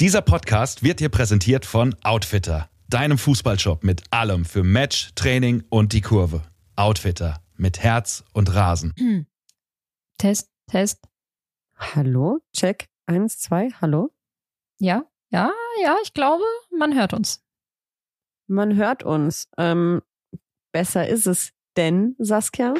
Dieser 0.00 0.22
Podcast 0.22 0.82
wird 0.82 1.00
dir 1.00 1.10
präsentiert 1.10 1.66
von 1.66 1.94
Outfitter, 2.02 2.70
deinem 2.88 3.18
Fußballshop 3.18 3.84
mit 3.84 4.02
allem 4.10 4.46
für 4.46 4.64
Match, 4.64 5.10
Training 5.14 5.62
und 5.68 5.92
die 5.92 6.00
Kurve. 6.00 6.40
Outfitter 6.74 7.42
mit 7.58 7.80
Herz 7.80 8.24
und 8.32 8.54
Rasen. 8.54 8.94
Test, 10.16 10.48
Test. 10.70 11.06
Hallo, 11.76 12.38
check. 12.56 12.88
Eins, 13.04 13.40
zwei, 13.40 13.68
hallo. 13.82 14.08
Ja, 14.78 15.04
ja, 15.28 15.52
ja, 15.82 15.96
ich 16.02 16.14
glaube, 16.14 16.44
man 16.74 16.94
hört 16.94 17.12
uns. 17.12 17.44
Man 18.46 18.76
hört 18.76 19.02
uns. 19.02 19.50
Ähm, 19.58 20.00
besser 20.72 21.08
ist 21.08 21.26
es 21.26 21.52
denn, 21.76 22.16
Saskia? 22.18 22.72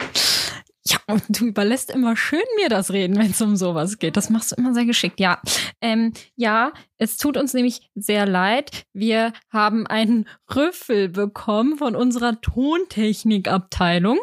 Ja, 0.86 0.98
und 1.08 1.24
du 1.28 1.46
überlässt 1.46 1.90
immer 1.90 2.16
schön 2.16 2.42
mir 2.56 2.70
das 2.70 2.90
Reden, 2.90 3.18
wenn 3.18 3.30
es 3.30 3.42
um 3.42 3.56
sowas 3.56 3.98
geht. 3.98 4.16
Das 4.16 4.30
machst 4.30 4.52
du 4.52 4.56
immer 4.56 4.72
sehr 4.72 4.86
geschickt. 4.86 5.20
Ja, 5.20 5.40
ähm, 5.82 6.12
ja, 6.36 6.72
es 6.96 7.18
tut 7.18 7.36
uns 7.36 7.52
nämlich 7.52 7.90
sehr 7.94 8.26
leid. 8.26 8.84
Wir 8.94 9.34
haben 9.50 9.86
einen 9.86 10.26
Rüffel 10.54 11.10
bekommen 11.10 11.76
von 11.76 11.94
unserer 11.94 12.40
Tontechnikabteilung. 12.40 14.18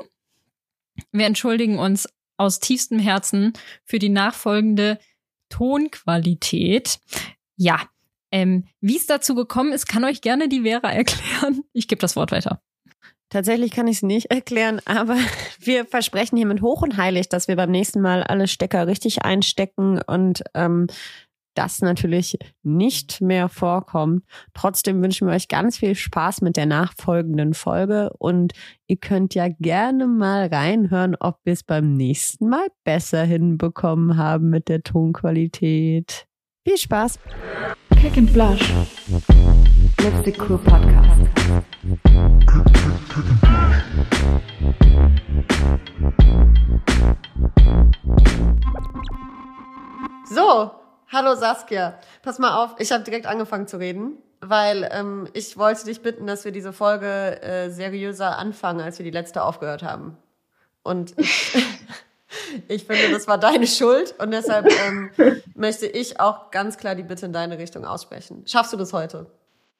Wir 1.11 1.27
entschuldigen 1.27 1.77
uns 1.77 2.09
aus 2.37 2.59
tiefstem 2.59 2.99
Herzen 2.99 3.53
für 3.83 3.99
die 3.99 4.09
nachfolgende 4.09 4.99
Tonqualität. 5.49 6.99
Ja, 7.55 7.81
ähm, 8.31 8.67
wie 8.81 8.97
es 8.97 9.05
dazu 9.05 9.35
gekommen 9.35 9.71
ist, 9.71 9.87
kann 9.87 10.03
euch 10.03 10.21
gerne 10.21 10.49
die 10.49 10.61
Vera 10.61 10.91
erklären. 10.91 11.63
Ich 11.73 11.87
gebe 11.87 12.01
das 12.01 12.15
Wort 12.15 12.31
weiter. 12.31 12.61
Tatsächlich 13.29 13.71
kann 13.71 13.87
ich 13.87 13.97
es 13.97 14.03
nicht 14.03 14.25
erklären, 14.31 14.81
aber 14.85 15.17
wir 15.59 15.85
versprechen 15.85 16.37
hiermit 16.37 16.61
hoch 16.61 16.81
und 16.81 16.97
heilig, 16.97 17.29
dass 17.29 17.47
wir 17.47 17.55
beim 17.55 17.71
nächsten 17.71 18.01
Mal 18.01 18.23
alle 18.23 18.47
Stecker 18.47 18.87
richtig 18.87 19.23
einstecken 19.23 20.01
und 20.01 20.43
ähm, 20.53 20.87
das 21.57 21.81
natürlich 21.81 22.37
nicht 22.61 23.19
mehr 23.19 23.49
vorkommt. 23.49 24.23
Trotzdem 24.53 25.01
wünschen 25.01 25.27
wir 25.27 25.33
euch 25.33 25.47
ganz 25.47 25.77
viel 25.77 25.95
Spaß 25.95 26.41
mit 26.41 26.55
der 26.55 26.67
nachfolgenden 26.67 27.55
Folge 27.55 28.11
und 28.19 28.53
ihr 28.85 28.97
könnt 28.97 29.33
ja 29.33 29.47
gerne 29.47 30.05
mal 30.05 30.47
reinhören, 30.47 31.15
ob 31.19 31.39
wir 31.45 31.53
es 31.53 31.63
beim 31.63 31.95
nächsten 31.95 32.47
Mal 32.47 32.67
besser 32.83 33.23
hinbekommen 33.23 34.17
haben 34.17 34.49
mit 34.49 34.69
der 34.69 34.83
Tonqualität. 34.83 36.27
Viel 36.63 36.77
Spaß! 36.77 37.19
Kick 37.99 38.17
and 38.17 38.29
Flash. 38.29 38.73
The 40.07 40.33
Cool 40.39 40.57
Podcast. 40.59 41.19
So, 50.29 50.71
hallo 51.11 51.35
Saskia. 51.35 51.99
Pass 52.21 52.39
mal 52.39 52.63
auf, 52.63 52.75
ich 52.79 52.93
habe 52.93 53.03
direkt 53.03 53.25
angefangen 53.25 53.67
zu 53.67 53.79
reden, 53.79 54.17
weil 54.39 54.87
ähm, 54.93 55.27
ich 55.33 55.57
wollte 55.57 55.83
dich 55.83 56.01
bitten, 56.01 56.25
dass 56.25 56.45
wir 56.45 56.53
diese 56.53 56.71
Folge 56.71 57.41
äh, 57.41 57.69
seriöser 57.69 58.37
anfangen, 58.37 58.79
als 58.79 58.99
wir 58.99 59.03
die 59.03 59.11
letzte 59.11 59.43
aufgehört 59.43 59.83
haben. 59.83 60.17
Und 60.83 61.15
ich 62.69 62.85
finde, 62.85 63.11
das 63.11 63.27
war 63.27 63.37
deine 63.37 63.67
Schuld 63.67 64.15
und 64.19 64.31
deshalb 64.31 64.71
ähm, 64.87 65.11
möchte 65.53 65.85
ich 65.85 66.21
auch 66.21 66.49
ganz 66.51 66.77
klar 66.77 66.95
die 66.95 67.03
Bitte 67.03 67.25
in 67.25 67.33
deine 67.33 67.57
Richtung 67.57 67.83
aussprechen. 67.83 68.43
Schaffst 68.47 68.71
du 68.71 68.77
das 68.77 68.93
heute? 68.93 69.29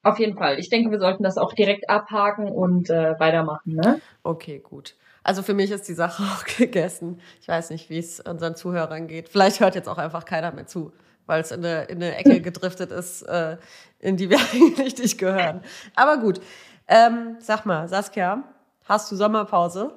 Auf 0.02 0.18
jeden 0.18 0.36
Fall. 0.36 0.58
Ich 0.58 0.68
denke, 0.68 0.90
wir 0.90 0.98
sollten 0.98 1.22
das 1.22 1.38
auch 1.38 1.52
direkt 1.52 1.90
abhaken 1.90 2.48
und 2.48 2.88
äh, 2.88 3.18
weitermachen, 3.18 3.74
ne? 3.74 4.00
Okay, 4.22 4.60
gut. 4.60 4.94
Also 5.22 5.42
für 5.42 5.54
mich 5.54 5.70
ist 5.70 5.88
die 5.88 5.94
Sache 5.94 6.22
auch 6.34 6.44
gegessen. 6.44 7.20
Ich 7.40 7.48
weiß 7.48 7.70
nicht, 7.70 7.90
wie 7.90 7.98
es 7.98 8.20
unseren 8.20 8.54
Zuhörern 8.54 9.08
geht. 9.08 9.28
Vielleicht 9.28 9.60
hört 9.60 9.74
jetzt 9.74 9.88
auch 9.88 9.98
einfach 9.98 10.24
keiner 10.24 10.52
mehr 10.52 10.66
zu, 10.66 10.92
weil 11.26 11.40
es 11.40 11.50
in 11.50 11.64
eine, 11.64 11.84
in 11.84 11.96
eine 11.96 12.16
Ecke 12.16 12.40
gedriftet 12.42 12.92
ist, 12.92 13.22
äh, 13.22 13.56
in 13.98 14.16
die 14.16 14.30
wir 14.30 14.38
eigentlich 14.52 14.98
nicht 14.98 15.18
gehören. 15.18 15.62
Aber 15.94 16.18
gut. 16.18 16.40
Ähm, 16.86 17.36
sag 17.40 17.66
mal, 17.66 17.86
Saskia, 17.88 18.44
hast 18.86 19.12
du 19.12 19.16
Sommerpause? 19.16 19.92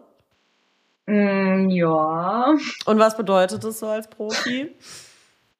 Mm, 1.06 1.70
ja. 1.70 2.54
Und 2.86 3.00
was 3.00 3.16
bedeutet 3.16 3.64
das 3.64 3.80
so 3.80 3.88
als 3.88 4.10
Profi? 4.10 4.76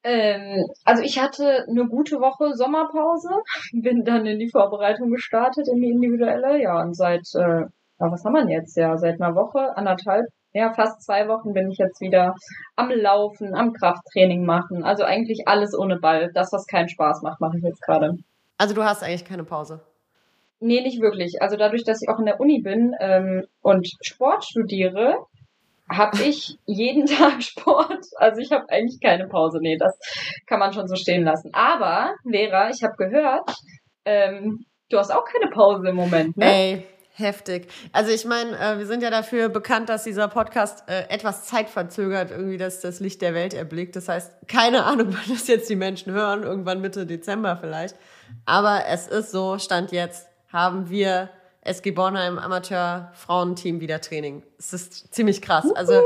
Ähm, 0.04 0.66
also 0.84 1.04
ich 1.04 1.20
hatte 1.20 1.66
eine 1.70 1.88
gute 1.88 2.20
Woche 2.20 2.56
Sommerpause, 2.56 3.30
bin 3.74 4.04
dann 4.04 4.26
in 4.26 4.40
die 4.40 4.50
Vorbereitung 4.50 5.12
gestartet, 5.12 5.68
in 5.68 5.82
die 5.82 5.90
individuelle, 5.90 6.62
ja, 6.62 6.82
und 6.82 6.96
seit, 6.96 7.28
äh, 7.36 7.62
ja, 7.62 7.70
was 8.00 8.26
haben 8.26 8.34
wir 8.34 8.42
denn 8.42 8.50
jetzt? 8.50 8.76
Ja, 8.78 8.98
seit 8.98 9.22
einer 9.22 9.36
Woche, 9.36 9.78
anderthalb, 9.78 10.26
ja, 10.54 10.74
fast 10.74 11.04
zwei 11.04 11.28
Wochen 11.28 11.54
bin 11.54 11.72
ich 11.72 11.78
jetzt 11.78 12.02
wieder 12.02 12.36
am 12.76 12.90
Laufen, 12.90 13.56
am 13.56 13.74
Krafttraining 13.74 14.44
machen. 14.44 14.84
Also 14.84 15.04
eigentlich 15.04 15.48
alles 15.48 15.78
ohne 15.78 15.98
Ball. 15.98 16.32
Das, 16.34 16.52
was 16.52 16.66
keinen 16.66 16.90
Spaß 16.90 17.22
macht, 17.22 17.40
mache 17.40 17.58
ich 17.58 17.64
jetzt 17.64 17.82
gerade. 17.82 18.18
Also 18.58 18.74
du 18.74 18.84
hast 18.84 19.02
eigentlich 19.04 19.26
keine 19.26 19.44
Pause. 19.44 19.80
Nee, 20.60 20.82
nicht 20.82 21.02
wirklich. 21.02 21.42
Also 21.42 21.58
dadurch, 21.58 21.84
dass 21.86 22.02
ich 22.02 22.10
auch 22.10 22.20
in 22.20 22.26
der 22.26 22.40
Uni 22.40 22.62
bin 22.62 22.94
ähm, 23.00 23.46
und 23.62 23.88
Sport 24.02 24.44
studiere, 24.44 25.16
habe 25.92 26.22
ich 26.24 26.58
jeden 26.66 27.06
Tag 27.18 27.44
Sport. 27.44 28.06
Also 28.16 28.42
ich 28.42 28.52
habe 28.52 28.70
eigentlich 28.70 29.00
keine 29.02 29.28
Pause. 29.28 29.60
Nee, 29.62 29.78
das 29.78 29.98
kann 30.48 30.60
man 30.60 30.74
schon 30.74 30.88
so 30.88 30.96
stehen 30.96 31.24
lassen. 31.24 31.52
Aber, 31.54 32.16
Vera, 32.30 32.70
ich 32.70 32.84
habe 32.84 32.96
gehört, 32.98 33.54
ähm, 34.06 34.66
du 34.90 34.98
hast 34.98 35.12
auch 35.12 35.26
keine 35.26 35.52
Pause 35.52 35.90
im 35.90 35.96
Moment, 35.96 36.38
ne? 36.38 36.46
Ey, 36.46 36.88
heftig. 37.14 37.68
Also 37.92 38.12
ich 38.12 38.26
meine, 38.26 38.58
äh, 38.58 38.78
wir 38.78 38.86
sind 38.86 39.04
ja 39.04 39.10
dafür 39.10 39.50
bekannt, 39.50 39.90
dass 39.90 40.04
dieser 40.04 40.28
Podcast 40.28 40.90
äh, 40.90 41.08
etwas 41.10 41.46
zeitverzögert 41.46 42.32
irgendwie 42.32 42.58
das, 42.58 42.82
das 42.82 43.00
Licht 43.00 43.22
der 43.22 43.34
Welt 43.34 43.54
erblickt. 43.54 43.96
Das 43.96 44.08
heißt, 44.08 44.48
keine 44.48 44.86
Ahnung, 44.86 45.08
wann 45.10 45.34
das 45.34 45.48
jetzt 45.48 45.70
die 45.70 45.76
Menschen 45.76 46.14
hören, 46.14 46.44
irgendwann 46.44 46.82
Mitte 46.82 47.06
Dezember 47.06 47.58
vielleicht. 47.58 47.96
Aber 48.46 48.86
es 48.88 49.08
ist 49.08 49.32
so, 49.32 49.58
Stand 49.58 49.92
jetzt 49.92 50.28
haben 50.52 50.90
wir 50.90 51.30
SG 51.64 51.92
Bornheim 51.92 52.40
Amateur 52.40 53.12
Frauenteam 53.14 53.82
wieder 53.82 54.02
Training. 54.02 54.44
Es 54.58 54.74
ist 54.74 55.14
ziemlich 55.14 55.42
krass. 55.42 55.66
Also 55.76 56.02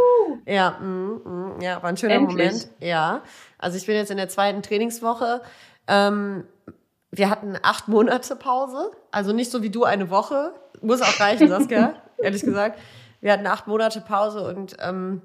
ja, 0.46 0.72
mm, 0.72 1.56
mm, 1.58 1.62
ja, 1.62 1.82
war 1.82 1.90
ein 1.90 1.98
schöner 1.98 2.16
Endlich. 2.16 2.38
Moment. 2.38 2.70
Ja, 2.80 3.22
also 3.58 3.78
ich 3.78 3.86
bin 3.86 3.96
jetzt 3.96 4.12
in 4.12 4.18
der 4.18 4.30
zweiten 4.30 4.62
Trainingswoche. 4.62 5.42
Ähm, 5.88 6.46
wir 7.12 7.30
hatten 7.30 7.58
acht 7.64 7.88
Monate 7.88 8.36
Pause, 8.36 8.92
also 9.12 9.32
nicht 9.32 9.50
so 9.50 9.64
wie 9.64 9.70
du 9.70 9.86
eine 9.86 10.10
Woche. 10.10 10.54
Muss 10.82 11.02
auch 11.02 11.20
reichen, 11.20 11.48
Saskia, 11.48 11.96
ehrlich 12.18 12.42
gesagt. 12.42 12.80
Wir 13.22 13.32
hatten 13.32 13.48
acht 13.48 13.68
Monate 13.68 14.02
Pause 14.02 14.46
und 14.46 14.76
ähm, 14.82 15.22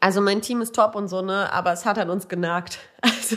also 0.00 0.20
mein 0.20 0.40
Team 0.42 0.60
ist 0.60 0.74
top 0.74 0.96
und 0.96 1.08
so, 1.08 1.22
ne, 1.22 1.52
aber 1.52 1.72
es 1.72 1.84
hat 1.86 1.98
an 1.98 2.10
uns 2.10 2.28
genagt. 2.28 2.78
Also, 3.04 3.36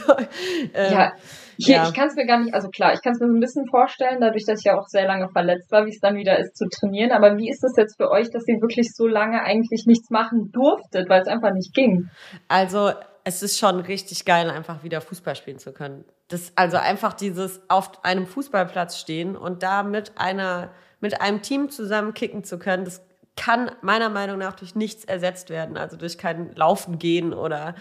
ähm, 0.73 0.93
Ja, 0.93 1.13
hier, 1.57 1.75
ja. 1.75 1.87
ich 1.87 1.93
kann 1.93 2.07
es 2.07 2.15
mir 2.15 2.25
gar 2.25 2.39
nicht, 2.39 2.53
also 2.53 2.69
klar, 2.69 2.93
ich 2.93 3.01
kann 3.01 3.13
es 3.13 3.19
mir 3.19 3.27
so 3.27 3.33
ein 3.33 3.39
bisschen 3.39 3.65
vorstellen, 3.67 4.19
dadurch, 4.19 4.45
dass 4.45 4.59
ich 4.59 4.65
ja 4.65 4.77
auch 4.77 4.87
sehr 4.87 5.07
lange 5.07 5.29
verletzt 5.29 5.71
war, 5.71 5.85
wie 5.85 5.89
es 5.89 5.99
dann 5.99 6.15
wieder 6.15 6.37
ist 6.37 6.55
zu 6.57 6.67
trainieren. 6.67 7.11
Aber 7.11 7.37
wie 7.37 7.49
ist 7.49 7.63
es 7.63 7.75
jetzt 7.77 7.97
für 7.97 8.09
euch, 8.11 8.29
dass 8.31 8.47
ihr 8.47 8.61
wirklich 8.61 8.93
so 8.93 9.07
lange 9.07 9.41
eigentlich 9.41 9.85
nichts 9.85 10.09
machen 10.09 10.51
durftet, 10.51 11.09
weil 11.09 11.21
es 11.21 11.27
einfach 11.27 11.53
nicht 11.53 11.73
ging? 11.73 12.09
Also 12.47 12.91
es 13.23 13.41
ist 13.41 13.57
schon 13.57 13.79
richtig 13.79 14.25
geil, 14.25 14.49
einfach 14.49 14.83
wieder 14.83 15.01
Fußball 15.01 15.35
spielen 15.35 15.57
zu 15.57 15.73
können. 15.73 16.05
Das, 16.27 16.53
also 16.55 16.77
einfach 16.77 17.13
dieses 17.13 17.61
auf 17.69 18.03
einem 18.03 18.27
Fußballplatz 18.27 18.99
stehen 18.99 19.35
und 19.35 19.63
da 19.63 19.83
mit 19.83 20.13
einer, 20.17 20.71
mit 20.99 21.21
einem 21.21 21.41
Team 21.41 21.69
zusammen 21.69 22.13
kicken 22.13 22.43
zu 22.43 22.59
können, 22.59 22.85
das 22.85 23.01
kann 23.35 23.71
meiner 23.81 24.09
Meinung 24.09 24.37
nach 24.37 24.53
durch 24.53 24.75
nichts 24.75 25.05
ersetzt 25.05 25.49
werden. 25.49 25.77
Also 25.77 25.97
durch 25.97 26.17
kein 26.17 26.55
Laufen 26.55 26.99
gehen 26.99 27.33
oder 27.33 27.75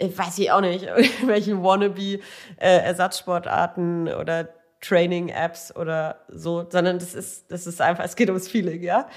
weiß 0.00 0.38
ich 0.38 0.50
auch 0.50 0.60
nicht, 0.60 0.84
irgendwelche 0.96 1.62
wannabe 1.62 2.20
äh, 2.56 2.78
Ersatzsportarten 2.78 4.08
oder 4.08 4.48
Training-Apps 4.80 5.74
oder 5.74 6.20
so, 6.28 6.66
sondern 6.70 6.98
das 6.98 7.14
ist, 7.14 7.50
das 7.50 7.66
ist 7.66 7.80
einfach, 7.80 8.04
es 8.04 8.16
geht 8.16 8.28
ums 8.28 8.48
Feeling, 8.48 8.82
ja. 8.82 9.08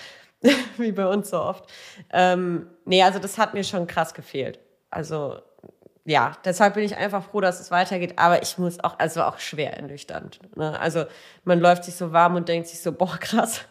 Wie 0.77 0.91
bei 0.91 1.05
uns 1.05 1.29
so 1.29 1.39
oft. 1.39 1.65
Ähm, 2.11 2.67
nee, 2.85 3.03
also 3.03 3.19
das 3.19 3.37
hat 3.37 3.53
mir 3.53 3.63
schon 3.63 3.85
krass 3.85 4.13
gefehlt. 4.13 4.59
Also 4.89 5.37
ja, 6.05 6.33
deshalb 6.43 6.73
bin 6.73 6.83
ich 6.83 6.97
einfach 6.97 7.23
froh, 7.23 7.41
dass 7.41 7.59
es 7.59 7.69
weitergeht. 7.69 8.17
Aber 8.17 8.41
ich 8.41 8.57
muss 8.57 8.83
auch, 8.83 8.97
also 8.97 9.21
auch 9.23 9.37
schwer 9.37 9.77
ernüchternd. 9.77 10.39
Ne? 10.55 10.79
Also 10.79 11.05
man 11.43 11.59
läuft 11.59 11.83
sich 11.83 11.95
so 11.95 12.11
warm 12.11 12.35
und 12.35 12.49
denkt 12.49 12.67
sich 12.67 12.81
so, 12.81 12.91
boah, 12.91 13.17
krass, 13.19 13.61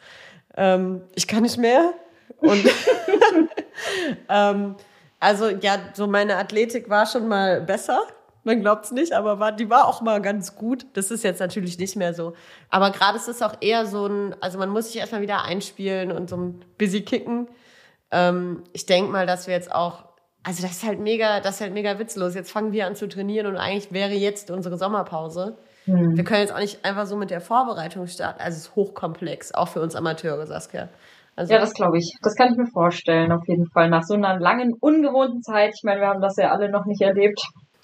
ähm, 0.56 1.02
ich 1.14 1.26
kann 1.26 1.42
nicht 1.42 1.58
mehr. 1.58 1.92
Und 2.38 2.64
ähm, 4.28 4.76
also 5.20 5.48
ja, 5.48 5.76
so 5.92 6.06
meine 6.06 6.36
Athletik 6.36 6.88
war 6.88 7.06
schon 7.06 7.28
mal 7.28 7.60
besser. 7.60 8.00
Man 8.42 8.60
glaubt's 8.60 8.90
nicht, 8.90 9.12
aber 9.12 9.38
war, 9.38 9.52
die 9.52 9.68
war 9.68 9.86
auch 9.86 10.00
mal 10.00 10.22
ganz 10.22 10.56
gut. 10.56 10.86
Das 10.94 11.10
ist 11.10 11.22
jetzt 11.22 11.40
natürlich 11.40 11.78
nicht 11.78 11.94
mehr 11.94 12.14
so. 12.14 12.32
Aber 12.70 12.90
gerade 12.90 13.18
ist 13.18 13.28
es 13.28 13.42
auch 13.42 13.54
eher 13.60 13.84
so 13.84 14.06
ein, 14.06 14.34
also 14.40 14.58
man 14.58 14.70
muss 14.70 14.86
sich 14.86 14.96
erstmal 14.96 15.20
wieder 15.20 15.44
einspielen 15.44 16.10
und 16.10 16.30
so 16.30 16.36
ein 16.38 16.64
busy 16.78 17.02
kicken. 17.02 17.48
Ähm, 18.10 18.64
ich 18.72 18.86
denke 18.86 19.12
mal, 19.12 19.26
dass 19.26 19.46
wir 19.46 19.54
jetzt 19.54 19.72
auch, 19.72 20.04
also 20.42 20.62
das 20.62 20.72
ist 20.72 20.86
halt 20.86 21.00
mega, 21.00 21.40
das 21.40 21.56
ist 21.56 21.60
halt 21.60 21.74
mega 21.74 21.98
witzlos. 21.98 22.34
Jetzt 22.34 22.50
fangen 22.50 22.72
wir 22.72 22.86
an 22.86 22.96
zu 22.96 23.06
trainieren 23.06 23.46
und 23.46 23.58
eigentlich 23.58 23.92
wäre 23.92 24.14
jetzt 24.14 24.50
unsere 24.50 24.78
Sommerpause. 24.78 25.58
Wir 26.14 26.24
können 26.24 26.40
jetzt 26.40 26.52
auch 26.52 26.60
nicht 26.60 26.84
einfach 26.84 27.06
so 27.06 27.16
mit 27.16 27.30
der 27.30 27.40
Vorbereitung 27.40 28.06
starten. 28.06 28.40
Also 28.40 28.56
es 28.56 28.62
ist 28.64 28.76
hochkomplex, 28.76 29.52
auch 29.52 29.68
für 29.68 29.80
uns 29.80 29.94
Amateure, 29.96 30.46
Saskia. 30.46 30.88
Also, 31.40 31.54
Ja, 31.54 31.58
das 31.58 31.72
glaube 31.72 31.96
ich. 31.96 32.18
Das 32.20 32.34
kann 32.34 32.52
ich 32.52 32.58
mir 32.58 32.66
vorstellen, 32.66 33.32
auf 33.32 33.48
jeden 33.48 33.66
Fall. 33.70 33.88
Nach 33.88 34.02
so 34.02 34.12
einer 34.12 34.38
langen, 34.38 34.74
ungewohnten 34.78 35.42
Zeit. 35.42 35.72
Ich 35.74 35.82
meine, 35.84 36.02
wir 36.02 36.08
haben 36.08 36.20
das 36.20 36.36
ja 36.36 36.50
alle 36.50 36.70
noch 36.70 36.84
nicht 36.84 37.00
erlebt. 37.00 37.40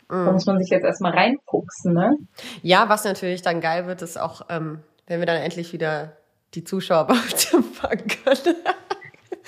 Da 0.08 0.30
muss 0.30 0.44
man 0.44 0.58
sich 0.58 0.68
jetzt 0.68 0.84
erstmal 0.84 1.12
reinfuchsen, 1.12 1.94
ne? 1.94 2.18
Ja, 2.62 2.90
was 2.90 3.04
natürlich 3.04 3.40
dann 3.40 3.62
geil 3.62 3.86
wird, 3.86 4.02
ist 4.02 4.20
auch, 4.20 4.42
ähm, 4.50 4.80
wenn 5.06 5.20
wir 5.20 5.26
dann 5.26 5.38
endlich 5.38 5.72
wieder 5.72 6.12
die 6.54 6.64
Zuschauer 6.64 7.08
empfangen 7.52 8.06
können. 8.06 8.56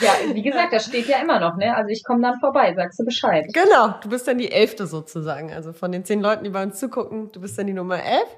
Ja, 0.01 0.11
wie 0.33 0.43
gesagt, 0.43 0.73
das 0.73 0.87
steht 0.87 1.07
ja 1.07 1.19
immer 1.19 1.39
noch, 1.39 1.57
ne? 1.57 1.77
Also 1.77 1.91
ich 1.91 2.03
komme 2.03 2.23
dann 2.23 2.41
vorbei, 2.41 2.73
sagst 2.75 2.99
du 2.99 3.05
Bescheid. 3.05 3.45
Genau, 3.53 3.95
du 4.01 4.09
bist 4.09 4.27
dann 4.27 4.39
die 4.39 4.51
Elfte 4.51 4.87
sozusagen. 4.87 5.53
Also 5.53 5.75
von 5.75 5.93
den 5.93 6.07
zehn 6.07 6.23
Leuten, 6.23 6.45
die 6.45 6.51
bei 6.51 6.63
uns 6.63 6.81
zugucken, 6.81 7.31
du 7.31 7.43
bist 7.43 7.59
dann 7.59 7.67
die 7.67 7.75
Nummer 7.75 8.03
elf. 8.03 8.29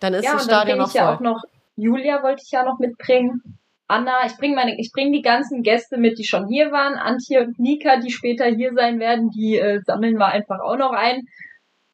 Dann 0.00 0.12
ist 0.12 0.26
ja, 0.26 0.34
das 0.34 0.44
Stadion 0.44 0.78
noch 0.78 0.88
ich 0.88 0.94
ja 0.94 1.06
voll. 1.06 1.14
auch 1.14 1.20
noch, 1.20 1.42
Julia 1.76 2.22
wollte 2.22 2.42
ich 2.44 2.50
ja 2.50 2.62
noch 2.62 2.78
mitbringen. 2.78 3.40
Anna, 3.86 4.24
ich 4.26 4.36
bringe 4.38 4.54
meine, 4.56 4.78
ich 4.80 4.90
bringe 4.92 5.12
die 5.12 5.22
ganzen 5.22 5.62
Gäste 5.62 5.98
mit, 5.98 6.18
die 6.18 6.24
schon 6.24 6.46
hier 6.48 6.72
waren. 6.72 6.94
Antje 6.94 7.40
und 7.42 7.58
Nika, 7.58 7.96
die 7.98 8.10
später 8.10 8.46
hier 8.46 8.72
sein 8.74 8.98
werden, 8.98 9.30
die 9.30 9.58
äh, 9.58 9.80
sammeln 9.84 10.16
wir 10.18 10.26
einfach 10.26 10.60
auch 10.60 10.76
noch 10.76 10.92
ein. 10.92 11.22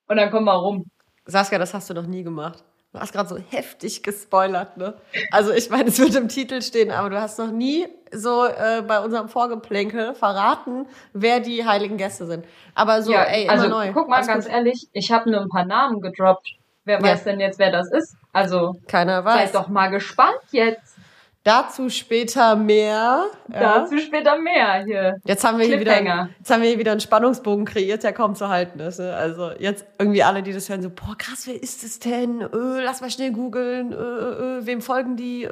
Und 0.06 0.16
dann 0.16 0.30
kommen 0.30 0.46
wir 0.46 0.54
rum. 0.54 0.86
Saskia, 1.26 1.58
das 1.58 1.74
hast 1.74 1.90
du 1.90 1.94
noch 1.94 2.06
nie 2.06 2.22
gemacht. 2.22 2.62
Du 2.92 2.98
hast 2.98 3.12
gerade 3.12 3.28
so 3.28 3.38
heftig 3.50 4.02
gespoilert, 4.02 4.76
ne? 4.76 4.94
Also 5.30 5.52
ich 5.52 5.70
meine, 5.70 5.90
es 5.90 5.98
wird 6.00 6.14
im 6.16 6.26
Titel 6.28 6.60
stehen, 6.60 6.90
aber 6.90 7.08
du 7.10 7.20
hast 7.20 7.38
noch 7.38 7.52
nie 7.52 7.86
so 8.12 8.46
äh, 8.46 8.82
bei 8.82 8.98
unserem 9.00 9.28
Vorgeplänkel 9.28 10.14
verraten, 10.14 10.86
wer 11.12 11.38
die 11.38 11.64
heiligen 11.64 11.96
Gäste 11.98 12.26
sind. 12.26 12.44
Aber 12.74 13.02
so, 13.02 13.12
ja, 13.12 13.22
ey, 13.22 13.44
immer 13.44 13.52
also 13.52 13.68
neu. 13.68 13.92
guck 13.92 14.08
mal 14.08 14.16
Alles 14.16 14.26
ganz 14.26 14.44
gut. 14.46 14.54
ehrlich, 14.54 14.88
ich 14.92 15.12
habe 15.12 15.30
nur 15.30 15.40
ein 15.40 15.48
paar 15.48 15.66
Namen 15.66 16.00
gedroppt. 16.00 16.48
Wer 16.84 16.98
Ja. 16.98 17.02
weiß 17.04 17.22
denn 17.24 17.38
jetzt, 17.38 17.60
wer 17.60 17.70
das 17.70 17.92
ist? 17.92 18.16
Also 18.32 18.74
Keiner 18.88 19.24
weiß. 19.24 19.52
seid 19.52 19.54
doch 19.54 19.68
mal 19.68 19.88
gespannt 19.88 20.40
jetzt. 20.50 20.96
Dazu 21.42 21.88
später 21.88 22.54
mehr. 22.54 23.24
Ja. 23.50 23.78
Dazu 23.80 23.98
später 23.98 24.38
mehr 24.38 24.84
hier. 24.84 25.16
Jetzt 25.24 25.42
haben 25.42 25.58
wir 25.58 25.64
hier 25.64 25.80
wieder, 25.80 26.28
jetzt 26.38 26.50
haben 26.50 26.60
wir 26.60 26.68
hier 26.68 26.78
wieder 26.78 26.92
einen 26.92 27.00
Spannungsbogen 27.00 27.64
kreiert, 27.64 28.02
der 28.02 28.12
kaum 28.12 28.34
zu 28.34 28.48
halten 28.48 28.78
ist. 28.80 28.98
Ne? 28.98 29.14
Also 29.14 29.50
jetzt 29.58 29.86
irgendwie 29.98 30.22
alle, 30.22 30.42
die 30.42 30.52
das 30.52 30.68
hören, 30.68 30.82
so, 30.82 30.90
boah, 30.90 31.16
krass, 31.16 31.46
wer 31.46 31.60
ist 31.62 31.82
es 31.82 31.98
denn? 31.98 32.42
Äh, 32.42 32.82
lass 32.82 33.00
mal 33.00 33.10
schnell 33.10 33.32
googeln. 33.32 33.92
Äh, 33.92 33.96
äh, 33.96 34.66
wem 34.66 34.82
folgen 34.82 35.16
die? 35.16 35.48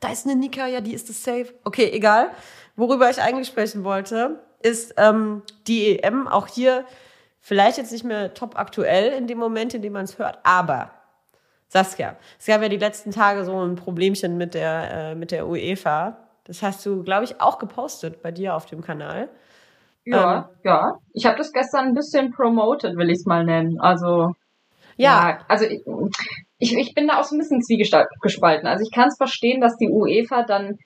Da 0.00 0.12
ist 0.12 0.26
eine 0.26 0.34
Nika, 0.34 0.66
ja, 0.66 0.80
die 0.80 0.94
ist 0.94 1.08
es 1.08 1.22
safe. 1.22 1.54
Okay, 1.64 1.90
egal. 1.92 2.30
Worüber 2.74 3.08
ich 3.08 3.20
eigentlich 3.20 3.46
sprechen 3.46 3.84
wollte, 3.84 4.40
ist 4.62 4.94
ähm, 4.96 5.42
die 5.66 6.02
EM. 6.02 6.26
Auch 6.26 6.48
hier 6.48 6.84
vielleicht 7.40 7.78
jetzt 7.78 7.92
nicht 7.92 8.04
mehr 8.04 8.34
top 8.34 8.58
aktuell 8.58 9.12
in 9.12 9.26
dem 9.26 9.38
Moment, 9.38 9.74
in 9.74 9.82
dem 9.82 9.92
man 9.92 10.04
es 10.04 10.18
hört, 10.18 10.38
aber 10.42 10.90
Saskia, 11.72 12.16
es 12.36 12.46
gab 12.46 12.62
ja 12.62 12.68
die 12.68 12.78
letzten 12.78 13.12
Tage 13.12 13.44
so 13.44 13.56
ein 13.64 13.76
Problemchen 13.76 14.36
mit 14.36 14.54
der, 14.54 15.12
äh, 15.12 15.14
mit 15.14 15.30
der 15.30 15.46
UEFA. 15.46 16.16
Das 16.42 16.64
hast 16.64 16.84
du, 16.84 17.04
glaube 17.04 17.22
ich, 17.24 17.40
auch 17.40 17.60
gepostet 17.60 18.22
bei 18.22 18.32
dir 18.32 18.56
auf 18.56 18.66
dem 18.66 18.82
Kanal. 18.82 19.28
Ja, 20.04 20.50
ja. 20.64 20.94
Ich 21.12 21.26
habe 21.26 21.38
das 21.38 21.52
gestern 21.52 21.86
ein 21.86 21.94
bisschen 21.94 22.32
promoted, 22.32 22.96
will 22.96 23.08
ich 23.08 23.18
es 23.18 23.24
mal 23.24 23.44
nennen. 23.44 23.78
Also 23.78 24.34
Ja, 24.96 25.30
Ja, 25.30 25.38
also 25.46 25.64
ich, 25.64 25.82
ich, 26.58 26.76
ich 26.76 26.94
bin 26.94 27.06
da 27.06 27.20
auch 27.20 27.24
so 27.24 27.36
ein 27.36 27.38
bisschen 27.38 27.62
zwiegespalten. 27.62 28.66
Also 28.66 28.82
ich 28.82 28.92
kann 28.92 29.06
es 29.06 29.16
verstehen, 29.16 29.60
dass 29.60 29.76
die 29.76 29.90
UEFA 29.90 30.42
dann 30.42 30.76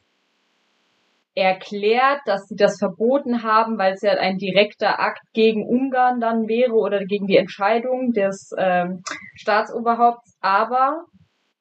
erklärt, 1.34 2.20
dass 2.26 2.46
sie 2.46 2.54
das 2.56 2.78
verboten 2.78 3.42
haben, 3.42 3.76
weil 3.76 3.94
es 3.94 4.02
ja 4.02 4.12
ein 4.12 4.38
direkter 4.38 5.00
Akt 5.00 5.22
gegen 5.32 5.66
Ungarn 5.66 6.20
dann 6.20 6.46
wäre 6.46 6.74
oder 6.74 7.04
gegen 7.04 7.26
die 7.26 7.36
Entscheidung 7.36 8.12
des 8.12 8.50
ähm, 8.56 9.02
Staatsoberhaupts. 9.34 10.36
Aber 10.40 11.04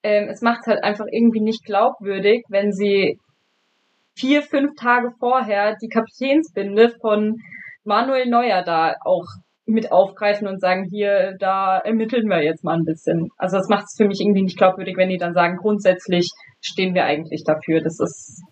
ähm, 0.04 0.28
es 0.30 0.42
macht 0.42 0.68
halt 0.68 0.84
einfach 0.84 1.06
irgendwie 1.12 1.42
nicht 1.42 1.66
glaubwürdig, 1.66 2.44
wenn 2.50 2.72
sie 2.72 3.18
vier, 4.16 4.44
fünf 4.44 4.76
Tage 4.80 5.10
vorher 5.20 5.76
die 5.82 5.90
Kapitänsbinde 5.90 6.94
von 7.02 7.38
Manuel 7.84 8.30
Neuer 8.30 8.64
da 8.64 8.94
auch 9.04 9.26
mit 9.66 9.92
aufgreifen 9.92 10.48
und 10.48 10.60
sagen, 10.60 10.86
hier, 10.90 11.36
da 11.40 11.80
ermitteln 11.80 12.28
wir 12.28 12.44
jetzt 12.44 12.64
mal 12.64 12.76
ein 12.76 12.84
bisschen. 12.84 13.30
Also 13.38 13.58
das 13.58 13.70
macht 13.70 13.86
es 13.86 13.96
für 13.98 14.08
mich 14.08 14.20
irgendwie 14.22 14.44
nicht 14.44 14.58
glaubwürdig, 14.58 14.98
wenn 14.98 15.10
die 15.10 15.18
dann 15.18 15.34
sagen, 15.34 15.58
grundsätzlich 15.58 16.30
stehen 16.62 16.94
wir 16.94 17.06
eigentlich 17.06 17.44
dafür. 17.46 17.82
Das 17.82 18.00
ist 18.00 18.44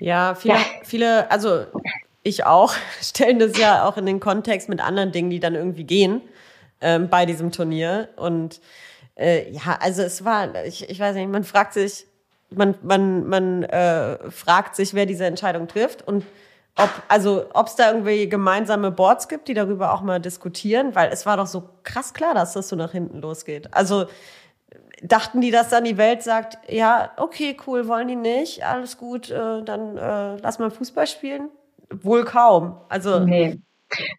ja, 0.00 0.34
viele, 0.34 0.54
Ja. 0.54 0.60
viele, 0.82 1.30
also 1.30 1.66
ich 2.22 2.44
auch, 2.44 2.74
stellen 3.00 3.38
das 3.38 3.56
ja 3.58 3.84
auch 3.88 3.96
in 3.96 4.06
den 4.06 4.20
Kontext 4.20 4.68
mit 4.68 4.80
anderen 4.80 5.12
Dingen, 5.12 5.30
die 5.30 5.40
dann 5.40 5.54
irgendwie 5.54 5.84
gehen 5.84 6.20
ähm, 6.80 7.08
bei 7.08 7.26
diesem 7.26 7.52
Turnier. 7.52 8.08
Und 8.16 8.60
äh, 9.16 9.50
ja, 9.50 9.78
also 9.80 10.02
es 10.02 10.24
war, 10.24 10.64
ich, 10.64 10.88
ich 10.88 11.00
weiß 11.00 11.14
nicht, 11.16 11.28
man 11.30 11.44
fragt 11.44 11.74
sich, 11.74 12.06
man, 12.50 12.74
man, 12.82 13.26
man 13.26 13.62
äh, 13.64 14.30
fragt 14.30 14.76
sich, 14.76 14.94
wer 14.94 15.06
diese 15.06 15.26
Entscheidung 15.26 15.68
trifft 15.68 16.06
und 16.06 16.24
ob, 16.78 16.90
also, 17.08 17.46
ob 17.54 17.68
es 17.68 17.76
da 17.76 17.90
irgendwie 17.90 18.28
gemeinsame 18.28 18.90
Boards 18.90 19.28
gibt, 19.28 19.48
die 19.48 19.54
darüber 19.54 19.94
auch 19.94 20.02
mal 20.02 20.20
diskutieren, 20.20 20.94
weil 20.94 21.08
es 21.10 21.24
war 21.24 21.38
doch 21.38 21.46
so 21.46 21.70
krass 21.84 22.12
klar, 22.12 22.34
dass 22.34 22.52
das 22.52 22.68
so 22.68 22.76
nach 22.76 22.92
hinten 22.92 23.22
losgeht. 23.22 23.72
Also, 23.72 24.04
dachten 25.02 25.40
die, 25.40 25.50
dass 25.50 25.68
dann 25.68 25.84
die 25.84 25.98
Welt 25.98 26.22
sagt, 26.22 26.58
ja, 26.70 27.12
okay, 27.16 27.56
cool, 27.66 27.88
wollen 27.88 28.08
die 28.08 28.16
nicht, 28.16 28.64
alles 28.64 28.98
gut, 28.98 29.30
äh, 29.30 29.62
dann 29.62 29.96
äh, 29.96 30.36
lass 30.36 30.58
mal 30.58 30.70
Fußball 30.70 31.06
spielen? 31.06 31.50
Wohl 31.90 32.24
kaum. 32.24 32.80
Also, 32.88 33.20
Nee. 33.20 33.60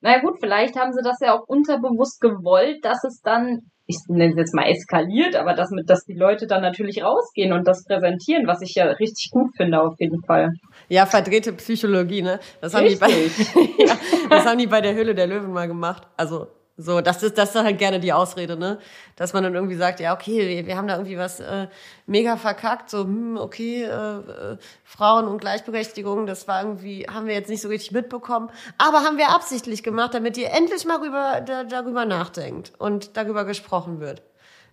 Na 0.02 0.14
ja, 0.14 0.22
gut, 0.22 0.38
vielleicht 0.40 0.78
haben 0.78 0.94
sie 0.94 1.02
das 1.04 1.20
ja 1.20 1.38
auch 1.38 1.46
unterbewusst 1.48 2.22
gewollt, 2.22 2.84
dass 2.84 3.04
es 3.04 3.20
dann, 3.22 3.70
ich 3.86 3.98
nenne 4.08 4.32
es 4.32 4.38
jetzt 4.38 4.56
mal 4.56 4.70
eskaliert, 4.70 5.36
aber 5.36 5.54
dass, 5.54 5.72
mit, 5.72 5.90
dass 5.90 6.06
die 6.06 6.14
Leute 6.14 6.48
dann 6.48 6.62
natürlich 6.62 7.04
rausgehen 7.04 7.52
und 7.52 7.68
das 7.68 7.84
präsentieren, 7.84 8.48
was 8.48 8.62
ich 8.62 8.76
ja 8.76 8.86
richtig 8.86 9.30
gut 9.32 9.50
finde 9.58 9.82
auf 9.82 9.96
jeden 10.00 10.24
Fall. 10.24 10.52
ja, 10.88 11.06
verdrehte 11.06 11.52
Psychologie, 11.54 12.22
ne? 12.22 12.40
Das 12.62 12.74
haben, 12.74 12.88
die 12.88 12.96
bei, 12.96 13.10
ja, 13.78 13.98
das 14.30 14.46
haben 14.46 14.58
die 14.58 14.68
bei 14.68 14.80
der 14.80 14.94
Höhle 14.94 15.14
der 15.14 15.28
Löwen 15.28 15.52
mal 15.52 15.68
gemacht. 15.68 16.08
Also, 16.16 16.48
so, 16.80 17.02
das 17.02 17.24
ist, 17.24 17.40
das 17.40 17.56
ist 17.56 17.64
halt 17.64 17.80
gerne 17.80 18.00
die 18.00 18.14
Ausrede, 18.14 18.56
ne? 18.56 18.78
Dass 19.16 19.34
man 19.34 19.44
dann 19.44 19.56
irgendwie 19.56 19.76
sagt, 19.76 20.00
ja, 20.00 20.14
okay, 20.14 20.48
wir, 20.48 20.68
wir 20.68 20.78
haben 20.78 20.88
da 20.88 20.96
irgendwie 20.96 21.18
was 21.18 21.40
äh, 21.40 21.68
mega 22.06 22.38
verkackt, 22.38 22.92
so, 22.92 23.04
hm, 23.04 23.36
okay, 23.38 23.84
äh, 23.84 23.88
äh, 23.88 24.58
Frauen 24.84 25.28
und 25.28 25.40
Gleichberechtigung, 25.40 26.28
das 26.28 26.48
war 26.48 26.62
irgendwie, 26.62 27.08
haben 27.12 27.26
wir 27.26 27.34
jetzt 27.34 27.50
nicht 27.50 27.62
so 27.62 27.68
richtig 27.68 27.94
mitbekommen, 27.94 28.52
aber 28.78 29.00
haben 29.00 29.18
wir 29.18 29.30
absichtlich 29.30 29.82
gemacht, 29.82 30.14
damit 30.14 30.38
ihr 30.38 30.52
endlich 30.52 30.86
mal 30.86 31.00
rüber, 31.00 31.42
da, 31.42 31.64
darüber 31.64 32.06
nachdenkt 32.06 32.74
und 32.78 33.18
darüber 33.18 33.44
gesprochen 33.44 34.00
wird. 34.00 34.22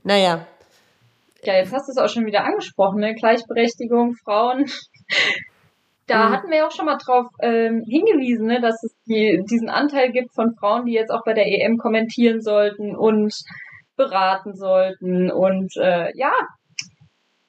Naja, 0.02 0.46
Ja, 1.42 1.54
jetzt 1.54 1.72
hast 1.72 1.88
du 1.88 1.92
es 1.92 1.98
auch 1.98 2.12
schon 2.12 2.26
wieder 2.26 2.44
angesprochen, 2.44 3.00
ne? 3.00 3.14
Gleichberechtigung, 3.14 4.14
Frauen. 4.24 4.66
Da 6.06 6.28
Mhm. 6.28 6.32
hatten 6.32 6.50
wir 6.50 6.58
ja 6.58 6.66
auch 6.66 6.72
schon 6.72 6.86
mal 6.86 6.98
drauf 6.98 7.26
ähm, 7.40 7.82
hingewiesen, 7.88 8.46
ne, 8.46 8.60
dass 8.60 8.82
es 8.82 8.94
die, 9.06 9.42
diesen 9.48 9.70
Anteil 9.70 10.12
gibt 10.12 10.34
von 10.34 10.54
Frauen, 10.54 10.84
die 10.84 10.92
jetzt 10.92 11.10
auch 11.10 11.24
bei 11.24 11.32
der 11.32 11.46
EM 11.46 11.78
kommentieren 11.78 12.42
sollten 12.42 12.94
und 12.94 13.34
beraten 13.96 14.54
sollten. 14.54 15.30
Und 15.30 15.76
äh, 15.76 16.10
ja, 16.16 16.32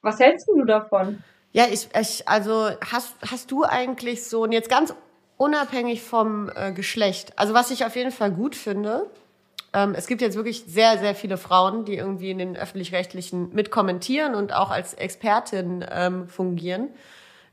was 0.00 0.20
hältst 0.20 0.48
du 0.48 0.64
davon? 0.64 1.22
Ja, 1.52 1.64
ich, 1.70 1.88
ich 1.98 2.28
also 2.28 2.70
hast, 2.92 3.16
hast 3.30 3.50
du 3.50 3.64
eigentlich 3.64 4.24
so, 4.24 4.42
und 4.42 4.52
jetzt 4.52 4.70
ganz 4.70 4.94
unabhängig 5.36 6.02
vom 6.02 6.50
äh, 6.54 6.72
Geschlecht, 6.72 7.32
also 7.36 7.54
was 7.54 7.70
ich 7.70 7.84
auf 7.84 7.96
jeden 7.96 8.12
Fall 8.12 8.30
gut 8.30 8.54
finde, 8.54 9.06
ähm, 9.72 9.94
es 9.94 10.06
gibt 10.06 10.22
jetzt 10.22 10.36
wirklich 10.36 10.64
sehr, 10.66 10.98
sehr 10.98 11.14
viele 11.14 11.36
Frauen, 11.36 11.84
die 11.84 11.96
irgendwie 11.96 12.30
in 12.30 12.38
den 12.38 12.56
öffentlich-rechtlichen 12.56 13.54
mitkommentieren 13.54 14.34
und 14.34 14.54
auch 14.54 14.70
als 14.70 14.94
Expertin 14.94 15.84
ähm, 15.90 16.28
fungieren. 16.28 16.88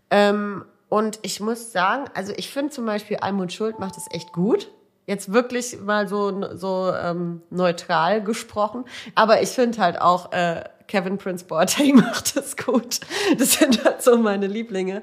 Ähm, 0.10 0.64
und 0.94 1.18
ich 1.24 1.40
muss 1.40 1.72
sagen, 1.72 2.06
also 2.14 2.34
ich 2.38 2.52
finde 2.52 2.70
zum 2.70 2.86
Beispiel 2.86 3.18
Almut 3.18 3.52
Schuld 3.52 3.80
macht 3.80 3.98
es 3.98 4.06
echt 4.12 4.32
gut. 4.32 4.70
Jetzt 5.08 5.34
wirklich 5.34 5.80
mal 5.82 6.08
so, 6.08 6.56
so 6.56 6.94
ähm, 6.94 7.42
neutral 7.50 8.24
gesprochen. 8.24 8.86
Aber 9.16 9.42
ich 9.42 9.50
finde 9.50 9.80
halt 9.80 10.00
auch 10.00 10.32
äh, 10.34 10.64
Kevin 10.88 11.18
Prince 11.18 11.46
Boateng 11.46 11.96
macht 11.96 12.38
es 12.38 12.56
gut. 12.56 13.00
Das 13.40 13.54
sind 13.54 13.84
halt 13.84 14.04
so 14.04 14.20
meine 14.20 14.46
Lieblinge. 14.46 15.02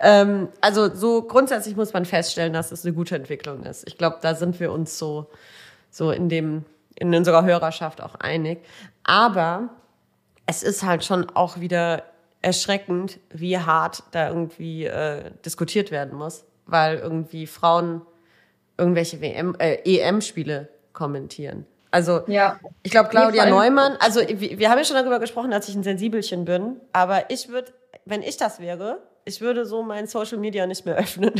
Ähm, 0.00 0.48
also 0.60 0.94
so 0.94 1.22
grundsätzlich 1.22 1.76
muss 1.76 1.94
man 1.94 2.04
feststellen, 2.04 2.52
dass 2.52 2.70
es 2.70 2.84
eine 2.84 2.92
gute 2.92 3.16
Entwicklung 3.16 3.62
ist. 3.62 3.88
Ich 3.88 3.96
glaube, 3.96 4.18
da 4.20 4.34
sind 4.34 4.60
wir 4.60 4.70
uns 4.70 4.98
so, 4.98 5.30
so 5.90 6.10
in 6.10 6.28
dem, 6.28 6.66
in 6.96 7.14
unserer 7.14 7.42
Hörerschaft 7.46 8.02
auch 8.02 8.16
einig. 8.16 8.58
Aber 9.02 9.70
es 10.44 10.62
ist 10.62 10.82
halt 10.82 11.06
schon 11.06 11.30
auch 11.30 11.58
wieder 11.58 12.02
erschreckend, 12.42 13.18
wie 13.30 13.56
hart 13.58 14.02
da 14.10 14.28
irgendwie 14.28 14.84
äh, 14.84 15.30
diskutiert 15.44 15.90
werden 15.90 16.18
muss, 16.18 16.44
weil 16.66 16.98
irgendwie 16.98 17.46
Frauen 17.46 18.02
irgendwelche 18.76 19.20
WM, 19.20 19.54
äh, 19.58 19.76
EM-Spiele 19.84 20.68
kommentieren. 20.92 21.66
Also 21.90 22.22
Ja. 22.26 22.58
ich 22.82 22.90
glaube, 22.90 23.10
Claudia 23.10 23.44
Nee, 23.44 23.50
Neumann, 23.50 23.96
also 24.00 24.20
wir 24.20 24.58
wir 24.58 24.70
haben 24.70 24.78
ja 24.78 24.84
schon 24.84 24.96
darüber 24.96 25.20
gesprochen, 25.20 25.50
dass 25.50 25.68
ich 25.68 25.74
ein 25.74 25.82
Sensibelchen 25.82 26.44
bin, 26.44 26.80
aber 26.92 27.30
ich 27.30 27.48
würde, 27.48 27.72
wenn 28.06 28.22
ich 28.22 28.36
das 28.38 28.60
wäre, 28.60 28.98
ich 29.24 29.40
würde 29.40 29.64
so 29.66 29.82
mein 29.82 30.06
Social 30.06 30.38
Media 30.38 30.66
nicht 30.66 30.84
mehr 30.84 30.96
öffnen. 30.96 31.32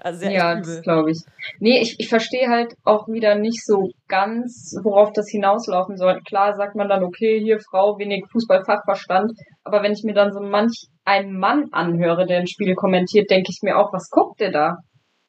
Also 0.00 0.20
sehr 0.20 0.32
Ja, 0.32 0.54
das 0.54 0.82
glaube 0.82 1.10
ich. 1.10 1.18
Nee, 1.58 1.80
ich, 1.80 1.96
ich 1.98 2.08
verstehe 2.08 2.48
halt 2.48 2.74
auch 2.84 3.08
wieder 3.08 3.34
nicht 3.34 3.64
so 3.64 3.90
ganz, 4.06 4.76
worauf 4.82 5.12
das 5.12 5.28
hinauslaufen 5.28 5.96
soll. 5.96 6.20
Klar 6.26 6.54
sagt 6.54 6.76
man 6.76 6.88
dann, 6.88 7.02
okay, 7.02 7.40
hier 7.40 7.58
Frau, 7.58 7.98
wenig 7.98 8.24
Fußballfachverstand. 8.30 9.32
Aber 9.64 9.82
wenn 9.82 9.92
ich 9.92 10.04
mir 10.04 10.14
dann 10.14 10.32
so 10.32 10.40
manch 10.40 10.86
einen 11.04 11.38
Mann 11.38 11.66
anhöre, 11.72 12.26
der 12.26 12.38
ein 12.38 12.46
Spiel 12.46 12.74
kommentiert, 12.74 13.30
denke 13.30 13.50
ich 13.50 13.58
mir 13.62 13.76
auch, 13.76 13.92
was 13.92 14.08
guckt 14.10 14.40
der 14.40 14.52
da? 14.52 14.76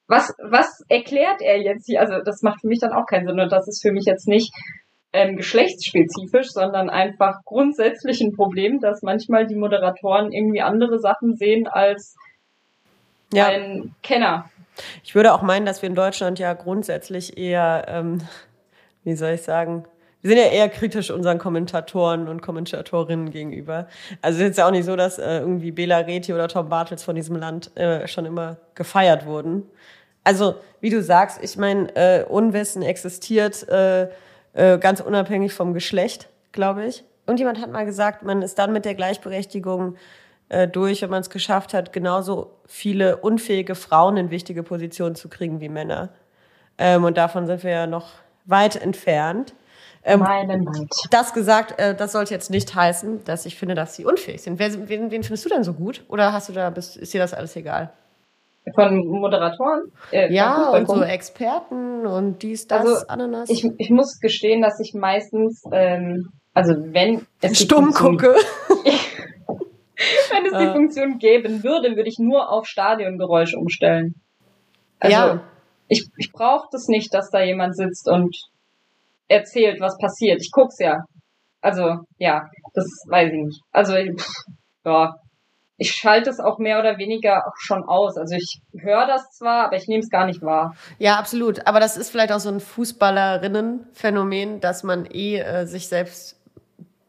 Was, 0.07 0.33
was 0.43 0.83
erklärt 0.88 1.41
er 1.41 1.61
jetzt 1.61 1.85
hier? 1.85 2.01
Also 2.01 2.19
das 2.23 2.41
macht 2.41 2.61
für 2.61 2.67
mich 2.67 2.79
dann 2.79 2.93
auch 2.93 3.05
keinen 3.05 3.27
Sinn 3.27 3.39
und 3.39 3.51
das 3.51 3.67
ist 3.67 3.81
für 3.81 3.91
mich 3.91 4.05
jetzt 4.05 4.27
nicht 4.27 4.51
ähm, 5.13 5.38
geschlechtsspezifisch, 5.38 6.49
sondern 6.49 6.89
einfach 6.89 7.38
grundsätzlich 7.45 8.21
ein 8.21 8.35
Problem, 8.35 8.79
dass 8.79 9.01
manchmal 9.01 9.47
die 9.47 9.55
Moderatoren 9.55 10.31
irgendwie 10.31 10.61
andere 10.61 10.99
Sachen 10.99 11.35
sehen 11.35 11.67
als 11.67 12.15
Ja. 13.33 13.47
ein 13.47 13.95
Kenner. 14.03 14.49
Ich 15.03 15.15
würde 15.15 15.33
auch 15.33 15.41
meinen, 15.41 15.65
dass 15.65 15.81
wir 15.81 15.89
in 15.89 15.95
Deutschland 15.95 16.39
ja 16.39 16.53
grundsätzlich 16.53 17.38
eher, 17.38 17.86
ähm, 17.88 18.21
wie 19.03 19.15
soll 19.15 19.31
ich 19.31 19.41
sagen, 19.41 19.86
wir 20.21 20.29
sind 20.29 20.38
ja 20.38 20.51
eher 20.51 20.67
kritisch 20.67 21.12
unseren 21.12 21.38
Kommentatoren 21.38 22.27
und 22.27 22.41
Kommentatorinnen 22.41 23.31
gegenüber. 23.31 23.88
Also 24.21 24.43
es 24.43 24.51
ist 24.51 24.57
ja 24.57 24.67
auch 24.67 24.71
nicht 24.71 24.86
so, 24.86 24.98
dass 24.98 25.17
äh, 25.17 25.39
irgendwie 25.39 25.71
Bela 25.71 26.00
Reti 26.00 26.33
oder 26.33 26.50
Tom 26.50 26.67
Bartels 26.67 27.03
von 27.03 27.15
diesem 27.15 27.38
Land 27.38 27.75
äh, 27.77 28.05
schon 28.07 28.25
immer 28.25 28.57
gefeiert 28.75 29.25
wurden. 29.25 29.63
Also 30.25 30.55
wie 30.81 30.89
du 30.89 31.01
sagst, 31.01 31.39
ich 31.41 31.57
meine, 31.57 31.95
äh, 31.95 32.25
Unwissen 32.25 32.81
existiert 32.81 33.67
äh, 33.69 34.09
äh, 34.53 34.77
ganz 34.77 35.00
unabhängig 35.00 35.53
vom 35.53 35.74
Geschlecht, 35.74 36.27
glaube 36.51 36.86
ich. 36.86 37.05
Und 37.25 37.39
jemand 37.39 37.62
hat 37.62 37.71
mal 37.71 37.86
gesagt, 37.86 38.24
man 38.24 38.41
ist 38.41 38.59
dann 38.59 38.74
mit 38.74 38.83
der 38.83 38.95
Gleichberechtigung 38.95 39.95
äh, 40.50 40.68
durch, 40.68 41.01
wenn 41.01 41.10
man 41.10 41.22
es 41.22 41.29
geschafft 41.29 41.74
hat, 41.74 41.94
genauso 41.94 42.51
viele 42.65 43.18
unfähige 43.18 43.75
Frauen 43.75 44.18
in 44.18 44.32
wichtige 44.32 44.63
Positionen 44.63 45.15
zu 45.15 45.29
kriegen 45.29 45.62
wie 45.62 45.70
Männer. 45.70 46.10
Ähm, 46.77 47.03
und 47.03 47.18
davon 47.18 47.46
sind 47.46 47.63
wir 47.63 47.72
ja 47.72 47.88
noch 47.88 48.10
weit 48.46 48.75
entfernt. 48.82 49.53
Ähm, 50.03 50.25
das 51.12 51.34
gesagt, 51.34 51.79
äh, 51.79 51.94
das 51.94 52.13
sollte 52.13 52.34
jetzt 52.34 52.50
nicht 52.50 52.74
heißen, 52.74 53.24
dass 53.25 53.46
ich 53.46 53.58
finde, 53.58 53.75
dass 53.75 53.96
sie 53.96 54.06
unfähig 54.06 54.41
sind. 54.41 54.58
Wer, 54.58 54.89
wen, 54.89 55.12
wen 55.12 55.24
findest 55.24 55.46
du 55.46 55.50
denn 55.50 55.63
so 55.63 55.74
gut? 55.74 56.03
Oder 56.08 56.34
hast 56.34 56.50
du 56.50 56.53
da, 56.53 56.70
bist, 56.70 56.98
ist 56.98 57.13
dir 57.13 57.20
das 57.20 57.34
alles 57.34 57.56
egal? 57.56 57.91
Von 58.75 59.06
Moderatoren? 59.08 59.91
Äh, 60.12 60.34
Ja, 60.34 60.70
und 60.70 60.88
so. 60.88 61.01
Experten 61.03 62.06
und 62.06 62.41
dies, 62.44 62.68
das, 62.68 62.82
Also, 62.82 63.08
Ananas. 63.08 63.50
ich, 63.50 63.65
ich 63.77 63.89
muss 63.89 64.20
gestehen, 64.20 64.62
dass 64.62 64.79
ich 64.79 64.94
meistens, 64.94 65.63
ähm, 65.72 66.32
also 66.53 66.75
wenn 66.77 67.25
es 67.41 67.60
stumm 67.60 67.91
gucke. 67.91 68.36
wenn 70.32 70.46
es 70.46 70.58
die 70.58 70.63
Ja. 70.65 70.74
Funktion 70.74 71.18
geben 71.20 71.63
würde, 71.63 71.96
würde 71.96 72.10
ich 72.10 72.18
nur 72.20 72.50
auf 72.50 72.68
Stadiongeräusch 72.68 73.53
umstellen. 73.56 74.15
Also 75.00 75.15
ja, 75.15 75.41
ich, 75.88 76.08
ich 76.18 76.32
brauche 76.32 76.68
das 76.72 76.88
nicht, 76.88 77.13
dass 77.13 77.29
da 77.32 77.41
jemand 77.41 77.75
sitzt 77.75 78.08
und 78.08 78.36
erzählt, 79.27 79.79
was 79.82 79.98
passiert. 79.98 80.41
Ich 80.41 80.51
guck's 80.51 80.79
ja. 80.79 81.03
Also, 81.62 81.98
ja, 82.18 82.50
das 82.74 82.86
weiß 83.10 83.32
ich 83.34 83.46
nicht. 83.46 83.62
Also, 83.72 83.94
pff, 83.94 84.27
ja. 84.86 85.15
Ich 85.82 85.91
schalte 85.91 86.29
es 86.29 86.41
auch 86.41 86.60
mehr 86.60 86.77
oder 86.79 86.98
weniger 86.98 87.48
auch 87.48 87.53
schon 87.58 87.84
aus. 87.88 88.18
Also 88.18 88.36
ich 88.36 88.60
höre 88.77 89.08
das 89.08 89.29
zwar, 89.32 89.68
aber 89.68 89.77
ich 89.77 89.88
nehme 89.88 90.01
es 90.01 90.10
gar 90.10 90.25
nicht 90.25 90.41
wahr. 90.41 90.75
ja, 90.98 91.15
absolut. 91.15 91.65
Aber 91.68 91.79
das 91.79 91.96
ist 91.96 92.10
vielleicht 92.10 92.34
auch 92.34 92.41
so 92.41 92.50
ein 92.50 92.60
Fußballerinnen-Phänomen, 92.60 94.60
dass 94.60 94.84
man 94.84 95.06
eh 95.06 95.38
äh, 95.39 95.65
sich 95.65 95.88
selbst 95.88 96.38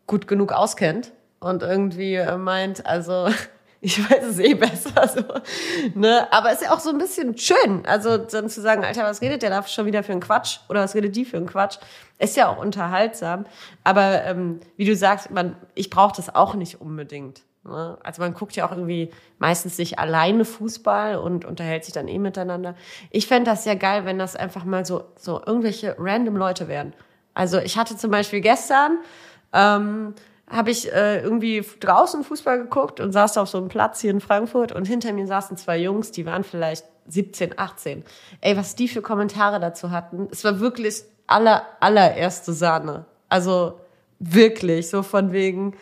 gut 0.07 0.29
genug 0.29 0.53
auskennt 0.53 1.11
und 1.41 1.63
irgendwie 1.63 2.15
äh, 2.15 2.37
meint, 2.37 2.87
also 2.87 3.29
ich 3.81 3.99
weiß 3.99 4.25
es 4.25 4.39
eh 4.39 4.55
besser. 4.55 5.09
So, 5.09 5.99
ne? 5.99 6.29
Aber 6.31 6.53
ist 6.53 6.63
ja 6.63 6.73
auch 6.73 6.81
so 6.81 6.91
ein 6.91 6.99
bisschen 6.99 7.37
schön. 7.37 7.85
Also 7.87 8.19
dann 8.19 8.49
zu 8.49 8.61
sagen, 8.61 8.85
Alter, 8.85 9.05
was 9.05 9.23
redet 9.23 9.43
der 9.43 9.51
da 9.51 9.67
schon 9.67 9.87
wieder 9.87 10.03
für 10.03 10.13
einen 10.13 10.21
Quatsch? 10.21 10.59
Oder 10.69 10.83
was 10.83 10.95
redet 10.95 11.17
die 11.17 11.25
für 11.25 11.39
einen 11.39 11.47
Quatsch? 11.47 11.79
Ist 12.19 12.37
ja 12.37 12.49
auch 12.49 12.59
unterhaltsam. 12.59 13.47
Aber 13.83 14.25
ähm, 14.25 14.61
wie 14.77 14.85
du 14.85 14.95
sagst, 14.95 15.31
man, 15.31 15.57
ich 15.75 15.89
brauche 15.89 16.15
das 16.15 16.35
auch 16.35 16.55
nicht 16.55 16.81
unbedingt. 16.81 17.43
Ne? 17.65 17.97
Also 18.03 18.21
man 18.21 18.35
guckt 18.35 18.55
ja 18.57 18.67
auch 18.67 18.73
irgendwie 18.73 19.11
meistens 19.39 19.77
sich 19.77 19.99
alleine 19.99 20.45
Fußball 20.45 21.17
und 21.17 21.47
unterhält 21.47 21.85
sich 21.85 21.95
dann 21.95 22.09
eh 22.09 22.19
miteinander. 22.19 22.75
Ich 23.11 23.27
fände 23.27 23.51
das 23.51 23.65
sehr 23.65 23.77
geil, 23.77 24.05
wenn 24.05 24.19
das 24.19 24.37
einfach 24.37 24.65
mal 24.65 24.85
so, 24.85 25.05
so 25.17 25.43
irgendwelche 25.45 25.97
random 25.99 26.37
Leute 26.37 26.69
wären. 26.69 26.93
Also 27.33 27.59
ich 27.59 27.79
hatte 27.79 27.97
zum 27.97 28.11
Beispiel 28.11 28.41
gestern, 28.41 28.99
ähm, 29.53 30.15
habe 30.51 30.71
ich 30.71 30.93
äh, 30.93 31.21
irgendwie 31.21 31.65
draußen 31.81 32.25
Fußball 32.25 32.59
geguckt 32.59 33.01
und 33.01 33.13
saß 33.13 33.39
auf 33.39 33.49
so 33.49 33.59
einem 33.59 33.69
Platz 33.69 34.01
hier 34.01 34.11
in 34.11 34.21
Frankfurt 34.21 34.73
und 34.73 34.87
hinter 34.87 35.13
mir 35.13 35.27
saßen 35.27 35.57
zwei 35.57 35.79
Jungs, 35.79 36.11
die 36.11 36.27
waren 36.27 36.45
vielleicht 36.45 36.85
17, 37.09 37.59
18. 37.59 38.05
Ey, 38.41 38.57
was 38.57 38.75
die 38.75 38.89
für 38.89 39.01
Kommentare 39.01 39.61
dazu 39.61 39.91
hatten, 39.91 40.29
es 40.31 40.45
war 40.45 40.61
wirklich 40.61 41.05
aller, 41.27 41.65
allererste 41.79 42.53
Sahne. 42.53 43.05
Also 43.29 43.79
wirklich, 44.19 44.89
so 44.89 45.03
von 45.03 45.33
wegen, 45.33 45.77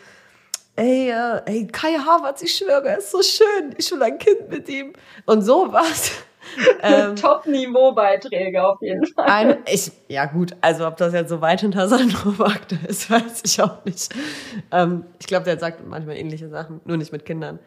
ey, 0.75 1.09
äh, 1.09 1.41
ey, 1.45 1.67
Kai 1.67 1.95
Havertz, 1.95 2.43
ich 2.43 2.55
schwöre, 2.55 2.89
er 2.89 2.99
ist 2.99 3.11
so 3.11 3.21
schön, 3.23 3.75
ich 3.77 3.91
will 3.91 4.01
ein 4.03 4.19
Kind 4.19 4.49
mit 4.49 4.69
ihm 4.69 4.93
und 5.25 5.41
sowas. 5.41 6.11
ähm, 6.81 7.15
Top-Niveau-Beiträge 7.15 8.63
auf 8.63 8.81
jeden 8.81 9.05
Fall. 9.05 9.25
ein, 9.27 9.57
ich, 9.71 9.91
ja 10.07 10.25
gut, 10.25 10.55
also 10.61 10.87
ob 10.87 10.97
das 10.97 11.13
jetzt 11.13 11.29
so 11.29 11.41
weit 11.41 11.61
hinter 11.61 11.87
Sandro 11.87 12.37
Wagner 12.39 12.87
ist, 12.87 13.09
weiß 13.11 13.41
ich 13.45 13.61
auch 13.61 13.83
nicht. 13.85 14.13
Ähm, 14.71 15.05
ich 15.19 15.27
glaube, 15.27 15.45
der 15.45 15.59
sagt 15.59 15.85
manchmal 15.87 16.17
ähnliche 16.17 16.49
Sachen, 16.49 16.81
nur 16.85 16.97
nicht 16.97 17.11
mit 17.11 17.25
Kindern. 17.25 17.59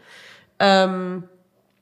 Ähm, 0.59 1.25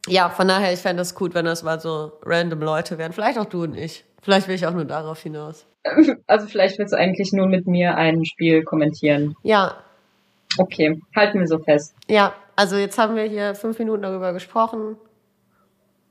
ja, 0.06 0.30
von 0.30 0.48
daher, 0.48 0.72
ich 0.72 0.80
fände 0.80 1.00
das 1.00 1.14
gut, 1.14 1.34
wenn 1.34 1.44
das 1.44 1.62
mal 1.62 1.80
so 1.80 2.12
random 2.24 2.60
Leute 2.60 2.98
wären. 2.98 3.12
Vielleicht 3.12 3.38
auch 3.38 3.44
du 3.44 3.64
und 3.64 3.76
ich. 3.76 4.04
Vielleicht 4.22 4.48
will 4.48 4.54
ich 4.54 4.66
auch 4.66 4.72
nur 4.74 4.84
darauf 4.84 5.20
hinaus. 5.20 5.66
Also 6.26 6.46
vielleicht 6.46 6.78
willst 6.78 6.92
du 6.92 6.98
eigentlich 6.98 7.32
nur 7.32 7.46
mit 7.46 7.66
mir 7.66 7.96
ein 7.96 8.26
Spiel 8.26 8.62
kommentieren. 8.64 9.34
Ja, 9.42 9.78
Okay, 10.58 11.00
halten 11.14 11.38
wir 11.38 11.46
so 11.46 11.58
fest. 11.58 11.94
ja, 12.08 12.34
also 12.56 12.76
jetzt 12.76 12.98
haben 12.98 13.16
wir 13.16 13.24
hier 13.24 13.54
fünf 13.54 13.78
Minuten 13.78 14.02
darüber 14.02 14.32
gesprochen 14.32 14.96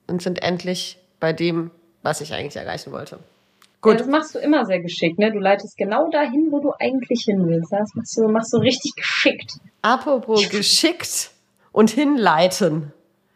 und 0.09 0.21
sind 0.21 0.41
endlich 0.41 0.99
bei 1.19 1.33
dem, 1.33 1.71
was 2.01 2.21
ich 2.21 2.33
eigentlich 2.33 2.55
erreichen 2.55 2.91
wollte. 2.91 3.17
Ja, 3.17 3.91
Gut. 3.91 3.99
das 4.01 4.07
machst 4.07 4.35
du 4.35 4.39
immer 4.39 4.65
sehr 4.65 4.81
geschickt, 4.81 5.19
ne? 5.19 5.31
Du 5.31 5.39
leitest 5.39 5.77
genau 5.77 6.09
dahin, 6.09 6.47
wo 6.51 6.59
du 6.59 6.73
eigentlich 6.79 7.23
hin 7.23 7.47
willst. 7.47 7.71
Das 7.71 7.89
machst 7.95 8.17
du, 8.17 8.27
machst 8.27 8.53
du 8.53 8.57
richtig 8.57 8.93
geschickt. 8.95 9.53
Apropos 9.81 10.49
geschickt 10.49 11.31
und 11.71 11.89
hinleiten. 11.89 12.91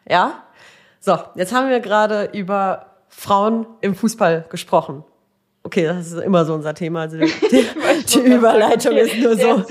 Ja? 0.08 0.44
So, 1.00 1.18
jetzt 1.34 1.54
haben 1.54 1.70
wir 1.70 1.80
gerade 1.80 2.30
über 2.32 2.86
Frauen 3.08 3.66
im 3.80 3.94
Fußball 3.94 4.44
gesprochen. 4.50 5.04
Okay, 5.62 5.84
das 5.84 6.12
ist 6.12 6.20
immer 6.20 6.44
so 6.44 6.52
unser 6.52 6.74
Thema. 6.74 7.02
Also 7.02 7.16
die, 7.16 7.24
die, 7.50 7.66
die 8.06 8.18
Überleitung 8.20 8.96
ist 8.96 9.16
nur 9.16 9.34
so, 9.34 9.64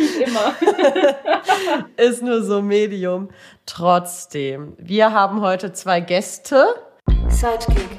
ist 1.98 2.24
nur 2.24 2.42
so 2.42 2.64
Medium. 2.64 3.30
Trotzdem, 3.68 4.74
wir 4.80 5.12
haben 5.12 5.42
heute 5.42 5.72
zwei 5.74 6.02
Gäste. 6.02 6.66
Sidekick. 7.30 7.90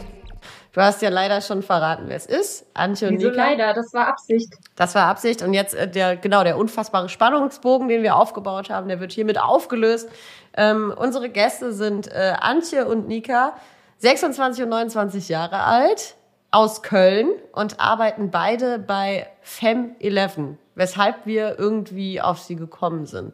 Du 0.73 0.81
hast 0.81 1.02
ja 1.02 1.09
leider 1.09 1.40
schon 1.40 1.62
verraten, 1.62 2.04
wer 2.09 2.16
es 2.16 2.26
ist. 2.26 2.66
Antje 2.75 3.09
und 3.09 3.19
Wieso 3.19 3.28
Nika. 3.31 3.45
leider? 3.45 3.75
Das 3.75 3.95
war 3.95 4.09
Absicht. 4.09 4.52
Das 4.75 4.95
war 4.97 5.07
Absicht. 5.07 5.43
Und 5.43 5.54
jetzt 5.54 5.75
äh, 5.75 5.88
der, 5.88 6.16
genau, 6.16 6.43
der 6.43 6.59
unfassbare 6.59 7.09
Spannungsbogen, 7.09 7.87
den 7.87 8.02
wir 8.02 8.16
aufgebaut 8.16 8.71
haben, 8.71 8.88
der 8.88 8.99
wird 8.99 9.12
hiermit 9.12 9.40
aufgelöst. 9.40 10.09
Ähm, 10.57 10.93
unsere 10.97 11.28
Gäste 11.28 11.73
sind 11.73 12.09
äh, 12.09 12.35
Antje 12.40 12.87
und 12.87 13.07
Nika, 13.07 13.54
26 13.99 14.64
und 14.64 14.71
29 14.71 15.28
Jahre 15.28 15.61
alt, 15.62 16.16
aus 16.50 16.83
Köln 16.83 17.28
und 17.52 17.78
arbeiten 17.78 18.31
beide 18.31 18.78
bei 18.81 19.28
Fem11, 19.45 20.57
weshalb 20.75 21.25
wir 21.25 21.59
irgendwie 21.59 22.21
auf 22.21 22.40
sie 22.40 22.57
gekommen 22.57 23.07
sind. 23.07 23.33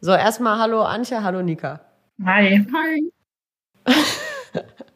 So, 0.00 0.12
erstmal 0.12 0.58
hallo 0.58 0.82
Antje, 0.82 1.22
hallo 1.22 1.42
Nika. 1.42 1.80
Hi. 2.24 2.64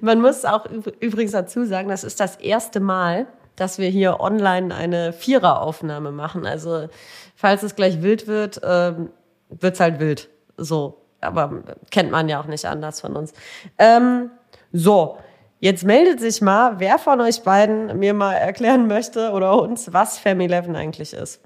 Man 0.00 0.20
muss 0.20 0.44
auch 0.44 0.66
üb- 0.66 0.94
übrigens 1.00 1.32
dazu 1.32 1.64
sagen, 1.64 1.88
das 1.88 2.04
ist 2.04 2.20
das 2.20 2.36
erste 2.36 2.80
Mal, 2.80 3.26
dass 3.56 3.78
wir 3.78 3.88
hier 3.88 4.20
online 4.20 4.74
eine 4.74 5.12
Viereraufnahme 5.12 6.12
machen. 6.12 6.46
Also 6.46 6.88
falls 7.34 7.62
es 7.62 7.74
gleich 7.74 8.02
wild 8.02 8.26
wird, 8.26 8.60
ähm, 8.62 9.10
wird's 9.48 9.80
halt 9.80 9.98
wild. 10.00 10.28
So, 10.56 11.00
aber 11.20 11.62
kennt 11.90 12.10
man 12.10 12.28
ja 12.28 12.40
auch 12.40 12.46
nicht 12.46 12.64
anders 12.66 13.00
von 13.00 13.16
uns. 13.16 13.32
Ähm, 13.78 14.30
so, 14.72 15.18
jetzt 15.60 15.84
meldet 15.84 16.20
sich 16.20 16.40
mal, 16.40 16.78
wer 16.78 16.98
von 16.98 17.20
euch 17.20 17.42
beiden 17.42 17.98
mir 17.98 18.14
mal 18.14 18.34
erklären 18.34 18.86
möchte 18.86 19.30
oder 19.32 19.60
uns, 19.60 19.92
was 19.92 20.20
Fam11 20.20 20.74
eigentlich 20.74 21.12
ist. 21.14 21.40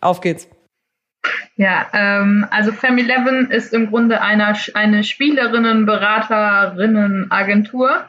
Auf 0.00 0.20
geht's. 0.20 0.48
Ja, 1.56 1.86
ähm, 1.94 2.46
also 2.50 2.70
Fam11 2.70 3.48
ist 3.48 3.72
im 3.72 3.88
Grunde 3.88 4.20
eine, 4.20 4.54
eine 4.74 5.04
Spielerinnen, 5.04 5.86
Beraterinnen, 5.86 7.30
Agentur. 7.30 8.04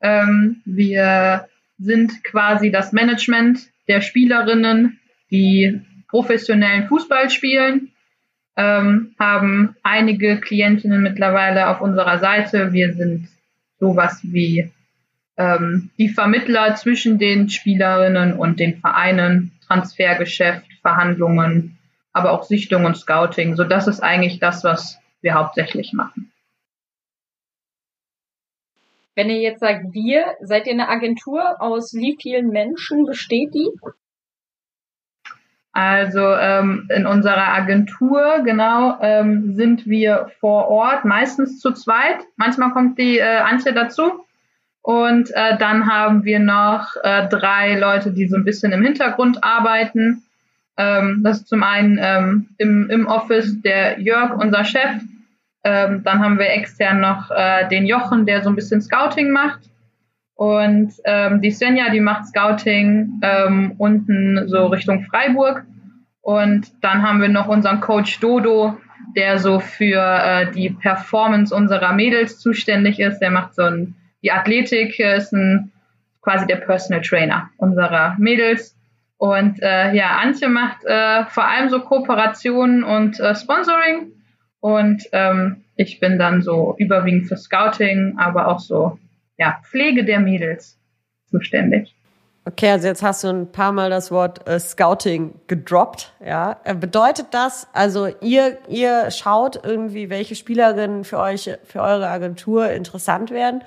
Ähm, 0.00 0.62
wir 0.64 1.48
sind 1.78 2.24
quasi 2.24 2.72
das 2.72 2.92
Management 2.92 3.60
der 3.86 4.00
Spielerinnen, 4.00 4.98
die 5.30 5.80
professionellen 6.08 6.88
Fußball 6.88 7.30
spielen, 7.30 7.92
ähm, 8.56 9.14
haben 9.18 9.76
einige 9.84 10.40
Klientinnen 10.40 11.02
mittlerweile 11.02 11.68
auf 11.68 11.80
unserer 11.80 12.18
Seite. 12.18 12.72
Wir 12.72 12.94
sind 12.94 13.28
sowas 13.78 14.18
wie 14.24 14.72
ähm, 15.36 15.90
die 15.98 16.08
Vermittler 16.08 16.74
zwischen 16.74 17.18
den 17.18 17.48
Spielerinnen 17.48 18.32
und 18.32 18.58
den 18.58 18.80
Vereinen, 18.80 19.52
Transfergeschäft, 19.68 20.66
Verhandlungen, 20.82 21.77
aber 22.12 22.32
auch 22.32 22.42
Sichtung 22.42 22.84
und 22.84 22.96
Scouting. 22.96 23.56
So, 23.56 23.64
das 23.64 23.86
ist 23.86 24.00
eigentlich 24.00 24.38
das, 24.38 24.64
was 24.64 24.98
wir 25.20 25.34
hauptsächlich 25.34 25.92
machen. 25.92 26.32
Wenn 29.14 29.30
ihr 29.30 29.40
jetzt 29.40 29.60
sagt, 29.60 29.92
wir, 29.92 30.36
seid 30.40 30.66
ihr 30.66 30.74
eine 30.74 30.88
Agentur? 30.88 31.60
Aus 31.60 31.92
wie 31.92 32.16
vielen 32.20 32.50
Menschen 32.50 33.04
besteht 33.04 33.52
die? 33.52 33.68
Also 35.72 36.20
ähm, 36.20 36.88
in 36.94 37.06
unserer 37.06 37.48
Agentur, 37.48 38.42
genau, 38.44 38.96
ähm, 39.00 39.54
sind 39.54 39.86
wir 39.86 40.30
vor 40.40 40.68
Ort, 40.68 41.04
meistens 41.04 41.60
zu 41.60 41.72
zweit. 41.72 42.18
Manchmal 42.36 42.70
kommt 42.70 42.98
die 42.98 43.18
äh, 43.18 43.38
Antje 43.38 43.72
dazu. 43.72 44.24
Und 44.82 45.30
äh, 45.34 45.58
dann 45.58 45.86
haben 45.86 46.24
wir 46.24 46.38
noch 46.38 46.96
äh, 47.02 47.28
drei 47.28 47.78
Leute, 47.78 48.12
die 48.12 48.26
so 48.26 48.36
ein 48.36 48.44
bisschen 48.44 48.72
im 48.72 48.82
Hintergrund 48.82 49.44
arbeiten. 49.44 50.24
Ähm, 50.78 51.22
das 51.24 51.38
ist 51.38 51.48
zum 51.48 51.62
einen 51.62 51.98
ähm, 52.00 52.48
im, 52.56 52.88
im 52.88 53.06
Office 53.06 53.60
der 53.62 54.00
Jörg, 54.00 54.38
unser 54.38 54.64
Chef. 54.64 55.02
Ähm, 55.64 56.02
dann 56.04 56.20
haben 56.20 56.38
wir 56.38 56.50
extern 56.50 57.00
noch 57.00 57.30
äh, 57.30 57.68
den 57.68 57.84
Jochen, 57.84 58.24
der 58.24 58.42
so 58.42 58.48
ein 58.48 58.54
bisschen 58.54 58.80
Scouting 58.80 59.30
macht. 59.30 59.68
Und 60.34 60.92
ähm, 61.04 61.42
die 61.42 61.50
Svenja, 61.50 61.90
die 61.90 62.00
macht 62.00 62.28
Scouting 62.28 63.20
ähm, 63.22 63.74
unten 63.76 64.48
so 64.48 64.66
Richtung 64.66 65.02
Freiburg. 65.02 65.64
Und 66.20 66.68
dann 66.80 67.02
haben 67.02 67.20
wir 67.20 67.28
noch 67.28 67.48
unseren 67.48 67.80
Coach 67.80 68.20
Dodo, 68.20 68.78
der 69.16 69.38
so 69.38 69.58
für 69.58 70.00
äh, 70.00 70.52
die 70.52 70.70
Performance 70.70 71.52
unserer 71.52 71.92
Mädels 71.92 72.38
zuständig 72.38 73.00
ist. 73.00 73.18
Der 73.18 73.32
macht 73.32 73.56
so 73.56 73.62
ein, 73.62 73.96
die 74.22 74.30
Athletik, 74.30 75.00
äh, 75.00 75.16
ist 75.16 75.32
ein, 75.32 75.72
quasi 76.22 76.46
der 76.46 76.56
Personal 76.56 77.02
Trainer 77.02 77.50
unserer 77.56 78.14
Mädels. 78.18 78.77
Und 79.18 79.60
äh, 79.62 79.92
ja, 79.94 80.18
Antje 80.22 80.48
macht 80.48 80.84
äh, 80.84 81.24
vor 81.26 81.44
allem 81.44 81.68
so 81.68 81.80
Kooperationen 81.80 82.84
und 82.84 83.18
äh, 83.20 83.34
Sponsoring. 83.34 84.12
Und 84.60 85.04
ähm, 85.12 85.64
ich 85.76 86.00
bin 86.00 86.18
dann 86.18 86.40
so 86.40 86.74
überwiegend 86.78 87.28
für 87.28 87.36
Scouting, 87.36 88.16
aber 88.18 88.48
auch 88.48 88.60
so 88.60 88.98
ja, 89.36 89.60
Pflege 89.64 90.04
der 90.04 90.20
Mädels 90.20 90.78
zuständig. 91.26 91.94
Okay, 92.44 92.70
also 92.70 92.86
jetzt 92.88 93.02
hast 93.02 93.24
du 93.24 93.28
ein 93.28 93.52
paar 93.52 93.72
Mal 93.72 93.90
das 93.90 94.10
Wort 94.10 94.48
äh, 94.48 94.58
Scouting 94.58 95.34
gedroppt. 95.48 96.12
Ja, 96.24 96.58
äh, 96.64 96.74
bedeutet 96.74 97.26
das, 97.32 97.68
also 97.74 98.08
ihr 98.22 98.56
ihr 98.68 99.10
schaut 99.10 99.60
irgendwie, 99.62 100.08
welche 100.08 100.34
Spielerinnen 100.34 101.04
für 101.04 101.18
euch 101.18 101.50
für 101.64 101.82
eure 101.82 102.08
Agentur 102.08 102.70
interessant 102.70 103.30
werden 103.30 103.62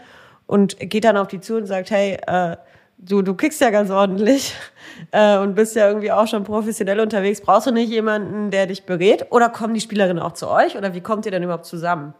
und 0.47 0.79
geht 0.79 1.03
dann 1.03 1.15
auf 1.15 1.27
die 1.27 1.41
zu 1.41 1.57
und 1.57 1.67
sagt, 1.67 1.91
hey, 1.91 2.17
äh, 2.25 2.57
du 3.01 3.21
du 3.21 3.33
kickst 3.33 3.61
ja 3.61 3.69
ganz 3.69 3.89
ordentlich 3.89 4.55
äh, 5.11 5.37
und 5.37 5.55
bist 5.55 5.75
ja 5.75 5.87
irgendwie 5.87 6.11
auch 6.11 6.27
schon 6.27 6.43
professionell 6.43 6.99
unterwegs. 6.99 7.41
Brauchst 7.41 7.67
du 7.67 7.71
nicht 7.71 7.89
jemanden, 7.89 8.51
der 8.51 8.67
dich 8.67 8.85
berät? 8.85 9.27
Oder 9.31 9.49
kommen 9.49 9.73
die 9.73 9.81
Spielerinnen 9.81 10.21
auch 10.21 10.33
zu 10.33 10.49
euch? 10.49 10.77
Oder 10.77 10.93
wie 10.93 11.01
kommt 11.01 11.25
ihr 11.25 11.31
denn 11.31 11.43
überhaupt 11.43 11.65
zusammen? 11.65 12.13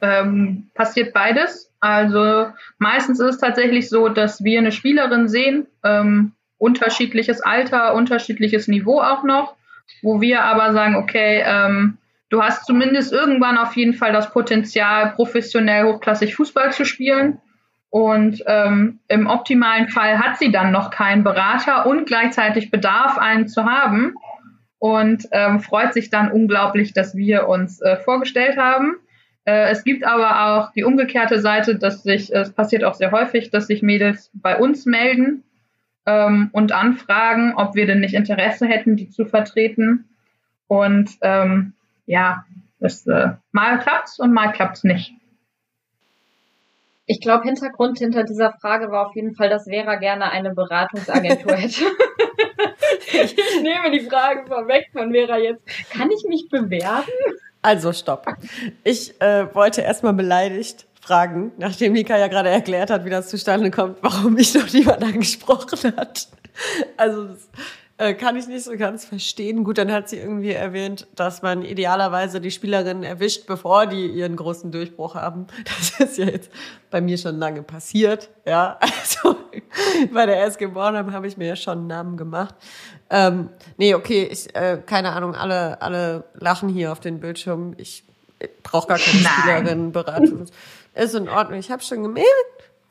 Ähm, 0.00 0.70
passiert 0.74 1.12
beides. 1.12 1.72
Also 1.80 2.48
meistens 2.78 3.20
ist 3.20 3.34
es 3.34 3.38
tatsächlich 3.38 3.88
so, 3.88 4.08
dass 4.08 4.42
wir 4.42 4.58
eine 4.58 4.72
Spielerin 4.72 5.28
sehen, 5.28 5.66
ähm, 5.84 6.32
unterschiedliches 6.58 7.40
Alter, 7.40 7.94
unterschiedliches 7.94 8.68
Niveau 8.68 9.00
auch 9.00 9.22
noch, 9.22 9.54
wo 10.02 10.20
wir 10.20 10.42
aber 10.42 10.72
sagen, 10.72 10.96
okay, 10.96 11.42
ähm, 11.44 11.98
du 12.30 12.42
hast 12.42 12.66
zumindest 12.66 13.12
irgendwann 13.12 13.58
auf 13.58 13.76
jeden 13.76 13.94
Fall 13.94 14.12
das 14.12 14.32
Potenzial, 14.32 15.12
professionell 15.12 15.84
hochklassig 15.84 16.34
Fußball 16.34 16.72
zu 16.72 16.84
spielen. 16.84 17.40
Und 17.90 18.42
ähm, 18.46 19.00
im 19.08 19.26
optimalen 19.26 19.88
Fall 19.88 20.18
hat 20.18 20.38
sie 20.38 20.52
dann 20.52 20.72
noch 20.72 20.90
keinen 20.90 21.24
Berater 21.24 21.86
und 21.86 22.06
gleichzeitig 22.06 22.70
Bedarf, 22.70 23.16
einen 23.16 23.48
zu 23.48 23.64
haben. 23.64 24.14
Und 24.78 25.26
ähm, 25.32 25.60
freut 25.60 25.94
sich 25.94 26.10
dann 26.10 26.30
unglaublich, 26.30 26.92
dass 26.92 27.16
wir 27.16 27.48
uns 27.48 27.80
äh, 27.80 27.96
vorgestellt 27.96 28.56
haben. 28.58 28.96
Äh, 29.44 29.70
es 29.70 29.82
gibt 29.82 30.04
aber 30.04 30.58
auch 30.58 30.72
die 30.72 30.84
umgekehrte 30.84 31.40
Seite, 31.40 31.76
dass 31.76 32.02
sich, 32.02 32.32
es 32.32 32.52
passiert 32.52 32.84
auch 32.84 32.94
sehr 32.94 33.10
häufig, 33.10 33.50
dass 33.50 33.66
sich 33.66 33.82
Mädels 33.82 34.30
bei 34.34 34.58
uns 34.58 34.84
melden 34.84 35.42
ähm, 36.06 36.50
und 36.52 36.72
anfragen, 36.72 37.54
ob 37.56 37.74
wir 37.74 37.86
denn 37.86 38.00
nicht 38.00 38.14
Interesse 38.14 38.66
hätten, 38.66 38.96
die 38.96 39.08
zu 39.08 39.24
vertreten. 39.24 40.04
Und 40.66 41.10
ähm, 41.22 41.72
ja, 42.04 42.44
das, 42.78 43.06
äh, 43.06 43.30
mal 43.50 43.78
klappt's 43.78 44.18
und 44.18 44.32
mal 44.32 44.52
klappt's 44.52 44.84
nicht. 44.84 45.12
Ich 47.10 47.22
glaube, 47.22 47.44
Hintergrund 47.44 47.98
hinter 47.98 48.22
dieser 48.22 48.52
Frage 48.60 48.90
war 48.90 49.06
auf 49.06 49.16
jeden 49.16 49.34
Fall, 49.34 49.48
dass 49.48 49.64
Vera 49.64 49.96
gerne 49.96 50.30
eine 50.30 50.54
Beratungsagentur 50.54 51.52
hätte. 51.56 51.84
ich 53.12 53.34
nehme 53.62 53.90
die 53.90 54.06
Frage 54.06 54.44
vorweg 54.46 54.90
von 54.92 55.10
Vera 55.10 55.38
jetzt. 55.38 55.62
Kann 55.90 56.10
ich 56.10 56.28
mich 56.28 56.50
bewerben? 56.50 57.08
Also 57.62 57.94
stopp. 57.94 58.26
Ich 58.84 59.18
äh, 59.22 59.52
wollte 59.54 59.80
erstmal 59.80 60.12
beleidigt 60.12 60.86
fragen, 61.00 61.52
nachdem 61.56 61.94
Nika 61.94 62.18
ja 62.18 62.28
gerade 62.28 62.50
erklärt 62.50 62.90
hat, 62.90 63.06
wie 63.06 63.10
das 63.10 63.30
zustande 63.30 63.70
kommt, 63.70 63.96
warum 64.02 64.34
mich 64.34 64.54
noch 64.54 64.70
niemand 64.70 65.02
angesprochen 65.02 65.96
hat. 65.96 66.28
Also 66.98 67.24
das 67.24 67.48
äh, 67.98 68.14
kann 68.14 68.36
ich 68.36 68.46
nicht 68.46 68.64
so 68.64 68.76
ganz 68.76 69.04
verstehen. 69.04 69.64
Gut, 69.64 69.76
dann 69.76 69.92
hat 69.92 70.08
sie 70.08 70.18
irgendwie 70.18 70.52
erwähnt, 70.52 71.08
dass 71.16 71.42
man 71.42 71.62
idealerweise 71.62 72.40
die 72.40 72.52
Spielerinnen 72.52 73.02
erwischt, 73.02 73.46
bevor 73.46 73.86
die 73.86 74.06
ihren 74.06 74.36
großen 74.36 74.70
Durchbruch 74.70 75.16
haben. 75.16 75.48
Das 75.64 76.00
ist 76.00 76.18
ja 76.18 76.26
jetzt 76.26 76.50
bei 76.90 77.00
mir 77.00 77.18
schon 77.18 77.38
lange 77.38 77.62
passiert. 77.62 78.30
Ja, 78.46 78.78
also 78.80 79.36
bei 80.12 80.26
der 80.26 80.44
SG 80.44 80.66
Bornheim 80.66 81.12
habe 81.12 81.26
ich 81.26 81.36
mir 81.36 81.48
ja 81.48 81.56
schon 81.56 81.78
einen 81.78 81.86
Namen 81.88 82.16
gemacht. 82.16 82.54
Ähm, 83.10 83.50
nee, 83.76 83.94
okay, 83.94 84.28
ich, 84.30 84.54
äh, 84.54 84.80
keine 84.84 85.12
Ahnung, 85.12 85.34
alle, 85.34 85.82
alle 85.82 86.24
lachen 86.34 86.68
hier 86.68 86.92
auf 86.92 87.00
den 87.00 87.20
Bildschirm. 87.20 87.74
Ich 87.78 88.04
brauche 88.62 88.86
gar 88.88 88.98
keine 88.98 89.18
Spielerinnenberatung. 89.18 90.46
Ist 90.94 91.14
in 91.14 91.28
Ordnung. 91.28 91.58
Ich 91.58 91.70
habe 91.70 91.82
schon 91.82 92.02
gemerkt, 92.04 92.28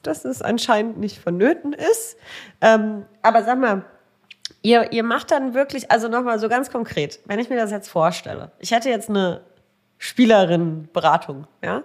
dass 0.03 0.25
es 0.25 0.41
anscheinend 0.41 0.97
nicht 0.99 1.17
vonnöten 1.17 1.73
ist. 1.73 2.17
Ähm, 2.61 3.05
aber 3.21 3.43
sag 3.43 3.59
mal, 3.59 3.85
ihr, 4.61 4.91
ihr 4.91 5.03
macht 5.03 5.31
dann 5.31 5.53
wirklich, 5.53 5.91
also 5.91 6.07
nochmal 6.07 6.39
so 6.39 6.49
ganz 6.49 6.71
konkret, 6.71 7.19
wenn 7.25 7.39
ich 7.39 7.49
mir 7.49 7.57
das 7.57 7.71
jetzt 7.71 7.89
vorstelle, 7.89 8.51
ich 8.59 8.71
hätte 8.71 8.89
jetzt 8.89 9.09
eine 9.09 9.41
Spielerinnenberatung, 9.97 11.47
ja. 11.63 11.83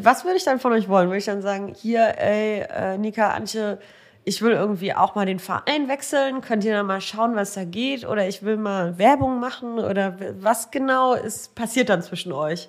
Was 0.00 0.24
würde 0.24 0.36
ich 0.36 0.44
dann 0.44 0.60
von 0.60 0.72
euch 0.72 0.88
wollen? 0.88 1.08
Würde 1.08 1.18
ich 1.18 1.24
dann 1.24 1.42
sagen, 1.42 1.74
hier, 1.74 2.14
ey, 2.16 2.60
äh, 2.60 2.98
Nika, 2.98 3.30
Antje, 3.30 3.78
ich 4.24 4.40
will 4.40 4.52
irgendwie 4.52 4.94
auch 4.94 5.16
mal 5.16 5.26
den 5.26 5.40
Verein 5.40 5.88
wechseln, 5.88 6.40
könnt 6.40 6.64
ihr 6.64 6.72
da 6.72 6.84
mal 6.84 7.00
schauen, 7.00 7.34
was 7.34 7.54
da 7.54 7.64
geht? 7.64 8.06
Oder 8.06 8.28
ich 8.28 8.44
will 8.44 8.56
mal 8.56 8.98
Werbung 8.98 9.40
machen 9.40 9.80
oder 9.80 10.16
was 10.38 10.70
genau 10.70 11.14
ist, 11.14 11.56
passiert 11.56 11.88
dann 11.88 12.02
zwischen 12.02 12.32
euch? 12.32 12.68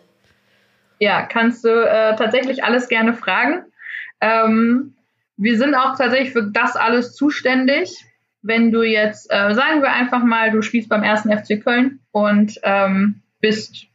Ja, 0.98 1.24
kannst 1.24 1.64
du 1.64 1.70
äh, 1.70 2.16
tatsächlich 2.16 2.64
alles 2.64 2.88
gerne 2.88 3.14
fragen. 3.14 3.66
Ähm, 4.22 4.96
wir 5.38 5.58
sind 5.58 5.76
auch 5.76 5.96
tatsächlich 5.98 6.32
für 6.32 6.50
das 6.52 6.76
alles 6.76 7.14
zuständig. 7.14 8.06
Wenn 8.44 8.72
du 8.72 8.84
jetzt, 8.84 9.32
äh, 9.32 9.56
sagen 9.56 9.82
wir 9.82 9.92
einfach 9.92 10.24
mal, 10.24 10.52
du 10.52 10.62
spielst 10.62 10.90
beim 10.90 11.04
ersten 11.04 11.32
FC 11.36 11.64
Köln 11.64 12.00
und 12.12 12.60
ähm, 12.64 13.22
bist 13.40 13.88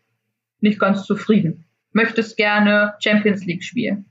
nicht 0.60 0.80
ganz 0.80 1.04
zufrieden, 1.04 1.64
möchtest 1.92 2.36
gerne 2.36 2.94
Champions 2.98 3.46
League 3.46 3.62
spielen 3.62 4.08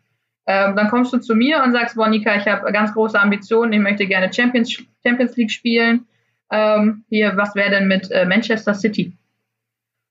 ähm, 0.48 0.78
dann 0.78 0.90
kommst 0.90 1.12
du 1.12 1.18
zu 1.20 1.36
mir 1.36 1.62
und 1.62 1.74
sagst, 1.74 1.96
boah, 1.96 2.08
Nika, 2.08 2.38
ich 2.38 2.48
habe 2.48 2.72
ganz 2.72 2.94
große 2.94 3.20
Ambitionen, 3.20 3.74
ich 3.74 3.80
möchte 3.80 4.08
gerne 4.08 4.32
Champions, 4.32 4.82
Champions 5.06 5.36
League 5.36 5.52
spielen. 5.52 6.08
Ähm, 6.50 7.04
hier, 7.10 7.36
was 7.36 7.54
wäre 7.54 7.70
denn 7.70 7.90
mit 7.90 8.10
äh, 8.12 8.26
Manchester 8.26 8.74
City? 8.74 9.18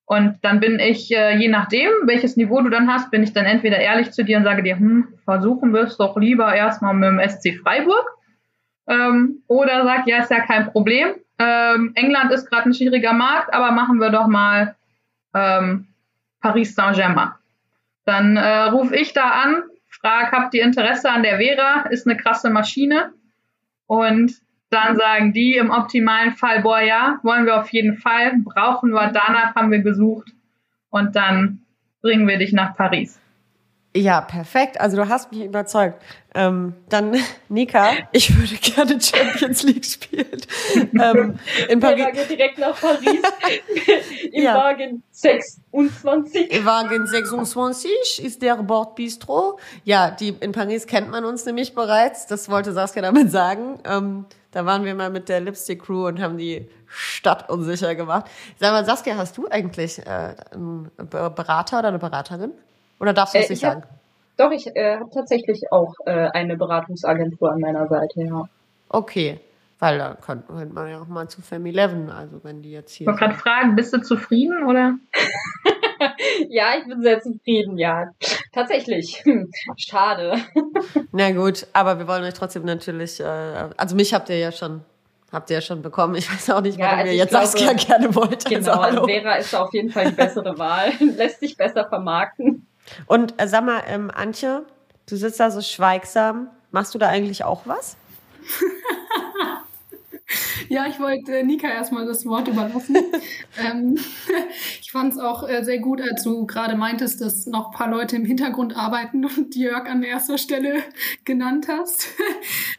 Und 0.04 0.38
dann 0.42 0.60
bin 0.60 0.78
ich, 0.78 1.10
äh, 1.10 1.36
je 1.36 1.48
nachdem, 1.48 1.88
welches 2.04 2.36
Niveau 2.36 2.60
du 2.60 2.68
dann 2.68 2.92
hast, 2.92 3.10
bin 3.10 3.22
ich 3.22 3.32
dann 3.32 3.46
entweder 3.46 3.78
ehrlich 3.78 4.12
zu 4.12 4.24
dir 4.24 4.36
und 4.36 4.44
sage 4.44 4.62
dir, 4.62 4.78
hm, 4.78 5.08
versuchen 5.24 5.72
wir 5.72 5.84
es 5.84 5.96
doch 5.96 6.18
lieber 6.18 6.54
erstmal 6.54 6.92
mit 6.92 7.08
dem 7.08 7.18
SC 7.18 7.58
Freiburg. 7.62 8.06
Ähm, 8.88 9.42
oder 9.48 9.84
sag, 9.84 10.06
ja, 10.06 10.18
ist 10.18 10.30
ja 10.30 10.40
kein 10.40 10.70
Problem. 10.70 11.14
Ähm, 11.38 11.92
England 11.94 12.32
ist 12.32 12.48
gerade 12.48 12.68
ein 12.68 12.74
schwieriger 12.74 13.12
Markt, 13.12 13.52
aber 13.52 13.72
machen 13.72 13.98
wir 13.98 14.10
doch 14.10 14.26
mal 14.26 14.74
ähm, 15.34 15.86
Paris 16.40 16.74
Saint-Germain. 16.74 17.32
Dann 18.04 18.36
äh, 18.36 18.62
rufe 18.64 18.94
ich 18.94 19.12
da 19.12 19.30
an, 19.30 19.62
frag, 19.88 20.32
habt 20.32 20.54
ihr 20.54 20.64
Interesse 20.64 21.10
an 21.10 21.22
der 21.22 21.38
Vera? 21.38 21.88
Ist 21.90 22.06
eine 22.06 22.16
krasse 22.16 22.50
Maschine. 22.50 23.12
Und 23.86 24.32
dann 24.70 24.96
sagen 24.96 25.32
die 25.32 25.54
im 25.54 25.70
optimalen 25.70 26.32
Fall, 26.32 26.62
boah, 26.62 26.80
ja, 26.80 27.18
wollen 27.22 27.46
wir 27.46 27.60
auf 27.60 27.68
jeden 27.70 27.96
Fall, 27.96 28.32
brauchen 28.44 28.90
wir, 28.90 29.08
danach 29.12 29.54
haben 29.54 29.70
wir 29.70 29.80
gesucht 29.80 30.28
und 30.90 31.14
dann 31.14 31.60
bringen 32.02 32.26
wir 32.26 32.38
dich 32.38 32.52
nach 32.52 32.76
Paris. 32.76 33.20
Ja, 33.96 34.20
perfekt. 34.20 34.78
Also 34.78 34.98
du 34.98 35.08
hast 35.08 35.32
mich 35.32 35.42
überzeugt. 35.42 36.02
Ähm, 36.34 36.74
dann, 36.90 37.16
Nika, 37.48 37.92
ich 38.12 38.36
würde 38.36 38.56
gerne 38.56 39.00
Champions 39.00 39.62
League 39.62 39.84
spielen. 39.84 40.40
ähm, 41.00 41.38
in 41.68 41.80
Paris. 41.80 42.06
geht 42.12 42.30
direkt 42.30 42.58
nach 42.58 42.78
Paris. 42.78 43.22
Im 44.32 44.42
ja. 44.42 44.54
Wagen 44.54 45.02
26. 45.12 46.50
Im 46.52 46.64
Wagen 46.66 47.06
26 47.06 48.22
ist 48.22 48.42
der 48.42 48.56
Bordbistro. 48.56 49.58
Ja, 49.84 50.10
die, 50.10 50.28
in 50.40 50.52
Paris 50.52 50.86
kennt 50.86 51.10
man 51.10 51.24
uns 51.24 51.46
nämlich 51.46 51.74
bereits. 51.74 52.26
Das 52.26 52.50
wollte 52.50 52.72
Saskia 52.72 53.00
damit 53.00 53.30
sagen. 53.30 53.78
Ähm, 53.84 54.26
da 54.50 54.66
waren 54.66 54.84
wir 54.84 54.94
mal 54.94 55.10
mit 55.10 55.30
der 55.30 55.40
Lipstick 55.40 55.82
Crew 55.82 56.06
und 56.06 56.20
haben 56.20 56.36
die 56.36 56.68
Stadt 56.86 57.48
unsicher 57.48 57.94
gemacht. 57.94 58.26
Sag 58.60 58.72
mal, 58.72 58.84
Saskia, 58.84 59.16
hast 59.16 59.38
du 59.38 59.48
eigentlich 59.48 59.98
äh, 59.98 60.34
einen 60.52 60.90
Berater 60.96 61.78
oder 61.78 61.88
eine 61.88 61.98
Beraterin? 61.98 62.52
Oder 62.98 63.12
darfst 63.12 63.34
du 63.34 63.38
es 63.38 63.46
äh, 63.46 63.52
nicht 63.52 63.60
sagen? 63.60 63.82
Hab, 63.82 63.90
doch, 64.36 64.50
ich 64.50 64.74
äh, 64.74 64.96
habe 64.96 65.10
tatsächlich 65.12 65.72
auch 65.72 65.94
äh, 66.04 66.28
eine 66.32 66.56
Beratungsagentur 66.56 67.52
an 67.52 67.60
meiner 67.60 67.88
Seite, 67.88 68.22
ja. 68.22 68.48
Okay. 68.88 69.40
Weil 69.78 69.98
da 69.98 70.14
könnte, 70.14 70.50
man 70.52 70.88
ja 70.88 71.02
auch 71.02 71.06
mal 71.06 71.28
zu 71.28 71.42
Family 71.42 71.78
11, 71.78 72.10
also 72.10 72.42
wenn 72.42 72.62
die 72.62 72.72
jetzt 72.72 72.92
Ich 72.92 72.98
hier 72.98 73.06
wollte 73.08 73.20
gerade 73.20 73.34
fragen, 73.34 73.76
bist 73.76 73.92
du 73.92 74.00
zufrieden 74.00 74.64
oder? 74.66 74.94
ja, 76.48 76.78
ich 76.78 76.86
bin 76.86 77.02
sehr 77.02 77.20
zufrieden, 77.20 77.76
ja. 77.76 78.06
Tatsächlich. 78.52 79.22
Schade. 79.76 80.36
Na 81.12 81.30
gut, 81.32 81.66
aber 81.74 81.98
wir 81.98 82.08
wollen 82.08 82.24
euch 82.24 82.32
trotzdem 82.32 82.64
natürlich, 82.64 83.20
äh, 83.20 83.24
also 83.76 83.96
mich 83.96 84.14
habt 84.14 84.30
ihr 84.30 84.38
ja 84.38 84.50
schon, 84.50 84.80
habt 85.30 85.50
ihr 85.50 85.56
ja 85.56 85.60
schon 85.60 85.82
bekommen. 85.82 86.14
Ich 86.14 86.32
weiß 86.32 86.48
auch 86.50 86.62
nicht, 86.62 86.78
Ja, 86.78 86.86
warum 86.86 86.98
also 87.00 87.08
ihr 87.08 87.12
ich 87.12 87.18
jetzt 87.18 87.30
glaube, 87.30 87.46
Saskia 87.46 87.72
gerne 87.74 88.14
wollt. 88.14 88.44
Genau, 88.46 88.80
Also. 88.80 89.06
Vera 89.06 89.34
ist 89.34 89.54
auf 89.54 89.74
jeden 89.74 89.90
Fall 89.90 90.06
die 90.06 90.16
bessere 90.16 90.56
Wahl. 90.58 90.90
Lässt 91.16 91.40
sich 91.40 91.54
besser 91.54 91.86
vermarkten. 91.86 92.65
Und 93.06 93.34
äh, 93.40 93.48
sag 93.48 93.64
mal, 93.64 93.82
ähm, 93.86 94.10
Antje, 94.10 94.64
du 95.08 95.16
sitzt 95.16 95.40
da 95.40 95.50
so 95.50 95.60
schweigsam. 95.60 96.48
Machst 96.70 96.94
du 96.94 96.98
da 96.98 97.08
eigentlich 97.08 97.44
auch 97.44 97.62
was? 97.64 97.96
Ja, 100.68 100.86
ich 100.86 100.98
wollte 100.98 101.38
äh, 101.38 101.44
Nika 101.44 101.68
erstmal 101.68 102.06
das 102.06 102.26
Wort 102.26 102.48
überlassen. 102.48 102.96
ähm, 103.58 103.96
ich 104.80 104.90
fand 104.90 105.12
es 105.12 105.18
auch 105.18 105.48
äh, 105.48 105.62
sehr 105.62 105.78
gut, 105.78 106.00
als 106.00 106.24
du 106.24 106.46
gerade 106.46 106.76
meintest, 106.76 107.20
dass 107.20 107.46
noch 107.46 107.68
ein 107.68 107.72
paar 107.72 107.90
Leute 107.90 108.16
im 108.16 108.24
Hintergrund 108.24 108.76
arbeiten 108.76 109.24
und 109.24 109.54
Jörg 109.54 109.88
an 109.88 110.02
erster 110.02 110.38
Stelle 110.38 110.82
genannt 111.24 111.66
hast, 111.68 112.08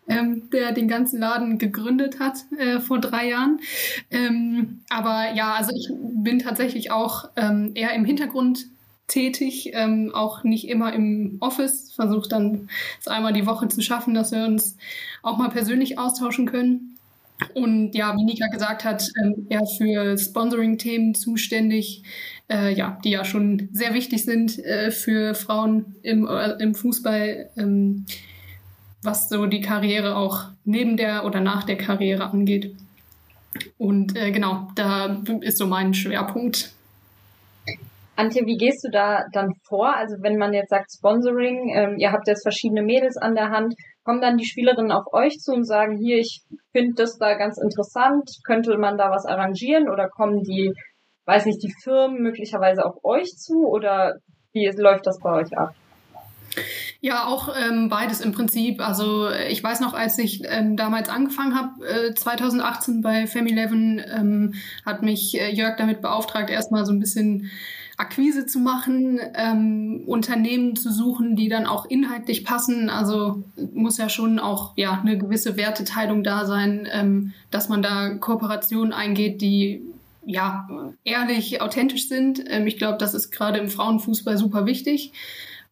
ähm, 0.07 0.49
der 0.49 0.73
den 0.73 0.87
ganzen 0.87 1.19
Laden 1.19 1.57
gegründet 1.57 2.19
hat 2.19 2.45
äh, 2.57 2.79
vor 2.79 2.99
drei 2.99 3.29
Jahren. 3.29 3.59
Ähm, 4.11 4.81
aber 4.89 5.33
ja, 5.33 5.53
also 5.53 5.71
ich 5.73 5.89
bin 5.91 6.39
tatsächlich 6.39 6.91
auch 6.91 7.29
ähm, 7.35 7.71
eher 7.75 7.93
im 7.93 8.03
Hintergrund 8.05 8.65
tätig, 9.07 9.71
ähm, 9.73 10.11
auch 10.13 10.43
nicht 10.43 10.67
immer 10.67 10.93
im 10.93 11.37
Office. 11.39 11.93
Versuche 11.95 12.29
dann 12.29 12.69
es 12.99 13.07
einmal 13.07 13.33
die 13.33 13.45
Woche 13.45 13.67
zu 13.67 13.81
schaffen, 13.81 14.13
dass 14.13 14.31
wir 14.31 14.45
uns 14.45 14.77
auch 15.23 15.37
mal 15.37 15.49
persönlich 15.49 15.97
austauschen 15.97 16.45
können. 16.45 16.97
Und 17.53 17.93
ja, 17.93 18.15
wie 18.15 18.23
Nika 18.23 18.47
gesagt 18.47 18.83
hat, 18.83 19.11
ähm, 19.21 19.45
eher 19.49 19.65
für 19.65 20.17
Sponsoring-Themen 20.17 21.13
zuständig, 21.13 22.03
äh, 22.49 22.73
ja, 22.73 22.99
die 23.03 23.11
ja 23.11 23.25
schon 23.25 23.69
sehr 23.71 23.93
wichtig 23.93 24.25
sind 24.25 24.57
äh, 24.59 24.91
für 24.91 25.35
Frauen 25.35 25.95
im, 26.01 26.27
äh, 26.27 26.51
im 26.59 26.73
Fußball, 26.73 27.49
ähm, 27.57 28.05
was 29.03 29.29
so 29.29 29.45
die 29.45 29.61
Karriere 29.61 30.15
auch 30.15 30.45
neben 30.65 30.97
der 30.97 31.25
oder 31.25 31.39
nach 31.39 31.63
der 31.63 31.77
Karriere 31.77 32.31
angeht. 32.31 32.75
Und 33.77 34.17
äh, 34.17 34.31
genau, 34.31 34.71
da 34.75 35.21
ist 35.41 35.57
so 35.57 35.67
mein 35.67 35.93
Schwerpunkt. 35.93 36.71
Antje, 38.17 38.45
wie 38.45 38.57
gehst 38.57 38.83
du 38.83 38.89
da 38.89 39.25
dann 39.31 39.53
vor? 39.67 39.95
Also 39.95 40.15
wenn 40.21 40.37
man 40.37 40.53
jetzt 40.53 40.69
sagt 40.69 40.91
Sponsoring, 40.91 41.69
ähm, 41.75 41.95
ihr 41.97 42.11
habt 42.11 42.27
jetzt 42.27 42.41
verschiedene 42.41 42.81
Mädels 42.81 43.15
an 43.15 43.35
der 43.35 43.49
Hand, 43.51 43.75
kommen 44.03 44.21
dann 44.21 44.37
die 44.37 44.45
Spielerinnen 44.45 44.91
auf 44.91 45.05
euch 45.13 45.37
zu 45.39 45.53
und 45.53 45.65
sagen, 45.65 45.97
hier, 45.97 46.17
ich 46.17 46.41
finde 46.71 46.95
das 46.95 47.17
da 47.17 47.35
ganz 47.35 47.57
interessant, 47.61 48.29
könnte 48.43 48.77
man 48.77 48.97
da 48.97 49.11
was 49.11 49.25
arrangieren 49.25 49.87
oder 49.89 50.09
kommen 50.09 50.41
die, 50.43 50.73
weiß 51.25 51.45
nicht, 51.45 51.61
die 51.61 51.73
Firmen 51.83 52.23
möglicherweise 52.23 52.85
auf 52.85 52.95
euch 53.03 53.29
zu 53.37 53.67
oder 53.67 54.15
wie 54.51 54.65
läuft 54.75 55.05
das 55.05 55.19
bei 55.19 55.31
euch 55.33 55.55
ab? 55.55 55.75
Ja, 56.99 57.25
auch 57.27 57.49
ähm, 57.55 57.89
beides 57.89 58.21
im 58.21 58.31
Prinzip. 58.31 58.81
Also 58.81 59.27
äh, 59.27 59.49
ich 59.49 59.63
weiß 59.63 59.79
noch, 59.81 59.93
als 59.93 60.17
ich 60.17 60.41
ähm, 60.45 60.75
damals 60.75 61.09
angefangen 61.09 61.55
habe, 61.55 61.85
äh, 61.85 62.13
2018 62.15 63.01
bei 63.01 63.19
11, 63.19 63.35
ähm, 63.35 64.53
hat 64.85 65.03
mich 65.03 65.39
äh, 65.39 65.53
Jörg 65.53 65.77
damit 65.77 66.01
beauftragt, 66.01 66.49
erstmal 66.49 66.85
so 66.85 66.93
ein 66.93 66.99
bisschen 66.99 67.51
Akquise 67.97 68.45
zu 68.45 68.59
machen, 68.59 69.19
ähm, 69.33 70.03
Unternehmen 70.05 70.75
zu 70.75 70.91
suchen, 70.91 71.35
die 71.35 71.49
dann 71.49 71.65
auch 71.65 71.85
inhaltlich 71.85 72.45
passen. 72.45 72.91
Also 72.91 73.43
muss 73.73 73.97
ja 73.97 74.07
schon 74.07 74.37
auch 74.37 74.73
ja 74.75 75.01
eine 75.01 75.17
gewisse 75.17 75.57
Werteteilung 75.57 76.23
da 76.23 76.45
sein, 76.45 76.87
ähm, 76.91 77.33
dass 77.49 77.69
man 77.69 77.81
da 77.81 78.09
Kooperationen 78.09 78.93
eingeht, 78.93 79.41
die 79.41 79.81
ja 80.27 80.69
ehrlich, 81.05 81.61
authentisch 81.61 82.07
sind. 82.07 82.43
Ähm, 82.47 82.67
ich 82.67 82.77
glaube, 82.77 82.99
das 82.99 83.15
ist 83.15 83.31
gerade 83.31 83.57
im 83.57 83.69
Frauenfußball 83.69 84.37
super 84.37 84.67
wichtig. 84.67 85.11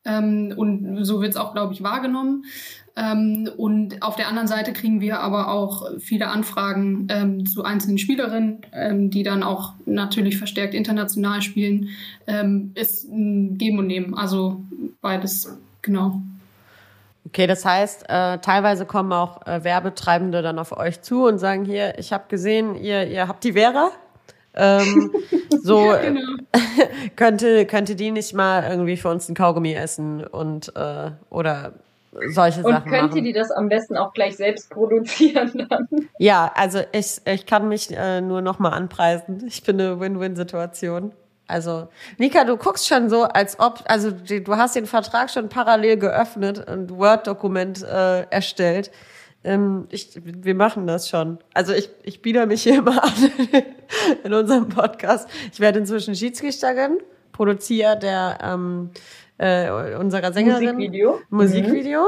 Ähm, 0.03 0.51
und 0.55 1.05
so 1.05 1.21
wird 1.21 1.31
es 1.31 1.38
auch, 1.38 1.53
glaube 1.53 1.73
ich, 1.73 1.83
wahrgenommen. 1.83 2.45
Ähm, 2.97 3.49
und 3.58 4.01
auf 4.01 4.15
der 4.15 4.29
anderen 4.29 4.47
Seite 4.47 4.71
kriegen 4.71 5.01
wir 5.01 5.19
aber 5.19 5.51
auch 5.51 5.99
viele 5.99 6.27
Anfragen 6.27 7.08
ähm, 7.10 7.45
zu 7.45 7.63
einzelnen 7.63 7.97
Spielerinnen, 7.97 8.62
ähm, 8.71 9.10
die 9.10 9.23
dann 9.23 9.43
auch 9.43 9.73
natürlich 9.86 10.38
verstärkt 10.38 10.73
international 10.73 11.41
spielen. 11.41 11.89
Ähm, 12.25 12.71
ist 12.75 13.05
ein 13.10 13.58
Geben 13.58 13.79
und 13.79 13.88
Nehmen, 13.88 14.13
also 14.13 14.63
beides, 15.01 15.58
genau. 15.81 16.21
Okay, 17.27 17.47
das 17.47 17.65
heißt, 17.65 18.03
äh, 18.08 18.38
teilweise 18.38 18.86
kommen 18.86 19.12
auch 19.12 19.45
äh, 19.45 19.63
Werbetreibende 19.63 20.41
dann 20.41 20.58
auf 20.58 20.71
euch 20.77 21.01
zu 21.01 21.25
und 21.25 21.38
sagen 21.39 21.65
hier, 21.65 21.99
ich 21.99 22.13
habe 22.13 22.25
gesehen, 22.29 22.75
ihr, 22.75 23.08
ihr 23.08 23.27
habt 23.27 23.43
die 23.43 23.53
Vera. 23.53 23.91
Ähm, 24.53 25.12
so 25.63 25.91
äh, 25.91 26.13
Genau. 26.13 26.38
könnte, 27.17 27.65
könnte 27.65 27.95
die 27.95 28.12
nicht 28.12 28.34
mal 28.34 28.63
irgendwie 28.69 28.95
für 28.95 29.10
uns 29.10 29.27
ein 29.27 29.36
Kaugummi 29.36 29.73
essen 29.73 30.23
und 30.23 30.73
äh, 30.77 31.12
oder 31.29 31.73
solche 32.28 32.63
Und 32.63 32.71
Sachen 32.71 32.89
könnt 32.89 33.04
machen. 33.08 33.17
ihr 33.17 33.23
die 33.23 33.34
das 33.34 33.51
am 33.51 33.69
besten 33.69 33.97
auch 33.97 34.13
gleich 34.13 34.38
selbst 34.38 34.69
produzieren 34.69 35.67
dann? 35.69 35.88
Ja, 36.17 36.51
also 36.56 36.80
ich, 36.91 37.21
ich 37.25 37.45
kann 37.45 37.67
mich 37.67 37.95
äh, 37.95 38.21
nur 38.21 38.41
noch 38.41 38.60
mal 38.60 38.69
anpreisen. 38.69 39.45
Ich 39.47 39.63
bin 39.63 39.80
eine 39.80 39.99
Win-Win-Situation. 39.99 41.13
Also, 41.47 41.89
Nika, 42.17 42.43
du 42.43 42.58
guckst 42.58 42.88
schon 42.88 43.10
so, 43.10 43.23
als 43.23 43.60
ob, 43.60 43.84
also 43.86 44.12
du 44.12 44.56
hast 44.56 44.75
den 44.75 44.88
Vertrag 44.88 45.30
schon 45.30 45.49
parallel 45.49 45.97
geöffnet 45.97 46.67
und 46.69 46.89
Word-Dokument 46.89 47.84
äh, 47.84 48.21
erstellt. 48.32 48.89
Ähm, 49.43 49.88
ich, 49.91 50.19
wir 50.23 50.56
machen 50.56 50.88
das 50.88 51.08
schon. 51.08 51.38
Also 51.54 51.73
ich, 51.73 51.89
ich 52.01 52.23
biete 52.23 52.45
mich 52.47 52.63
hier 52.63 52.80
immer 52.80 53.04
an 53.04 53.12
in 54.23 54.34
unserem 54.34 54.69
Podcast. 54.69 55.30
Ich 55.54 55.60
werde 55.60 55.80
inzwischen 55.80 56.15
Schiedsrichterin, 56.15 56.97
Produzier 57.32 57.95
der 57.95 58.39
ähm, 58.41 58.89
äh, 59.38 59.95
unserer 59.95 60.32
Sängerin. 60.34 60.63
Musikvideo? 60.63 61.19
Musikvideo. 61.30 62.06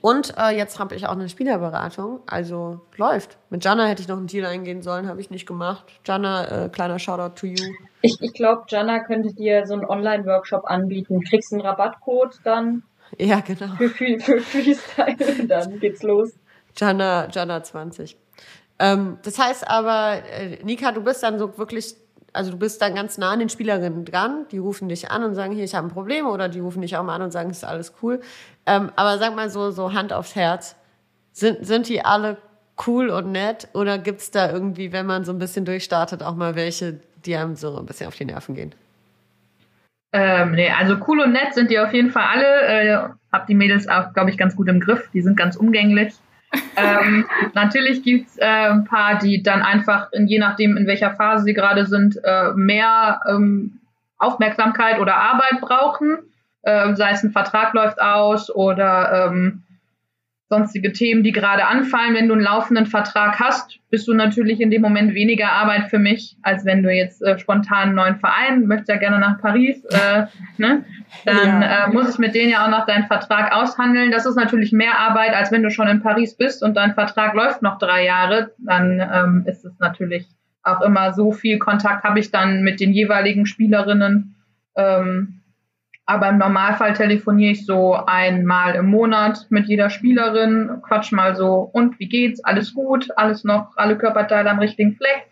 Und 0.00 0.34
äh, 0.36 0.56
jetzt 0.56 0.80
habe 0.80 0.96
ich 0.96 1.06
auch 1.06 1.12
eine 1.12 1.28
Spielerberatung. 1.28 2.20
Also 2.26 2.80
läuft. 2.96 3.38
Mit 3.50 3.64
Jana 3.64 3.86
hätte 3.86 4.02
ich 4.02 4.08
noch 4.08 4.16
einen 4.16 4.26
Deal 4.26 4.44
eingehen 4.44 4.82
sollen, 4.82 5.08
habe 5.08 5.20
ich 5.20 5.30
nicht 5.30 5.46
gemacht. 5.46 5.84
Jana, 6.04 6.64
äh, 6.64 6.68
kleiner 6.68 6.98
Shoutout 6.98 7.36
to 7.36 7.46
you. 7.46 7.72
Ich, 8.02 8.16
ich 8.20 8.32
glaube, 8.32 8.64
Jana 8.68 8.98
könnte 9.04 9.32
dir 9.32 9.64
so 9.66 9.74
einen 9.74 9.84
Online-Workshop 9.84 10.64
anbieten. 10.64 11.20
Kriegst 11.22 11.52
einen 11.52 11.62
Rabattcode 11.62 12.40
dann 12.42 12.82
Ja, 13.16 13.40
genau. 13.40 13.74
für, 13.76 13.88
für, 13.88 14.18
für 14.18 14.40
Freestyle, 14.40 15.46
dann 15.48 15.78
geht's 15.78 16.02
los. 16.02 16.32
Jana, 16.76 17.28
Jana 17.30 17.62
20. 17.62 18.16
Ähm, 18.78 19.18
das 19.22 19.38
heißt 19.38 19.68
aber, 19.68 20.22
äh, 20.30 20.62
Nika, 20.64 20.90
du 20.92 21.02
bist 21.02 21.22
dann 21.22 21.38
so 21.38 21.56
wirklich, 21.58 21.94
also 22.36 22.50
du 22.50 22.58
bist 22.58 22.80
dann 22.82 22.94
ganz 22.94 23.18
nah 23.18 23.32
an 23.32 23.38
den 23.38 23.48
Spielerinnen 23.48 24.04
dran. 24.04 24.46
Die 24.52 24.58
rufen 24.58 24.88
dich 24.88 25.10
an 25.10 25.24
und 25.24 25.34
sagen, 25.34 25.54
hier, 25.54 25.64
ich 25.64 25.74
habe 25.74 25.86
ein 25.86 25.90
Problem. 25.90 26.26
Oder 26.26 26.48
die 26.48 26.60
rufen 26.60 26.82
dich 26.82 26.96
auch 26.96 27.02
mal 27.02 27.16
an 27.16 27.22
und 27.22 27.30
sagen, 27.32 27.50
es 27.50 27.58
ist 27.58 27.64
alles 27.64 27.94
cool. 28.02 28.20
Ähm, 28.66 28.92
aber 28.96 29.18
sag 29.18 29.34
mal 29.34 29.50
so, 29.50 29.70
so 29.70 29.92
Hand 29.92 30.12
aufs 30.12 30.36
Herz. 30.36 30.76
Sind, 31.32 31.66
sind 31.66 31.88
die 31.88 32.04
alle 32.04 32.36
cool 32.86 33.08
und 33.08 33.32
nett? 33.32 33.68
Oder 33.74 33.98
gibt's 33.98 34.30
da 34.30 34.50
irgendwie, 34.50 34.92
wenn 34.92 35.06
man 35.06 35.24
so 35.24 35.32
ein 35.32 35.38
bisschen 35.38 35.64
durchstartet, 35.64 36.22
auch 36.22 36.34
mal 36.34 36.54
welche, 36.54 37.00
die 37.24 37.36
einem 37.36 37.56
so 37.56 37.76
ein 37.78 37.86
bisschen 37.86 38.08
auf 38.08 38.16
die 38.16 38.24
Nerven 38.24 38.54
gehen? 38.54 38.74
Ähm, 40.12 40.52
nee, 40.52 40.70
also 40.70 40.96
cool 41.08 41.20
und 41.20 41.32
nett 41.32 41.54
sind 41.54 41.70
die 41.70 41.78
auf 41.78 41.92
jeden 41.92 42.10
Fall 42.10 42.24
alle. 42.24 42.62
Äh, 42.66 43.08
hab 43.32 43.46
die 43.46 43.54
Mädels 43.54 43.88
auch, 43.88 44.12
glaube 44.14 44.30
ich, 44.30 44.38
ganz 44.38 44.56
gut 44.56 44.68
im 44.68 44.80
Griff. 44.80 45.10
Die 45.12 45.20
sind 45.20 45.36
ganz 45.36 45.56
umgänglich. 45.56 46.14
Ähm, 46.76 47.26
natürlich 47.54 48.02
gibt's 48.02 48.36
äh, 48.38 48.44
ein 48.44 48.84
paar, 48.84 49.18
die 49.18 49.42
dann 49.42 49.62
einfach, 49.62 50.12
in, 50.12 50.26
je 50.26 50.38
nachdem, 50.38 50.76
in 50.76 50.86
welcher 50.86 51.14
Phase 51.14 51.44
sie 51.44 51.54
gerade 51.54 51.86
sind, 51.86 52.18
äh, 52.22 52.52
mehr 52.54 53.20
ähm, 53.28 53.80
Aufmerksamkeit 54.18 54.98
oder 54.98 55.16
Arbeit 55.16 55.60
brauchen. 55.60 56.18
Äh, 56.62 56.94
sei 56.94 57.10
es 57.10 57.22
ein 57.22 57.30
Vertrag 57.30 57.74
läuft 57.74 58.00
aus 58.00 58.54
oder 58.54 59.28
ähm, 59.28 59.62
sonstige 60.48 60.92
Themen, 60.92 61.24
die 61.24 61.32
gerade 61.32 61.66
anfallen. 61.66 62.14
Wenn 62.14 62.28
du 62.28 62.34
einen 62.34 62.42
laufenden 62.42 62.86
Vertrag 62.86 63.40
hast, 63.40 63.80
bist 63.90 64.06
du 64.06 64.14
natürlich 64.14 64.60
in 64.60 64.70
dem 64.70 64.82
Moment 64.82 65.14
weniger 65.14 65.50
Arbeit 65.50 65.88
für 65.88 65.98
mich, 65.98 66.36
als 66.42 66.64
wenn 66.64 66.82
du 66.82 66.92
jetzt 66.92 67.20
äh, 67.22 67.38
spontan 67.38 67.88
einen 67.88 67.94
neuen 67.94 68.16
Verein, 68.16 68.66
möchtest 68.66 68.90
ja 68.90 68.96
gerne 68.96 69.18
nach 69.18 69.40
Paris, 69.40 69.84
äh, 69.86 70.26
ne? 70.58 70.84
dann 71.24 71.62
Ja. 71.62 71.86
äh, 71.86 71.88
muss 71.90 72.10
ich 72.10 72.18
mit 72.18 72.34
denen 72.34 72.50
ja 72.52 72.64
auch 72.64 72.70
noch 72.70 72.86
deinen 72.86 73.06
Vertrag 73.06 73.52
aushandeln. 73.52 74.12
Das 74.12 74.26
ist 74.26 74.36
natürlich 74.36 74.72
mehr 74.72 74.98
Arbeit, 74.98 75.34
als 75.34 75.50
wenn 75.50 75.62
du 75.62 75.70
schon 75.70 75.88
in 75.88 76.02
Paris 76.02 76.36
bist 76.36 76.62
und 76.62 76.76
dein 76.76 76.94
Vertrag 76.94 77.34
läuft 77.34 77.62
noch 77.62 77.78
drei 77.78 78.04
Jahre. 78.04 78.52
Dann 78.58 79.00
ähm, 79.00 79.44
ist 79.46 79.64
es 79.64 79.78
natürlich 79.80 80.26
auch 80.62 80.80
immer 80.80 81.12
so 81.12 81.32
viel 81.32 81.58
Kontakt 81.58 82.04
habe 82.04 82.18
ich 82.18 82.30
dann 82.30 82.62
mit 82.62 82.80
den 82.80 82.92
jeweiligen 82.92 83.46
Spielerinnen. 83.46 84.34
Ähm, 84.76 85.40
aber 86.06 86.28
im 86.28 86.38
Normalfall 86.38 86.92
telefoniere 86.92 87.52
ich 87.52 87.66
so 87.66 87.94
einmal 87.94 88.76
im 88.76 88.86
Monat 88.86 89.46
mit 89.50 89.66
jeder 89.66 89.90
Spielerin, 89.90 90.80
quatsch 90.82 91.10
mal 91.12 91.34
so, 91.34 91.68
und 91.72 91.98
wie 91.98 92.08
geht's? 92.08 92.42
Alles 92.44 92.72
gut? 92.72 93.08
Alles 93.16 93.42
noch, 93.42 93.76
alle 93.76 93.98
Körperteile 93.98 94.50
am 94.50 94.60
richtigen 94.60 94.94
Fleck? 94.94 95.26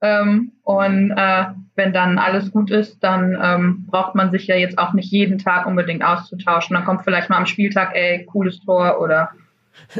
Ähm, 0.00 0.52
und 0.62 1.12
äh, 1.12 1.44
wenn 1.76 1.92
dann 1.92 2.18
alles 2.18 2.50
gut 2.50 2.70
ist, 2.70 3.02
dann 3.04 3.38
ähm, 3.40 3.86
braucht 3.86 4.14
man 4.14 4.30
sich 4.30 4.46
ja 4.46 4.56
jetzt 4.56 4.78
auch 4.78 4.94
nicht 4.94 5.10
jeden 5.12 5.38
Tag 5.38 5.66
unbedingt 5.66 6.02
auszutauschen. 6.02 6.74
Dann 6.74 6.84
kommt 6.84 7.04
vielleicht 7.04 7.28
mal 7.28 7.36
am 7.36 7.46
Spieltag, 7.46 7.94
ey, 7.94 8.24
cooles 8.24 8.60
Tor 8.60 9.00
oder 9.00 9.30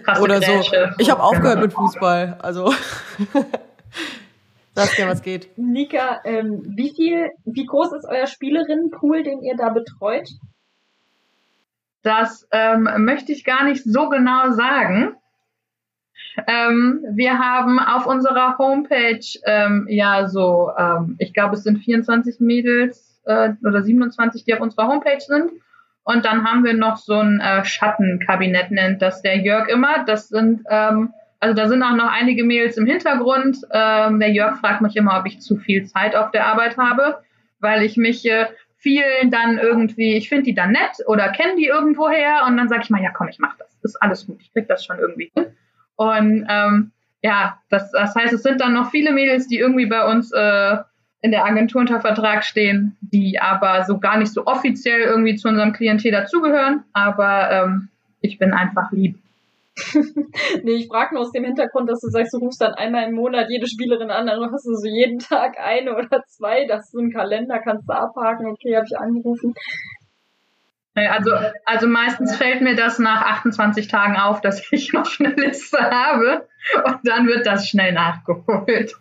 krasse 0.05 0.23
Oder 0.23 0.41
so. 0.41 0.53
Grätsche. 0.53 0.95
Ich 0.99 1.11
habe 1.11 1.23
aufgehört 1.23 1.61
mit 1.61 1.73
Fußball. 1.73 2.39
Also. 2.41 2.73
Saskia, 4.75 5.07
was 5.09 5.23
geht? 5.23 5.57
Nika, 5.57 6.21
ähm, 6.25 6.63
wie 6.77 6.91
viel, 6.91 7.31
wie 7.45 7.65
groß 7.65 7.93
ist 7.93 8.07
euer 8.09 8.27
Spielerinnenpool, 8.27 9.23
den 9.23 9.43
ihr 9.43 9.57
da 9.57 9.69
betreut? 9.69 10.29
Das 12.03 12.47
ähm, 12.51 12.89
möchte 12.99 13.33
ich 13.33 13.45
gar 13.45 13.65
nicht 13.65 13.85
so 13.85 14.09
genau 14.09 14.51
sagen. 14.51 15.15
Ähm, 16.49 17.05
wir 17.13 17.39
haben 17.39 17.79
auf 17.79 18.07
unserer 18.07 18.59
Homepage 18.59 19.25
ähm, 19.45 19.87
ja 19.89 20.29
so, 20.29 20.73
ähm, 20.77 21.15
ich 21.19 21.33
glaube, 21.33 21.55
es 21.55 21.63
sind 21.63 21.79
24 21.79 22.41
Mädels 22.41 23.23
äh, 23.27 23.53
oder 23.65 23.83
27, 23.83 24.45
die 24.45 24.55
auf 24.55 24.61
unserer 24.61 24.89
Homepage 24.89 25.21
sind. 25.21 25.53
Und 26.03 26.25
dann 26.25 26.45
haben 26.45 26.65
wir 26.65 26.75
noch 26.75 26.97
so 26.97 27.15
ein 27.15 27.41
äh, 27.41 27.65
Schattenkabinett, 27.65 28.73
nennt 28.73 29.01
das 29.01 29.23
der 29.23 29.39
Jörg 29.39 29.69
immer. 29.69 30.05
Das 30.05 30.29
sind, 30.29 30.63
ähm, 30.69 31.15
also 31.45 31.55
da 31.55 31.69
sind 31.69 31.83
auch 31.83 31.95
noch 31.95 32.11
einige 32.11 32.43
Mädels 32.43 32.79
im 32.79 32.87
Hintergrund. 32.87 33.59
Ähm, 33.71 34.19
der 34.19 34.31
Jörg 34.31 34.57
fragt 34.61 34.81
mich 34.81 34.97
immer, 34.97 35.19
ob 35.19 35.27
ich 35.27 35.41
zu 35.41 35.59
viel 35.59 35.85
Zeit 35.85 36.17
auf 36.17 36.31
der 36.31 36.47
Arbeit 36.47 36.79
habe, 36.79 37.19
weil 37.61 37.83
ich 37.83 37.99
mich 37.99 38.25
äh, 38.25 38.47
vielen 38.79 39.31
dann 39.31 39.59
irgendwie, 39.59 40.15
ich 40.15 40.31
finde 40.31 40.45
die 40.45 40.55
dann 40.55 40.73
nett 40.73 41.01
oder 41.07 41.29
kenne 41.29 41.57
die 41.57 41.67
irgendwoher 41.67 42.45
und 42.47 42.57
dann 42.57 42.71
sage 42.71 42.81
ich 42.85 42.89
mal, 42.89 43.03
ja 43.03 43.11
komm, 43.11 43.29
ich 43.29 43.39
mach 43.39 43.59
das. 43.59 43.79
Ist 43.83 44.03
alles 44.03 44.27
gut, 44.27 44.39
ich 44.41 44.55
krieg 44.55 44.67
das 44.69 44.87
schon 44.87 44.99
irgendwie 44.99 45.31
hin. 45.35 45.49
Und 45.97 46.47
ähm, 46.49 46.93
ja, 47.23 47.59
das, 47.69 47.91
das 47.93 48.15
heißt, 48.15 48.33
es 48.33 48.43
sind 48.43 48.63
dann 48.63 48.73
noch 48.73 48.91
viele 48.91 49.13
Mädels, 49.13 49.47
die 49.47 49.59
irgendwie 49.59 49.87
bei 49.87 50.07
uns 50.07 50.33
äh, 50.33 50.79
in 51.21 51.31
der 51.31 51.45
Agentur 51.45 51.83
unter 51.83 52.01
Vertrag 52.01 52.43
stehen, 52.43 52.97
die 53.03 53.39
aber 53.39 53.85
so 53.85 53.99
gar 53.99 54.17
nicht 54.17 54.33
so 54.33 54.47
offiziell 54.47 55.01
irgendwie 55.01 55.37
zu 55.37 55.49
unserem 55.49 55.75
Klientel 55.75 56.11
dazugehören. 56.11 56.85
Aber 56.95 57.51
ähm, 57.51 57.89
ich 58.23 58.39
bin 58.39 58.55
einfach 58.55 58.91
lieb. 58.93 59.19
nee, 60.63 60.73
ich 60.73 60.89
frage 60.89 61.15
nur 61.15 61.25
aus 61.25 61.33
dem 61.33 61.45
Hintergrund, 61.45 61.91
dass 61.91 62.01
du 62.01 62.09
sagst, 62.09 62.33
du 62.33 62.39
rufst 62.39 62.61
dann 62.61 62.75
einmal 62.75 63.09
im 63.09 63.15
Monat 63.15 63.51
jede 63.51 63.67
Spielerin 63.67 64.11
an, 64.11 64.27
dann 64.27 64.53
hast 64.53 64.67
du 64.67 64.75
so 64.75 64.87
jeden 64.87 65.19
Tag 65.19 65.59
eine 65.59 65.97
oder 65.97 66.23
zwei, 66.29 66.67
das 66.67 66.87
ist 66.87 66.93
so 66.93 67.01
ein 67.01 67.13
Kalender, 67.13 67.59
kannst 67.59 67.89
du 67.89 67.93
abhaken, 67.93 68.47
okay, 68.47 68.77
habe 68.77 68.87
ich 68.89 68.97
angerufen. 68.97 69.55
Also, 70.95 71.33
also 71.65 71.89
meistens 71.89 72.37
fällt 72.37 72.61
mir 72.61 72.77
das 72.77 73.01
nach 73.01 73.23
28 73.23 73.89
Tagen 73.89 74.17
auf, 74.17 74.41
dass 74.41 74.63
ich 74.71 74.93
noch 74.93 75.09
eine 75.19 75.35
Liste 75.35 75.79
habe 75.79 76.47
und 76.85 77.01
dann 77.03 77.27
wird 77.27 77.47
das 77.47 77.69
schnell 77.69 77.93
nachgeholt. 77.93 78.95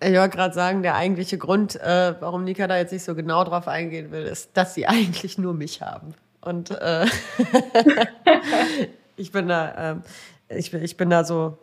Ich 0.00 0.14
wollte 0.14 0.36
gerade 0.36 0.54
sagen, 0.54 0.82
der 0.82 0.94
eigentliche 0.94 1.38
Grund, 1.38 1.74
äh, 1.76 2.14
warum 2.20 2.44
Nika 2.44 2.66
da 2.68 2.78
jetzt 2.78 2.92
nicht 2.92 3.02
so 3.02 3.14
genau 3.14 3.44
drauf 3.44 3.68
eingehen 3.68 4.12
will, 4.12 4.22
ist, 4.22 4.56
dass 4.56 4.74
sie 4.74 4.86
eigentlich 4.88 5.36
nur 5.36 5.52
mich 5.52 5.82
haben. 5.82 6.14
Und 6.40 6.70
äh, 6.70 7.04
ich 9.18 9.32
bin 9.32 9.48
da, 9.48 9.74
ähm, 9.92 10.02
ich, 10.48 10.70
bin- 10.70 10.82
ich 10.82 10.96
bin 10.96 11.10
da 11.10 11.24
so 11.24 11.58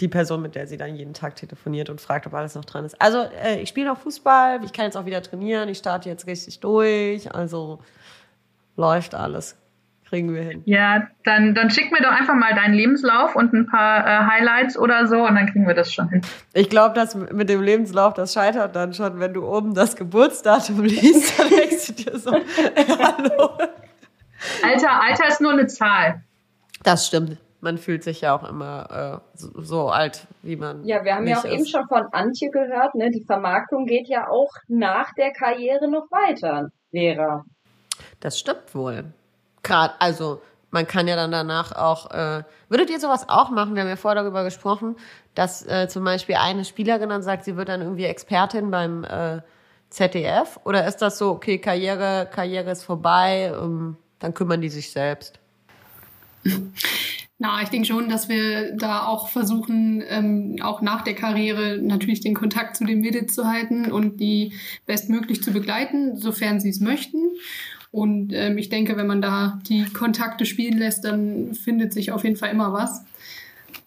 die 0.00 0.08
Person, 0.08 0.42
mit 0.42 0.54
der 0.54 0.66
sie 0.68 0.76
dann 0.76 0.94
jeden 0.94 1.12
Tag 1.14 1.34
telefoniert 1.34 1.90
und 1.90 2.00
fragt, 2.00 2.26
ob 2.26 2.34
alles 2.34 2.54
noch 2.54 2.64
dran 2.64 2.84
ist. 2.84 3.00
Also 3.02 3.18
äh, 3.42 3.60
ich 3.60 3.68
spiele 3.68 3.88
noch 3.88 3.98
Fußball, 3.98 4.60
ich 4.64 4.72
kann 4.72 4.84
jetzt 4.84 4.96
auch 4.96 5.06
wieder 5.06 5.22
trainieren, 5.22 5.68
ich 5.68 5.78
starte 5.78 6.08
jetzt 6.08 6.26
richtig 6.28 6.60
durch, 6.60 7.34
also 7.34 7.80
läuft 8.76 9.14
alles. 9.14 9.56
Kriegen 10.08 10.32
wir 10.34 10.40
hin. 10.42 10.62
Ja, 10.64 11.06
dann, 11.24 11.54
dann 11.54 11.68
schick 11.68 11.92
mir 11.92 12.00
doch 12.00 12.10
einfach 12.12 12.34
mal 12.34 12.54
deinen 12.54 12.72
Lebenslauf 12.72 13.36
und 13.36 13.52
ein 13.52 13.66
paar 13.66 14.06
äh, 14.06 14.26
Highlights 14.26 14.78
oder 14.78 15.06
so 15.06 15.26
und 15.26 15.34
dann 15.34 15.46
kriegen 15.52 15.66
wir 15.66 15.74
das 15.74 15.92
schon 15.92 16.08
hin. 16.08 16.22
Ich 16.54 16.70
glaube, 16.70 16.94
dass 16.94 17.14
mit 17.14 17.50
dem 17.50 17.60
Lebenslauf, 17.60 18.14
das 18.14 18.32
scheitert 18.32 18.74
dann 18.74 18.94
schon, 18.94 19.20
wenn 19.20 19.34
du 19.34 19.44
oben 19.46 19.74
das 19.74 19.96
Geburtsdatum 19.96 20.80
liest, 20.84 21.38
dann 21.38 21.50
denkst 21.50 21.88
du 21.88 21.92
dir 22.04 22.18
so, 22.18 22.32
hallo. 22.76 23.50
Alter, 24.62 25.02
Alter 25.02 25.28
ist 25.28 25.40
nur 25.42 25.52
eine 25.52 25.66
Zahl. 25.66 26.22
Das 26.82 27.06
stimmt. 27.06 27.38
Man 27.60 27.76
fühlt 27.76 28.04
sich 28.04 28.20
ja 28.20 28.36
auch 28.36 28.48
immer 28.48 29.22
äh, 29.34 29.36
so, 29.36 29.48
so 29.60 29.88
alt, 29.88 30.28
wie 30.42 30.56
man. 30.56 30.84
Ja, 30.84 31.04
wir 31.04 31.16
haben 31.16 31.26
ja 31.26 31.38
auch 31.38 31.44
eben 31.44 31.62
ist. 31.62 31.70
schon 31.70 31.86
von 31.88 32.04
Antje 32.12 32.50
gehört, 32.50 32.94
ne? 32.94 33.10
Die 33.10 33.24
Vermarktung 33.24 33.84
geht 33.86 34.08
ja 34.08 34.28
auch 34.28 34.50
nach 34.68 35.12
der 35.14 35.32
Karriere 35.32 35.90
noch 35.90 36.08
weiter, 36.10 36.70
Vera. 36.92 37.44
Das 38.20 38.38
stimmt 38.38 38.74
wohl. 38.74 39.06
Gerade, 39.64 39.94
also 39.98 40.40
man 40.70 40.86
kann 40.86 41.08
ja 41.08 41.16
dann 41.16 41.32
danach 41.32 41.72
auch. 41.72 42.10
Äh, 42.10 42.44
würdet 42.68 42.90
ihr 42.90 43.00
sowas 43.00 43.28
auch 43.28 43.50
machen? 43.50 43.74
Wir 43.74 43.82
haben 43.82 43.88
ja 43.88 43.96
vorher 43.96 44.22
darüber 44.22 44.44
gesprochen, 44.44 44.96
dass 45.34 45.66
äh, 45.66 45.88
zum 45.88 46.04
Beispiel 46.04 46.36
eine 46.36 46.64
Spielerin 46.64 47.08
dann 47.08 47.22
sagt, 47.22 47.44
sie 47.44 47.56
wird 47.56 47.68
dann 47.68 47.80
irgendwie 47.80 48.04
Expertin 48.04 48.70
beim 48.70 49.04
äh, 49.04 49.40
ZDF. 49.90 50.60
Oder 50.64 50.86
ist 50.86 50.98
das 50.98 51.18
so, 51.18 51.30
okay, 51.30 51.58
Karriere, 51.58 52.28
Karriere 52.30 52.70
ist 52.70 52.84
vorbei, 52.84 53.52
ähm, 53.54 53.96
dann 54.18 54.34
kümmern 54.34 54.60
die 54.60 54.68
sich 54.68 54.92
selbst? 54.92 55.40
Na, 57.40 57.62
ich 57.62 57.68
denke 57.68 57.86
schon, 57.86 58.08
dass 58.08 58.28
wir 58.28 58.74
da 58.76 59.06
auch 59.06 59.28
versuchen, 59.28 60.02
ähm, 60.08 60.56
auch 60.60 60.82
nach 60.82 61.02
der 61.02 61.14
Karriere 61.14 61.78
natürlich 61.80 62.20
den 62.20 62.34
Kontakt 62.34 62.76
zu 62.76 62.84
den 62.84 63.00
Mädels 63.00 63.32
zu 63.34 63.46
halten 63.46 63.92
und 63.92 64.18
die 64.18 64.54
bestmöglich 64.86 65.40
zu 65.42 65.52
begleiten, 65.52 66.16
sofern 66.16 66.58
sie 66.58 66.70
es 66.70 66.80
möchten. 66.80 67.18
Und 67.92 68.32
ähm, 68.32 68.58
ich 68.58 68.70
denke, 68.70 68.96
wenn 68.96 69.06
man 69.06 69.22
da 69.22 69.60
die 69.68 69.84
Kontakte 69.84 70.46
spielen 70.46 70.78
lässt, 70.78 71.04
dann 71.04 71.54
findet 71.54 71.92
sich 71.92 72.10
auf 72.10 72.24
jeden 72.24 72.36
Fall 72.36 72.50
immer 72.50 72.72
was. 72.72 73.04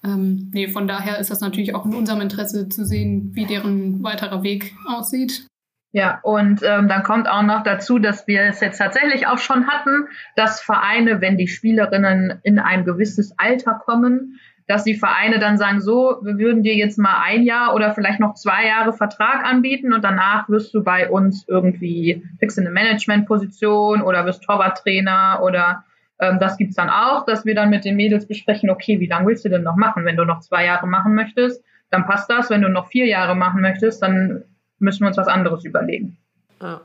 Ähm, 0.04 0.50
nee, 0.54 0.70
von 0.70 0.88
daher 0.88 1.20
ist 1.20 1.30
das 1.30 1.42
natürlich 1.42 1.76
auch 1.76 1.86
in 1.86 1.94
unserem 1.94 2.22
Interesse 2.22 2.70
zu 2.70 2.86
sehen, 2.86 3.32
wie 3.34 3.46
deren 3.46 4.02
weiterer 4.02 4.44
Weg 4.44 4.74
aussieht. 4.88 5.46
Ja, 5.94 6.20
und 6.24 6.62
ähm, 6.64 6.88
dann 6.88 7.04
kommt 7.04 7.30
auch 7.30 7.42
noch 7.42 7.64
dazu, 7.64 8.00
dass 8.00 8.26
wir 8.26 8.44
es 8.44 8.62
jetzt 8.62 8.78
tatsächlich 8.78 9.28
auch 9.28 9.40
schon 9.40 9.68
hatten, 9.68 10.08
dass 10.38 10.62
Vereine, 10.62 11.20
wenn 11.20 11.38
die 11.38 11.50
Spielerinnen 11.50 12.40
in 12.44 12.60
ein 12.60 12.86
gewisses 12.86 13.38
Alter 13.38 13.74
kommen, 13.74 14.40
dass 14.68 14.86
die 14.86 14.96
Vereine 14.96 15.40
dann 15.40 15.58
sagen, 15.58 15.82
so, 15.82 16.20
wir 16.24 16.38
würden 16.38 16.64
dir 16.64 16.76
jetzt 16.76 16.98
mal 16.98 17.22
ein 17.22 17.44
Jahr 17.44 17.76
oder 17.76 17.94
vielleicht 17.94 18.22
noch 18.22 18.36
zwei 18.36 18.68
Jahre 18.68 18.94
Vertrag 18.94 19.44
anbieten 19.44 19.92
und 19.92 20.02
danach 20.02 20.48
wirst 20.48 20.74
du 20.74 20.82
bei 20.82 21.10
uns 21.10 21.46
irgendwie 21.50 22.24
fix 22.40 22.58
in 22.58 22.66
eine 22.66 22.74
Managementposition 22.74 24.02
oder 24.02 24.26
wirst 24.26 24.44
Torwarttrainer 24.44 25.42
oder 25.44 25.84
ähm, 26.20 26.40
das 26.40 26.56
gibt's 26.56 26.76
dann 26.76 26.90
auch, 26.90 27.26
dass 27.26 27.44
wir 27.44 27.54
dann 27.54 27.70
mit 27.70 27.84
den 27.84 27.98
Mädels 27.98 28.28
besprechen, 28.28 28.70
okay, 28.70 29.02
wie 29.02 29.08
lange 29.08 29.28
willst 29.28 29.44
du 29.44 29.50
denn 29.50 29.64
noch 29.64 29.76
machen? 29.76 30.06
Wenn 30.06 30.16
du 30.16 30.24
noch 30.24 30.40
zwei 30.40 30.66
Jahre 30.66 30.88
machen 30.88 31.16
möchtest, 31.16 31.62
dann 31.90 32.06
passt 32.06 32.30
das. 32.30 32.50
Wenn 32.50 32.62
du 32.62 32.70
noch 32.70 32.88
vier 32.88 33.08
Jahre 33.08 33.36
machen 33.36 33.62
möchtest, 33.62 34.02
dann 34.02 34.46
müssen 34.82 35.02
wir 35.02 35.08
uns 35.08 35.18
was 35.18 35.28
anderes 35.28 35.64
überlegen. 35.64 36.18
Ja. 36.62 36.82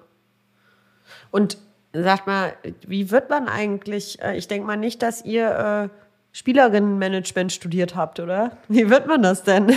Und 1.31 1.59
sagt 1.93 2.27
mal, 2.27 2.55
wie 2.87 3.11
wird 3.11 3.31
man 3.31 3.49
eigentlich, 3.49 4.21
äh, 4.23 4.37
ich 4.37 4.49
denke 4.49 4.67
mal 4.67 4.77
nicht, 4.77 5.03
dass 5.03 5.25
ihr 5.25 5.91
äh, 5.93 5.97
Spielerinnenmanagement 6.33 7.53
studiert 7.53 7.97
habt, 7.97 8.21
oder? 8.21 8.59
Wie 8.69 8.91
wird 8.91 9.07
man 9.07 9.23
das 9.23 9.43
denn? 9.43 9.73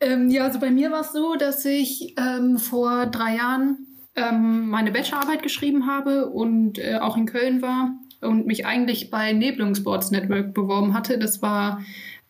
Ähm, 0.00 0.28
ja, 0.28 0.44
also 0.44 0.58
bei 0.58 0.70
mir 0.70 0.90
war 0.90 1.02
es 1.02 1.12
so, 1.12 1.36
dass 1.36 1.64
ich 1.64 2.14
ähm, 2.18 2.58
vor 2.58 3.06
drei 3.06 3.36
Jahren 3.36 3.86
ähm, 4.16 4.68
meine 4.70 4.90
Bachelorarbeit 4.90 5.42
geschrieben 5.42 5.86
habe 5.86 6.26
und 6.26 6.78
äh, 6.78 6.96
auch 6.96 7.16
in 7.16 7.26
Köln 7.26 7.62
war 7.62 7.92
und 8.20 8.46
mich 8.46 8.66
eigentlich 8.66 9.10
bei 9.10 9.32
Neblung 9.32 9.74
Sports 9.74 10.10
Network 10.10 10.52
beworben 10.52 10.92
hatte. 10.92 11.18
Das 11.18 11.40
war 11.40 11.80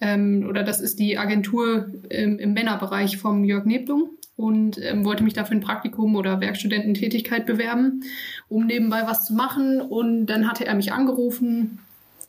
ähm, 0.01 0.47
oder 0.49 0.63
das 0.63 0.81
ist 0.81 0.99
die 0.99 1.19
Agentur 1.19 1.87
ähm, 2.11 2.39
im 2.39 2.53
Männerbereich 2.53 3.17
vom 3.17 3.45
Jörg 3.45 3.65
Neblung 3.65 4.11
und 4.37 4.79
ähm, 4.83 5.05
wollte 5.05 5.25
mich 5.25 5.33
dafür 5.33 5.57
ein 5.57 5.63
Praktikum 5.63 6.15
oder 6.15 6.41
Werkstudententätigkeit 6.41 7.47
bewerben, 7.47 8.03
um 8.49 8.67
nebenbei 8.67 9.05
was 9.07 9.25
zu 9.25 9.35
machen. 9.35 9.81
Und 9.81 10.27
dann 10.27 10.49
hatte 10.49 10.67
er 10.67 10.75
mich 10.75 10.93
angerufen 10.93 11.79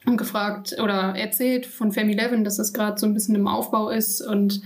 und 0.05 0.17
gefragt 0.17 0.77
oder 0.81 1.15
erzählt 1.17 1.65
von 1.65 1.91
Family 1.91 2.17
Eleven, 2.17 2.45
dass 2.45 2.57
das 2.57 2.73
gerade 2.73 2.97
so 2.97 3.05
ein 3.05 3.13
bisschen 3.13 3.35
im 3.35 3.47
Aufbau 3.47 3.89
ist 3.89 4.21
und 4.21 4.61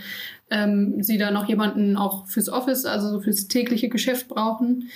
ähm, 0.52 1.02
sie 1.02 1.18
da 1.18 1.32
noch 1.32 1.48
jemanden 1.48 1.98
auch 1.98 2.28
fürs 2.28 2.50
Office, 2.50 2.86
also 2.86 3.10
so 3.10 3.22
fürs 3.22 3.48
tägliche 3.48 3.90
Geschäft 3.90 4.28
brauchen. 4.28 4.90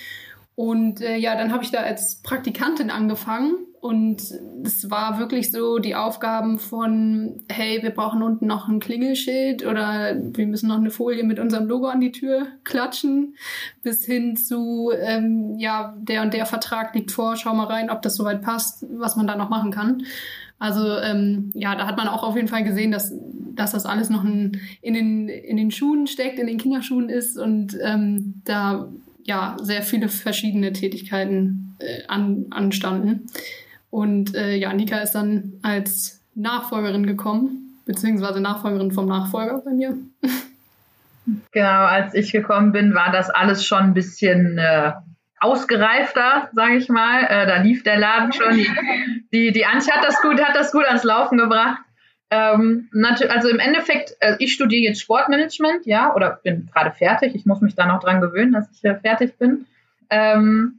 Und 0.54 1.00
äh, 1.00 1.16
ja, 1.16 1.36
dann 1.36 1.52
habe 1.52 1.64
ich 1.64 1.72
da 1.72 1.80
als 1.80 2.16
Praktikantin 2.22 2.90
angefangen 2.90 3.56
und 3.80 4.22
es 4.64 4.90
war 4.90 5.18
wirklich 5.18 5.52
so 5.52 5.78
die 5.78 5.94
Aufgaben 5.94 6.58
von, 6.58 7.42
hey, 7.48 7.82
wir 7.82 7.90
brauchen 7.90 8.22
unten 8.22 8.46
noch 8.46 8.68
ein 8.68 8.80
Klingelschild 8.80 9.64
oder 9.64 10.16
wir 10.16 10.46
müssen 10.46 10.68
noch 10.68 10.78
eine 10.78 10.90
Folie 10.90 11.24
mit 11.24 11.38
unserem 11.38 11.66
Logo 11.66 11.86
an 11.86 12.00
die 12.00 12.12
Tür 12.12 12.46
klatschen, 12.64 13.36
bis 13.82 14.04
hin 14.04 14.36
zu, 14.36 14.90
ähm, 14.98 15.56
ja, 15.58 15.94
der 15.98 16.22
und 16.22 16.34
der 16.34 16.46
Vertrag 16.46 16.94
liegt 16.94 17.12
vor, 17.12 17.36
schau 17.36 17.54
mal 17.54 17.66
rein, 17.66 17.90
ob 17.90 18.02
das 18.02 18.16
soweit 18.16 18.42
passt, 18.42 18.84
was 18.90 19.16
man 19.16 19.26
da 19.26 19.36
noch 19.36 19.50
machen 19.50 19.70
kann. 19.70 20.02
Also 20.58 20.98
ähm, 20.98 21.50
ja, 21.54 21.74
da 21.74 21.86
hat 21.86 21.96
man 21.96 22.08
auch 22.08 22.22
auf 22.22 22.34
jeden 22.34 22.48
Fall 22.48 22.64
gesehen, 22.64 22.90
dass, 22.90 23.12
dass 23.54 23.72
das 23.72 23.84
alles 23.84 24.08
noch 24.08 24.24
ein, 24.24 24.60
in, 24.80 24.94
den, 24.94 25.28
in 25.28 25.56
den 25.56 25.70
Schuhen 25.70 26.06
steckt, 26.06 26.38
in 26.38 26.46
den 26.46 26.58
Kinderschuhen 26.58 27.08
ist 27.08 27.38
und 27.38 27.76
ähm, 27.82 28.40
da 28.44 28.88
ja 29.24 29.56
sehr 29.60 29.82
viele 29.82 30.08
verschiedene 30.08 30.72
Tätigkeiten 30.72 31.76
äh, 31.78 32.06
an, 32.08 32.46
anstanden. 32.50 33.26
Und 33.96 34.34
äh, 34.34 34.56
ja, 34.56 34.74
Nika 34.74 34.98
ist 34.98 35.12
dann 35.12 35.54
als 35.62 36.22
Nachfolgerin 36.34 37.06
gekommen, 37.06 37.80
beziehungsweise 37.86 38.42
Nachfolgerin 38.42 38.92
vom 38.92 39.06
Nachfolger 39.06 39.62
bei 39.64 39.70
mir. 39.70 39.96
Genau, 41.50 41.86
als 41.86 42.14
ich 42.14 42.30
gekommen 42.30 42.70
bin, 42.70 42.94
war 42.94 43.10
das 43.10 43.30
alles 43.30 43.66
schon 43.66 43.80
ein 43.80 43.94
bisschen 43.94 44.58
äh, 44.58 44.92
ausgereifter, 45.40 46.50
sage 46.52 46.76
ich 46.76 46.88
mal. 46.88 47.24
Äh, 47.24 47.48
da 47.48 47.56
lief 47.56 47.82
der 47.82 47.98
Laden 47.98 48.32
schon. 48.32 48.54
Die, 48.54 48.70
die, 49.32 49.50
die 49.50 49.66
Antje 49.66 49.92
hat 49.92 50.04
das 50.04 50.22
gut, 50.22 50.40
hat 50.40 50.54
das 50.54 50.70
gut 50.70 50.84
ans 50.84 51.02
Laufen 51.02 51.36
gebracht. 51.36 51.80
Ähm, 52.30 52.88
also 53.28 53.48
im 53.48 53.58
Endeffekt, 53.58 54.14
äh, 54.20 54.36
ich 54.38 54.52
studiere 54.52 54.82
jetzt 54.82 55.00
Sportmanagement, 55.00 55.84
ja, 55.84 56.14
oder 56.14 56.38
bin 56.44 56.68
gerade 56.72 56.92
fertig. 56.92 57.34
Ich 57.34 57.44
muss 57.44 57.60
mich 57.60 57.74
da 57.74 57.86
noch 57.86 57.98
dran 57.98 58.20
gewöhnen, 58.20 58.52
dass 58.52 58.70
ich 58.70 58.80
fertig 59.00 59.36
bin. 59.36 59.66
Ähm, 60.10 60.78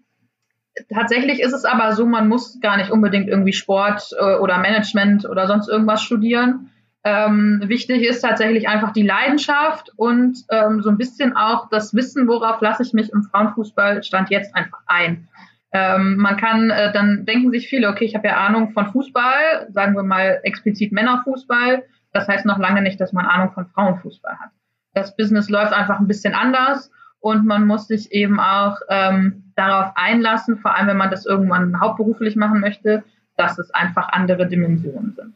tatsächlich 0.94 1.42
ist 1.42 1.54
es 1.54 1.66
aber 1.66 1.94
so, 1.94 2.06
man 2.06 2.28
muss 2.28 2.60
gar 2.60 2.78
nicht 2.78 2.92
unbedingt 2.92 3.28
irgendwie 3.28 3.54
Sport 3.54 4.12
äh, 4.20 4.36
oder 4.36 4.58
Management 4.60 5.28
oder 5.30 5.48
sonst 5.48 5.68
irgendwas 5.68 6.02
studieren. 6.02 6.70
Ähm, 7.04 7.62
wichtig 7.66 8.04
ist 8.04 8.22
tatsächlich 8.22 8.68
einfach 8.68 8.92
die 8.92 9.04
Leidenschaft 9.04 9.92
und 9.96 10.40
ähm, 10.50 10.82
so 10.82 10.90
ein 10.90 10.98
bisschen 10.98 11.36
auch 11.36 11.70
das 11.70 11.94
Wissen, 11.94 12.28
worauf 12.28 12.60
lasse 12.60 12.84
ich 12.84 12.94
mich 12.94 13.12
im 13.14 13.24
Frauenfußball 13.24 14.04
stand 14.04 14.30
jetzt 14.30 14.54
einfach 14.56 14.80
ein. 14.88 15.28
Ähm, 15.72 16.18
man 16.18 16.38
kann, 16.38 16.70
äh, 16.70 16.92
dann 16.92 17.26
denken 17.26 17.52
sich 17.52 17.68
viele, 17.68 17.90
okay, 17.90 18.06
ich 18.06 18.16
habe 18.16 18.28
ja 18.28 18.38
Ahnung 18.38 18.72
von 18.72 18.88
Fußball, 18.88 19.68
sagen 19.70 19.96
wir 19.96 20.04
mal 20.04 20.40
explizit 20.44 20.92
Männerfußball. 20.92 21.84
Das 22.14 22.28
heißt 22.28 22.46
noch 22.46 22.58
lange 22.58 22.82
nicht, 22.82 23.00
dass 23.00 23.14
man 23.14 23.26
Ahnung 23.26 23.52
von 23.54 23.68
Frauenfußball 23.68 24.40
hat. 24.40 24.50
Das 24.94 25.16
Business 25.16 25.50
läuft 25.50 25.74
einfach 25.74 26.00
ein 26.00 26.08
bisschen 26.08 26.34
anders 26.34 26.92
und 27.20 27.46
man 27.46 27.66
muss 27.66 27.88
sich 27.88 28.12
eben 28.12 28.40
auch 28.40 28.78
ähm, 28.90 29.52
darauf 29.56 29.92
einlassen, 29.96 30.58
vor 30.58 30.76
allem 30.76 30.88
wenn 30.88 30.98
man 30.98 31.12
das 31.12 31.26
irgendwann 31.26 31.80
hauptberuflich 31.80 32.36
machen 32.36 32.60
möchte, 32.60 33.04
dass 33.36 33.58
es 33.60 33.72
einfach 33.72 34.10
andere 34.10 34.48
Dimensionen 34.48 35.14
sind. 35.16 35.34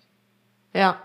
Ja, 0.74 0.98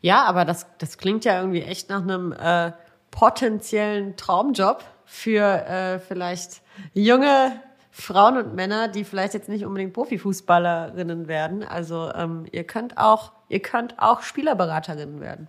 ja, 0.00 0.24
aber 0.24 0.44
das, 0.44 0.66
das 0.78 0.98
klingt 0.98 1.24
ja 1.24 1.38
irgendwie 1.38 1.62
echt 1.62 1.90
nach 1.90 2.02
einem 2.02 2.32
äh, 2.32 2.72
potenziellen 3.10 4.16
Traumjob 4.16 4.84
für 5.04 5.42
äh, 5.42 5.98
vielleicht 5.98 6.62
junge 6.92 7.52
Frauen 7.90 8.36
und 8.36 8.54
Männer, 8.54 8.88
die 8.88 9.04
vielleicht 9.04 9.34
jetzt 9.34 9.48
nicht 9.48 9.64
unbedingt 9.64 9.94
Profifußballerinnen 9.94 11.28
werden. 11.28 11.64
Also 11.64 12.12
ähm, 12.14 12.46
ihr 12.52 12.64
könnt 12.64 12.98
auch, 12.98 13.32
ihr 13.48 13.60
könnt 13.60 13.98
auch 13.98 14.20
Spielerberaterinnen 14.20 15.20
werden. 15.20 15.48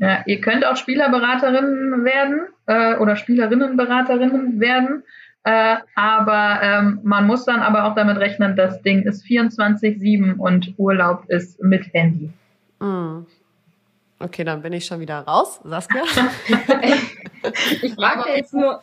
Ja, 0.00 0.22
ihr 0.26 0.40
könnt 0.40 0.64
auch 0.66 0.76
Spielerberaterinnen 0.76 2.04
werden 2.04 2.40
äh, 2.66 2.96
oder 2.96 3.16
Spielerinnenberaterinnen 3.16 4.60
werden. 4.60 5.02
Äh, 5.44 5.76
aber 5.94 6.60
ähm, 6.62 7.00
man 7.02 7.26
muss 7.26 7.44
dann 7.44 7.60
aber 7.60 7.84
auch 7.84 7.94
damit 7.94 8.18
rechnen, 8.18 8.56
das 8.56 8.82
Ding 8.82 9.02
ist 9.02 9.24
24-7 9.24 10.36
und 10.36 10.74
Urlaub 10.76 11.24
ist 11.28 11.62
mit 11.62 11.92
Handy. 11.94 12.30
Mm. 12.80 13.26
Okay, 14.18 14.44
dann 14.44 14.62
bin 14.62 14.72
ich 14.72 14.86
schon 14.86 14.98
wieder 15.00 15.20
raus. 15.20 15.60
Saskia? 15.62 16.02
ich 17.82 17.94
frage 17.94 18.30
jetzt 18.34 18.54
nur, 18.54 18.80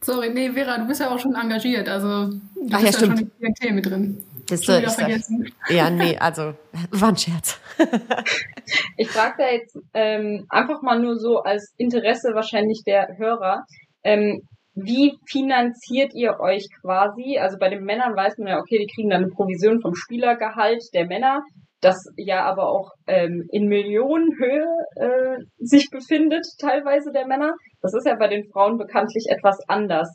Sorry, 0.00 0.30
nee, 0.30 0.50
Vera, 0.50 0.78
du 0.78 0.86
bist 0.86 1.00
ja 1.00 1.10
auch 1.10 1.18
schon 1.18 1.34
engagiert, 1.36 1.88
also 1.88 2.26
du 2.26 2.40
Ach, 2.72 2.80
bist 2.80 2.80
ja, 2.80 2.80
ja, 2.80 2.92
stimmt. 2.92 3.18
schon 3.18 3.18
im 3.18 3.30
Klientel 3.38 3.72
mit 3.72 3.86
drin. 3.86 4.24
Das 4.48 4.62
wieder 4.62 4.84
ist, 4.84 4.94
vergessen. 4.94 5.52
ja, 5.68 5.90
nee, 5.90 6.16
also 6.18 6.54
war 6.90 7.08
ein 7.08 7.16
Scherz. 7.16 7.60
ich 8.96 9.08
frage 9.08 9.34
da 9.38 9.50
jetzt 9.50 9.78
ähm, 9.94 10.46
einfach 10.48 10.82
mal 10.82 10.98
nur 10.98 11.16
so 11.16 11.38
als 11.38 11.74
Interesse 11.76 12.34
wahrscheinlich 12.34 12.82
der 12.86 13.08
Hörer. 13.18 13.64
Ähm, 14.04 14.42
wie 14.74 15.18
finanziert 15.30 16.14
ihr 16.14 16.40
euch 16.40 16.66
quasi? 16.80 17.38
Also 17.38 17.58
bei 17.58 17.68
den 17.68 17.84
Männern 17.84 18.16
weiß 18.16 18.38
man 18.38 18.48
ja, 18.48 18.58
okay, 18.58 18.78
die 18.78 18.90
kriegen 18.94 19.10
dann 19.10 19.24
eine 19.24 19.32
Provision 19.32 19.82
vom 19.82 19.94
Spielergehalt 19.94 20.82
der 20.94 21.06
Männer, 21.06 21.42
das 21.82 21.96
ja 22.16 22.44
aber 22.44 22.68
auch 22.68 22.90
ähm, 23.06 23.46
in 23.50 23.66
Millionenhöhe 23.66 24.66
äh, 24.96 25.36
sich 25.58 25.90
befindet, 25.90 26.46
teilweise 26.58 27.12
der 27.12 27.26
Männer. 27.26 27.52
Das 27.82 27.92
ist 27.92 28.06
ja 28.06 28.14
bei 28.14 28.28
den 28.28 28.48
Frauen 28.50 28.78
bekanntlich 28.78 29.26
etwas 29.28 29.58
anders. 29.68 30.08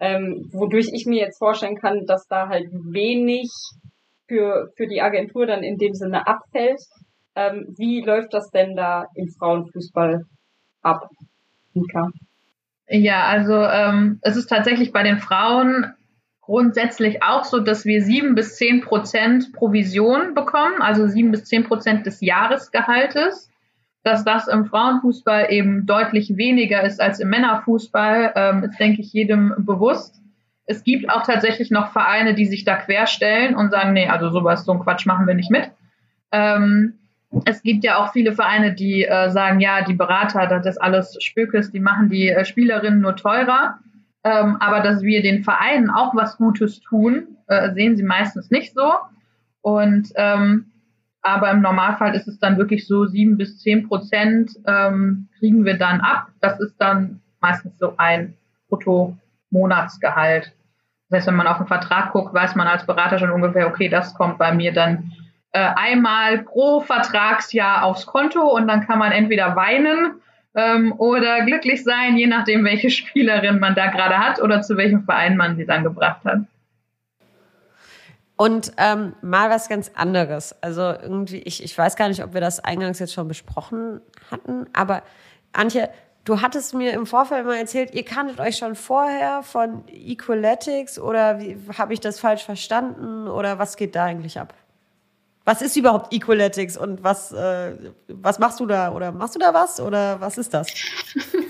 Ähm, 0.00 0.48
wodurch 0.52 0.88
ich 0.92 1.06
mir 1.06 1.20
jetzt 1.20 1.38
vorstellen 1.38 1.76
kann, 1.76 2.06
dass 2.06 2.26
da 2.28 2.48
halt 2.48 2.68
wenig 2.72 3.50
für, 4.28 4.70
für 4.76 4.86
die 4.86 5.02
Agentur 5.02 5.46
dann 5.46 5.62
in 5.62 5.76
dem 5.76 5.94
Sinne 5.94 6.26
abfällt. 6.26 6.80
Ähm, 7.34 7.74
wie 7.76 8.02
läuft 8.02 8.34
das 8.34 8.50
denn 8.50 8.76
da 8.76 9.06
im 9.14 9.28
Frauenfußball 9.28 10.24
ab, 10.82 11.08
Nika? 11.74 12.10
Ja, 12.88 13.24
also 13.24 13.54
ähm, 13.54 14.18
es 14.22 14.36
ist 14.36 14.48
tatsächlich 14.48 14.92
bei 14.92 15.02
den 15.02 15.18
Frauen 15.18 15.94
grundsätzlich 16.40 17.22
auch 17.22 17.44
so, 17.44 17.60
dass 17.60 17.84
wir 17.84 18.02
sieben 18.02 18.34
bis 18.34 18.56
zehn 18.56 18.80
Prozent 18.80 19.52
Provision 19.52 20.34
bekommen, 20.34 20.80
also 20.80 21.06
sieben 21.06 21.30
bis 21.30 21.44
zehn 21.44 21.64
Prozent 21.64 22.06
des 22.06 22.20
Jahresgehaltes. 22.22 23.50
Dass 24.08 24.24
das 24.24 24.48
im 24.48 24.64
Frauenfußball 24.64 25.48
eben 25.50 25.84
deutlich 25.84 26.38
weniger 26.38 26.82
ist 26.82 26.98
als 26.98 27.20
im 27.20 27.28
Männerfußball, 27.28 28.32
ähm, 28.36 28.62
ist, 28.64 28.80
denke 28.80 29.02
ich, 29.02 29.12
jedem 29.12 29.52
bewusst. 29.58 30.22
Es 30.64 30.82
gibt 30.82 31.10
auch 31.10 31.24
tatsächlich 31.24 31.70
noch 31.70 31.92
Vereine, 31.92 32.32
die 32.32 32.46
sich 32.46 32.64
da 32.64 32.76
querstellen 32.76 33.54
und 33.54 33.70
sagen, 33.70 33.92
nee, 33.92 34.08
also 34.08 34.30
sowas, 34.30 34.64
so 34.64 34.72
ein 34.72 34.80
Quatsch 34.80 35.04
machen 35.04 35.26
wir 35.26 35.34
nicht 35.34 35.50
mit. 35.50 35.70
Ähm, 36.32 36.94
es 37.44 37.62
gibt 37.62 37.84
ja 37.84 37.98
auch 37.98 38.14
viele 38.14 38.32
Vereine, 38.32 38.72
die 38.72 39.04
äh, 39.04 39.28
sagen, 39.28 39.60
ja, 39.60 39.84
die 39.84 39.92
Berater, 39.92 40.46
das 40.46 40.64
ist 40.64 40.80
alles 40.80 41.18
Spökes, 41.20 41.70
die 41.70 41.80
machen 41.80 42.08
die 42.08 42.30
äh, 42.30 42.46
Spielerinnen 42.46 43.02
nur 43.02 43.14
teurer. 43.14 43.78
Ähm, 44.24 44.56
aber 44.58 44.80
dass 44.80 45.02
wir 45.02 45.20
den 45.20 45.44
Vereinen 45.44 45.90
auch 45.90 46.14
was 46.14 46.38
Gutes 46.38 46.80
tun, 46.80 47.36
äh, 47.46 47.74
sehen 47.74 47.98
sie 47.98 48.04
meistens 48.04 48.50
nicht 48.50 48.72
so. 48.72 48.90
Und 49.60 50.08
ähm, 50.16 50.72
aber 51.28 51.50
im 51.50 51.60
Normalfall 51.60 52.14
ist 52.14 52.28
es 52.28 52.38
dann 52.38 52.58
wirklich 52.58 52.86
so, 52.86 53.06
sieben 53.06 53.36
bis 53.36 53.58
zehn 53.58 53.88
Prozent 53.88 54.50
ähm, 54.66 55.28
kriegen 55.38 55.64
wir 55.64 55.78
dann 55.78 56.00
ab. 56.00 56.28
Das 56.40 56.58
ist 56.60 56.76
dann 56.78 57.20
meistens 57.40 57.78
so 57.78 57.94
ein 57.96 58.34
Brutto-Monatsgehalt. 58.68 60.52
Das 61.08 61.18
heißt, 61.18 61.28
wenn 61.28 61.36
man 61.36 61.46
auf 61.46 61.58
den 61.58 61.66
Vertrag 61.66 62.12
guckt, 62.12 62.34
weiß 62.34 62.54
man 62.54 62.68
als 62.68 62.86
Berater 62.86 63.18
schon 63.18 63.30
ungefähr, 63.30 63.66
okay, 63.66 63.88
das 63.88 64.14
kommt 64.14 64.38
bei 64.38 64.52
mir 64.52 64.72
dann 64.72 65.12
äh, 65.52 65.60
einmal 65.76 66.38
pro 66.38 66.80
Vertragsjahr 66.80 67.84
aufs 67.84 68.06
Konto 68.06 68.42
und 68.42 68.68
dann 68.68 68.86
kann 68.86 68.98
man 68.98 69.12
entweder 69.12 69.56
weinen 69.56 70.20
ähm, 70.54 70.92
oder 70.98 71.44
glücklich 71.44 71.84
sein, 71.84 72.16
je 72.16 72.26
nachdem, 72.26 72.64
welche 72.64 72.90
Spielerin 72.90 73.58
man 73.58 73.74
da 73.74 73.86
gerade 73.86 74.18
hat 74.18 74.40
oder 74.42 74.60
zu 74.60 74.76
welchem 74.76 75.04
Verein 75.04 75.36
man 75.36 75.56
sie 75.56 75.64
dann 75.64 75.84
gebracht 75.84 76.24
hat. 76.24 76.40
Und 78.38 78.72
ähm, 78.76 79.14
mal 79.20 79.50
was 79.50 79.68
ganz 79.68 79.90
anderes. 79.94 80.54
Also 80.62 80.82
irgendwie, 80.82 81.38
ich, 81.38 81.60
ich 81.62 81.76
weiß 81.76 81.96
gar 81.96 82.08
nicht, 82.08 82.22
ob 82.22 82.34
wir 82.34 82.40
das 82.40 82.60
eingangs 82.60 83.00
jetzt 83.00 83.12
schon 83.12 83.26
besprochen 83.26 84.00
hatten, 84.30 84.66
aber 84.72 85.02
Antje, 85.52 85.90
du 86.24 86.40
hattest 86.40 86.72
mir 86.72 86.92
im 86.92 87.04
Vorfeld 87.04 87.44
mal 87.46 87.56
erzählt, 87.56 87.94
ihr 87.94 88.04
kanntet 88.04 88.38
euch 88.38 88.56
schon 88.56 88.76
vorher 88.76 89.42
von 89.42 89.82
Equaletics 89.88 91.00
oder 91.00 91.40
habe 91.76 91.92
ich 91.92 91.98
das 91.98 92.20
falsch 92.20 92.44
verstanden 92.44 93.26
oder 93.26 93.58
was 93.58 93.76
geht 93.76 93.96
da 93.96 94.04
eigentlich 94.04 94.38
ab? 94.38 94.54
Was 95.44 95.60
ist 95.60 95.76
überhaupt 95.76 96.12
Equaletics 96.12 96.76
und 96.76 97.02
was, 97.02 97.32
äh, 97.32 97.72
was 98.06 98.38
machst 98.38 98.60
du 98.60 98.66
da? 98.66 98.92
Oder 98.92 99.10
machst 99.10 99.34
du 99.34 99.40
da 99.40 99.52
was 99.52 99.80
oder 99.80 100.20
was 100.20 100.38
ist 100.38 100.54
das? 100.54 100.68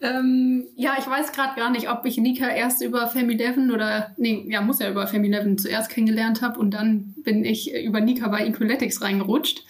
Ähm, 0.00 0.66
ja, 0.76 0.94
ich 0.98 1.06
weiß 1.08 1.32
gerade 1.32 1.56
gar 1.56 1.70
nicht, 1.70 1.90
ob 1.90 2.04
ich 2.04 2.18
Nika 2.18 2.48
erst 2.48 2.82
über 2.82 3.08
Family 3.08 3.42
11 3.42 3.72
oder, 3.72 4.14
nee, 4.16 4.46
ja, 4.48 4.60
muss 4.60 4.78
ja 4.78 4.88
über 4.90 5.08
Family 5.08 5.34
11 5.34 5.62
zuerst 5.62 5.90
kennengelernt 5.90 6.40
habe 6.40 6.60
und 6.60 6.70
dann 6.72 7.14
bin 7.24 7.44
ich 7.44 7.74
über 7.74 8.00
Nika 8.00 8.28
bei 8.28 8.46
Equaletics 8.46 9.02
reingerutscht. 9.02 9.64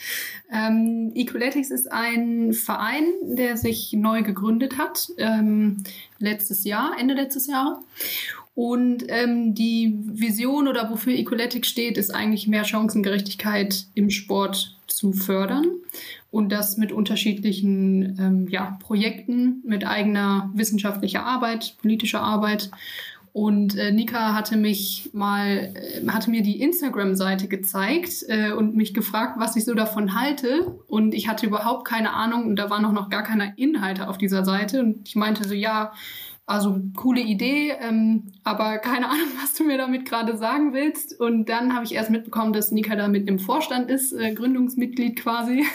Ähm, 0.53 1.13
Equaletics 1.15 1.71
ist 1.71 1.91
ein 1.91 2.53
Verein, 2.53 3.07
der 3.23 3.57
sich 3.57 3.95
neu 3.95 4.23
gegründet 4.23 4.77
hat, 4.77 5.09
ähm, 5.17 5.83
letztes 6.19 6.65
Jahr, 6.65 6.93
Ende 6.99 7.15
letztes 7.15 7.47
Jahr. 7.47 7.83
Und 8.55 9.05
ähm, 9.09 9.55
die 9.55 9.95
Vision 10.05 10.69
oder 10.69 10.91
wofür 10.91 11.15
Equaletics 11.15 11.69
steht, 11.69 11.97
ist 11.97 12.15
eigentlich 12.15 12.49
mehr 12.49 12.65
Chancengerechtigkeit 12.65 13.87
im 13.95 14.11
Sport 14.11 14.77
zu 14.89 15.13
fördern 15.13 15.67
und 16.39 16.51
das 16.51 16.77
mit 16.77 16.93
unterschiedlichen 16.93 18.17
ähm, 18.21 18.47
ja, 18.49 18.79
Projekten, 18.81 19.61
mit 19.67 19.85
eigener 19.85 20.53
wissenschaftlicher 20.55 21.27
Arbeit, 21.27 21.75
politischer 21.83 22.21
Arbeit. 22.21 22.71
Und 23.33 23.77
äh, 23.77 23.91
Nika 23.91 24.35
hatte 24.35 24.57
mich 24.57 25.11
mal, 25.13 25.75
äh, 25.75 26.07
hatte 26.07 26.31
mir 26.31 26.45
die 26.45 26.61
Instagram-Seite 26.63 27.49
gezeigt 27.49 28.25
äh, 28.29 28.53
und 28.53 28.77
mich 28.77 28.95
gefragt, 28.95 29.35
was 29.39 29.57
ich 29.57 29.65
so 29.65 29.75
davon 29.75 30.15
halte. 30.15 30.77
Und 30.87 31.13
ich 31.13 31.27
hatte 31.27 31.45
überhaupt 31.45 31.85
keine 31.85 32.13
Ahnung 32.13 32.45
und 32.45 32.55
da 32.55 32.71
waren 32.71 32.85
auch 32.85 32.93
noch 32.93 33.11
gar 33.11 33.25
keine 33.25 33.55
Inhalte 33.57 34.09
auf 34.09 34.17
dieser 34.17 34.45
Seite. 34.45 34.79
Und 34.79 35.09
ich 35.09 35.17
meinte 35.17 35.43
so, 35.43 35.55
ja, 35.55 35.93
also 36.49 36.81
coole 36.97 37.21
Idee, 37.21 37.75
ähm, 37.79 38.33
aber 38.43 38.79
keine 38.79 39.07
Ahnung, 39.11 39.29
was 39.41 39.53
du 39.53 39.65
mir 39.65 39.77
damit 39.77 40.07
gerade 40.09 40.35
sagen 40.39 40.73
willst. 40.73 41.21
Und 41.21 41.51
dann 41.51 41.75
habe 41.75 41.85
ich 41.85 41.95
erst 41.95 42.09
mitbekommen, 42.09 42.55
dass 42.55 42.73
Nika 42.73 42.97
da 42.97 43.07
mit 43.07 43.29
im 43.29 43.39
Vorstand 43.39 43.91
ist, 43.91 44.15
äh, 44.15 44.33
Gründungsmitglied 44.33 45.21
quasi. 45.21 45.67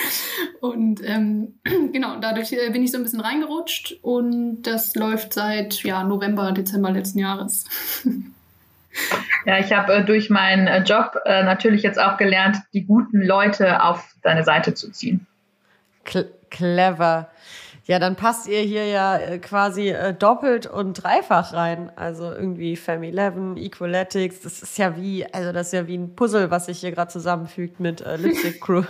und 0.60 1.06
ähm, 1.06 1.56
genau, 1.92 2.16
dadurch 2.20 2.52
äh, 2.52 2.70
bin 2.70 2.82
ich 2.82 2.90
so 2.90 2.96
ein 2.96 3.02
bisschen 3.02 3.20
reingerutscht 3.20 3.98
und 4.00 4.62
das 4.62 4.94
läuft 4.94 5.34
seit 5.34 5.82
ja, 5.82 6.02
November, 6.04 6.52
Dezember 6.52 6.90
letzten 6.90 7.18
Jahres. 7.18 7.66
Ja, 9.44 9.58
ich 9.58 9.72
habe 9.72 9.92
äh, 9.92 10.04
durch 10.04 10.30
meinen 10.30 10.68
äh, 10.68 10.84
Job 10.84 11.18
äh, 11.24 11.42
natürlich 11.42 11.82
jetzt 11.82 11.98
auch 11.98 12.16
gelernt, 12.16 12.58
die 12.72 12.84
guten 12.84 13.20
Leute 13.20 13.82
auf 13.82 14.14
deine 14.22 14.44
Seite 14.44 14.74
zu 14.74 14.92
ziehen. 14.92 15.26
Cl 16.04 16.30
clever. 16.48 17.28
Ja, 17.86 17.98
dann 17.98 18.16
passt 18.16 18.48
ihr 18.48 18.60
hier 18.60 18.86
ja 18.86 19.18
äh, 19.18 19.38
quasi 19.38 19.90
äh, 19.90 20.14
doppelt 20.14 20.66
und 20.66 20.94
dreifach 20.94 21.52
rein. 21.52 21.92
Also 21.96 22.32
irgendwie 22.32 22.76
Fam 22.76 23.02
11, 23.02 23.56
Equaletics, 23.56 24.40
das 24.40 24.62
ist 24.62 24.78
ja 24.78 24.96
wie, 24.96 25.26
also 25.26 25.52
das 25.52 25.66
ist 25.66 25.72
ja 25.74 25.86
wie 25.86 25.98
ein 25.98 26.16
Puzzle, 26.16 26.50
was 26.50 26.66
sich 26.66 26.80
hier 26.80 26.92
gerade 26.92 27.12
zusammenfügt 27.12 27.80
mit 27.80 28.00
äh, 28.00 28.16
Lipstick 28.16 28.60
Crew. 28.62 28.84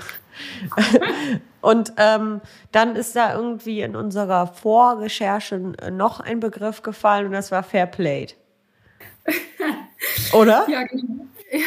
und 1.60 1.92
ähm, 1.96 2.40
dann 2.70 2.94
ist 2.94 3.16
da 3.16 3.34
irgendwie 3.34 3.80
in 3.80 3.96
unserer 3.96 4.46
Vorrecherche 4.46 5.58
noch 5.90 6.20
ein 6.20 6.38
Begriff 6.38 6.82
gefallen 6.82 7.26
und 7.26 7.32
das 7.32 7.50
war 7.50 7.64
Fair 7.64 7.86
Played. 7.86 8.36
Oder? 10.32 10.66
Ja, 10.68 10.84
genau. 10.84 11.26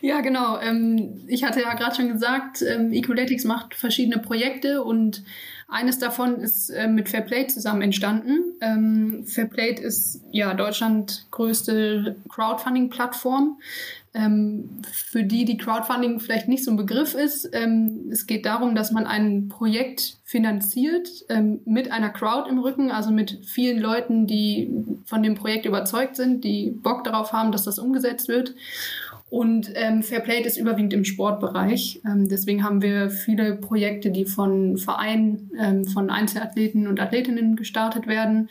Ja, 0.00 0.20
genau. 0.20 0.58
Ähm, 0.60 1.24
ich 1.28 1.44
hatte 1.44 1.62
ja 1.62 1.72
gerade 1.72 1.96
schon 1.96 2.12
gesagt, 2.12 2.60
ähm, 2.60 2.92
Ecoletics 2.92 3.44
macht 3.44 3.74
verschiedene 3.74 4.18
Projekte 4.18 4.82
und 4.82 5.22
eines 5.74 5.98
davon 5.98 6.36
ist 6.36 6.70
äh, 6.70 6.86
mit 6.86 7.08
Fairplay 7.08 7.48
zusammen 7.48 7.82
entstanden. 7.82 8.54
Ähm, 8.60 9.24
Fairplay 9.26 9.74
ist 9.74 10.20
ja 10.30 10.54
Deutschland 10.54 11.26
größte 11.32 12.14
Crowdfunding-Plattform. 12.28 13.58
Ähm, 14.16 14.82
für 14.92 15.24
die, 15.24 15.44
die 15.44 15.56
Crowdfunding 15.56 16.20
vielleicht 16.20 16.46
nicht 16.46 16.62
so 16.62 16.70
ein 16.70 16.76
Begriff 16.76 17.14
ist, 17.14 17.50
ähm, 17.52 18.08
es 18.12 18.28
geht 18.28 18.46
darum, 18.46 18.76
dass 18.76 18.92
man 18.92 19.08
ein 19.08 19.48
Projekt 19.48 20.18
finanziert 20.22 21.08
ähm, 21.28 21.60
mit 21.64 21.90
einer 21.90 22.10
Crowd 22.10 22.48
im 22.48 22.60
Rücken, 22.60 22.92
also 22.92 23.10
mit 23.10 23.40
vielen 23.44 23.80
Leuten, 23.80 24.28
die 24.28 24.70
von 25.04 25.24
dem 25.24 25.34
Projekt 25.34 25.66
überzeugt 25.66 26.14
sind, 26.14 26.44
die 26.44 26.70
Bock 26.70 27.02
darauf 27.02 27.32
haben, 27.32 27.50
dass 27.50 27.64
das 27.64 27.80
umgesetzt 27.80 28.28
wird. 28.28 28.54
Und 29.30 29.72
ähm, 29.74 30.02
Fairplay 30.02 30.42
ist 30.42 30.56
überwiegend 30.56 30.92
im 30.92 31.04
Sportbereich. 31.04 32.00
Ähm, 32.06 32.28
deswegen 32.28 32.62
haben 32.62 32.82
wir 32.82 33.10
viele 33.10 33.56
Projekte, 33.56 34.10
die 34.10 34.26
von 34.26 34.76
Vereinen, 34.76 35.50
ähm, 35.58 35.84
von 35.84 36.10
Einzelathleten 36.10 36.86
und 36.86 37.00
Athletinnen 37.00 37.56
gestartet 37.56 38.06
werden. 38.06 38.48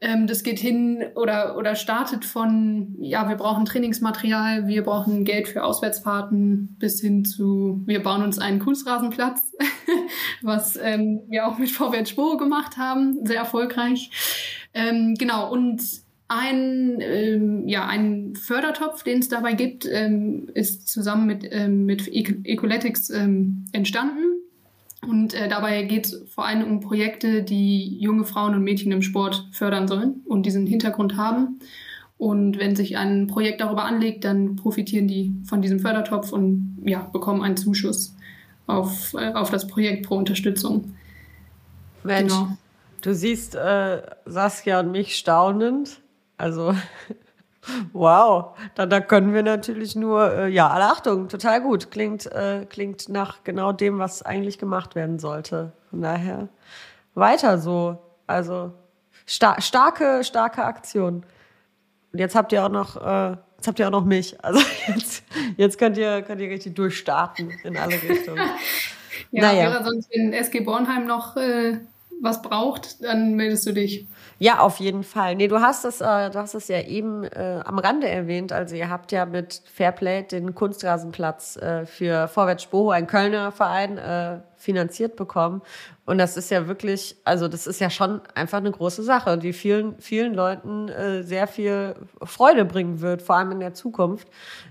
Ähm, 0.00 0.26
das 0.26 0.44
geht 0.44 0.58
hin 0.58 1.04
oder, 1.16 1.56
oder 1.56 1.74
startet 1.74 2.24
von, 2.24 2.94
ja, 3.00 3.28
wir 3.28 3.36
brauchen 3.36 3.64
Trainingsmaterial, 3.64 4.68
wir 4.68 4.84
brauchen 4.84 5.24
Geld 5.24 5.48
für 5.48 5.64
Auswärtsfahrten 5.64 6.76
bis 6.78 7.00
hin 7.00 7.24
zu, 7.24 7.82
wir 7.84 8.02
bauen 8.02 8.22
uns 8.22 8.38
einen 8.38 8.60
Kunstrasenplatz, 8.60 9.40
was 10.42 10.76
ähm, 10.76 11.22
wir 11.28 11.48
auch 11.48 11.58
mit 11.58 11.70
Vorwärts 11.70 12.10
Spore 12.10 12.36
gemacht 12.36 12.76
haben, 12.76 13.26
sehr 13.26 13.38
erfolgreich. 13.38 14.10
Ähm, 14.72 15.16
genau, 15.18 15.50
und 15.52 15.82
ein, 16.28 16.98
ähm, 17.00 17.66
ja, 17.66 17.86
ein 17.86 18.34
Fördertopf, 18.36 19.02
den 19.02 19.20
es 19.20 19.28
dabei 19.28 19.54
gibt, 19.54 19.88
ähm, 19.90 20.48
ist 20.52 20.88
zusammen 20.88 21.26
mit, 21.26 21.46
ähm, 21.50 21.86
mit 21.86 22.06
Ecoletics 22.06 23.10
ähm, 23.10 23.64
entstanden. 23.72 24.24
Und 25.06 25.32
äh, 25.32 25.48
dabei 25.48 25.84
geht 25.84 26.06
es 26.06 26.24
vor 26.28 26.44
allem 26.44 26.64
um 26.64 26.80
Projekte, 26.80 27.42
die 27.42 27.98
junge 27.98 28.24
Frauen 28.24 28.54
und 28.54 28.62
Mädchen 28.62 28.92
im 28.92 29.00
Sport 29.00 29.48
fördern 29.52 29.88
sollen 29.88 30.22
und 30.26 30.44
diesen 30.44 30.66
Hintergrund 30.66 31.16
haben. 31.16 31.60
Und 32.18 32.58
wenn 32.58 32.76
sich 32.76 32.98
ein 32.98 33.26
Projekt 33.28 33.60
darüber 33.60 33.84
anlegt, 33.84 34.24
dann 34.24 34.56
profitieren 34.56 35.08
die 35.08 35.34
von 35.44 35.62
diesem 35.62 35.78
Fördertopf 35.78 36.32
und 36.32 36.78
ja, 36.84 37.08
bekommen 37.12 37.42
einen 37.42 37.56
Zuschuss 37.56 38.14
auf, 38.66 39.14
äh, 39.14 39.32
auf 39.32 39.50
das 39.50 39.66
Projekt 39.66 40.06
pro 40.06 40.16
Unterstützung. 40.16 40.94
Mensch, 42.02 42.32
genau. 42.32 42.58
du 43.00 43.14
siehst 43.14 43.54
äh, 43.54 44.02
Saskia 44.26 44.80
und 44.80 44.90
mich 44.90 45.16
staunend. 45.16 46.00
Also, 46.38 46.74
wow, 47.92 48.56
da, 48.74 48.86
da 48.86 49.00
können 49.00 49.34
wir 49.34 49.42
natürlich 49.42 49.96
nur, 49.96 50.32
äh, 50.32 50.48
ja, 50.48 50.68
alle 50.68 50.86
Achtung, 50.86 51.28
total 51.28 51.60
gut. 51.60 51.90
Klingt, 51.90 52.26
äh, 52.32 52.64
klingt 52.68 53.08
nach 53.08 53.44
genau 53.44 53.72
dem, 53.72 53.98
was 53.98 54.22
eigentlich 54.22 54.58
gemacht 54.58 54.94
werden 54.94 55.18
sollte. 55.18 55.72
Von 55.90 56.00
daher 56.00 56.48
weiter 57.14 57.58
so. 57.58 57.98
Also, 58.26 58.72
star 59.26 59.60
starke, 59.60 60.22
starke 60.24 60.64
Aktion. 60.64 61.24
Und 62.12 62.18
jetzt 62.18 62.34
habt 62.34 62.52
ihr 62.52 62.64
auch 62.64 62.70
noch, 62.70 62.96
äh, 62.96 63.36
jetzt 63.56 63.66
habt 63.66 63.78
ihr 63.78 63.86
auch 63.86 63.92
noch 63.92 64.04
mich. 64.04 64.36
Also 64.42 64.60
jetzt, 64.86 65.24
jetzt 65.56 65.78
könnt 65.78 65.98
ihr, 65.98 66.22
könnt 66.22 66.40
ihr 66.40 66.50
richtig 66.50 66.74
durchstarten 66.74 67.50
in 67.64 67.76
alle 67.76 67.94
Richtungen. 67.94 68.38
ja, 69.30 69.42
naja. 69.42 69.70
wäre 69.70 69.84
sonst 69.84 70.12
in 70.12 70.32
SG 70.32 70.60
Bornheim 70.60 71.06
noch 71.06 71.36
äh, 71.36 71.78
was 72.20 72.42
braucht, 72.42 73.02
dann 73.04 73.34
meldest 73.34 73.66
du 73.66 73.72
dich. 73.72 74.06
Ja, 74.38 74.60
auf 74.60 74.78
jeden 74.78 75.02
Fall. 75.02 75.34
Nee, 75.36 75.48
du 75.48 75.60
hast 75.60 75.84
es, 75.84 76.00
äh, 76.00 76.30
du 76.30 76.38
hast 76.38 76.54
es 76.54 76.68
ja 76.68 76.80
eben 76.80 77.24
äh, 77.24 77.60
am 77.64 77.78
Rande 77.78 78.08
erwähnt. 78.08 78.52
Also 78.52 78.76
ihr 78.76 78.88
habt 78.88 79.12
ja 79.12 79.26
mit 79.26 79.62
Fairplay 79.72 80.22
den 80.22 80.54
Kunstrasenplatz 80.54 81.56
äh, 81.56 81.86
für 81.86 82.28
Vorwärts 82.28 82.62
Spoho, 82.64 82.90
ein 82.90 83.06
Kölner 83.06 83.52
Verein, 83.52 83.98
äh, 83.98 84.38
finanziert 84.56 85.16
bekommen. 85.16 85.62
Und 86.04 86.18
das 86.18 86.36
ist 86.36 86.50
ja 86.50 86.66
wirklich, 86.66 87.16
also 87.24 87.48
das 87.48 87.66
ist 87.66 87.80
ja 87.80 87.90
schon 87.90 88.20
einfach 88.34 88.58
eine 88.58 88.70
große 88.70 89.02
Sache, 89.02 89.38
die 89.38 89.52
vielen, 89.52 89.98
vielen 90.00 90.34
Leuten 90.34 90.88
äh, 90.88 91.22
sehr 91.22 91.46
viel 91.46 91.94
Freude 92.22 92.64
bringen 92.64 93.00
wird, 93.00 93.22
vor 93.22 93.36
allem 93.36 93.52
in 93.52 93.60
der 93.60 93.74
Zukunft. 93.74 94.28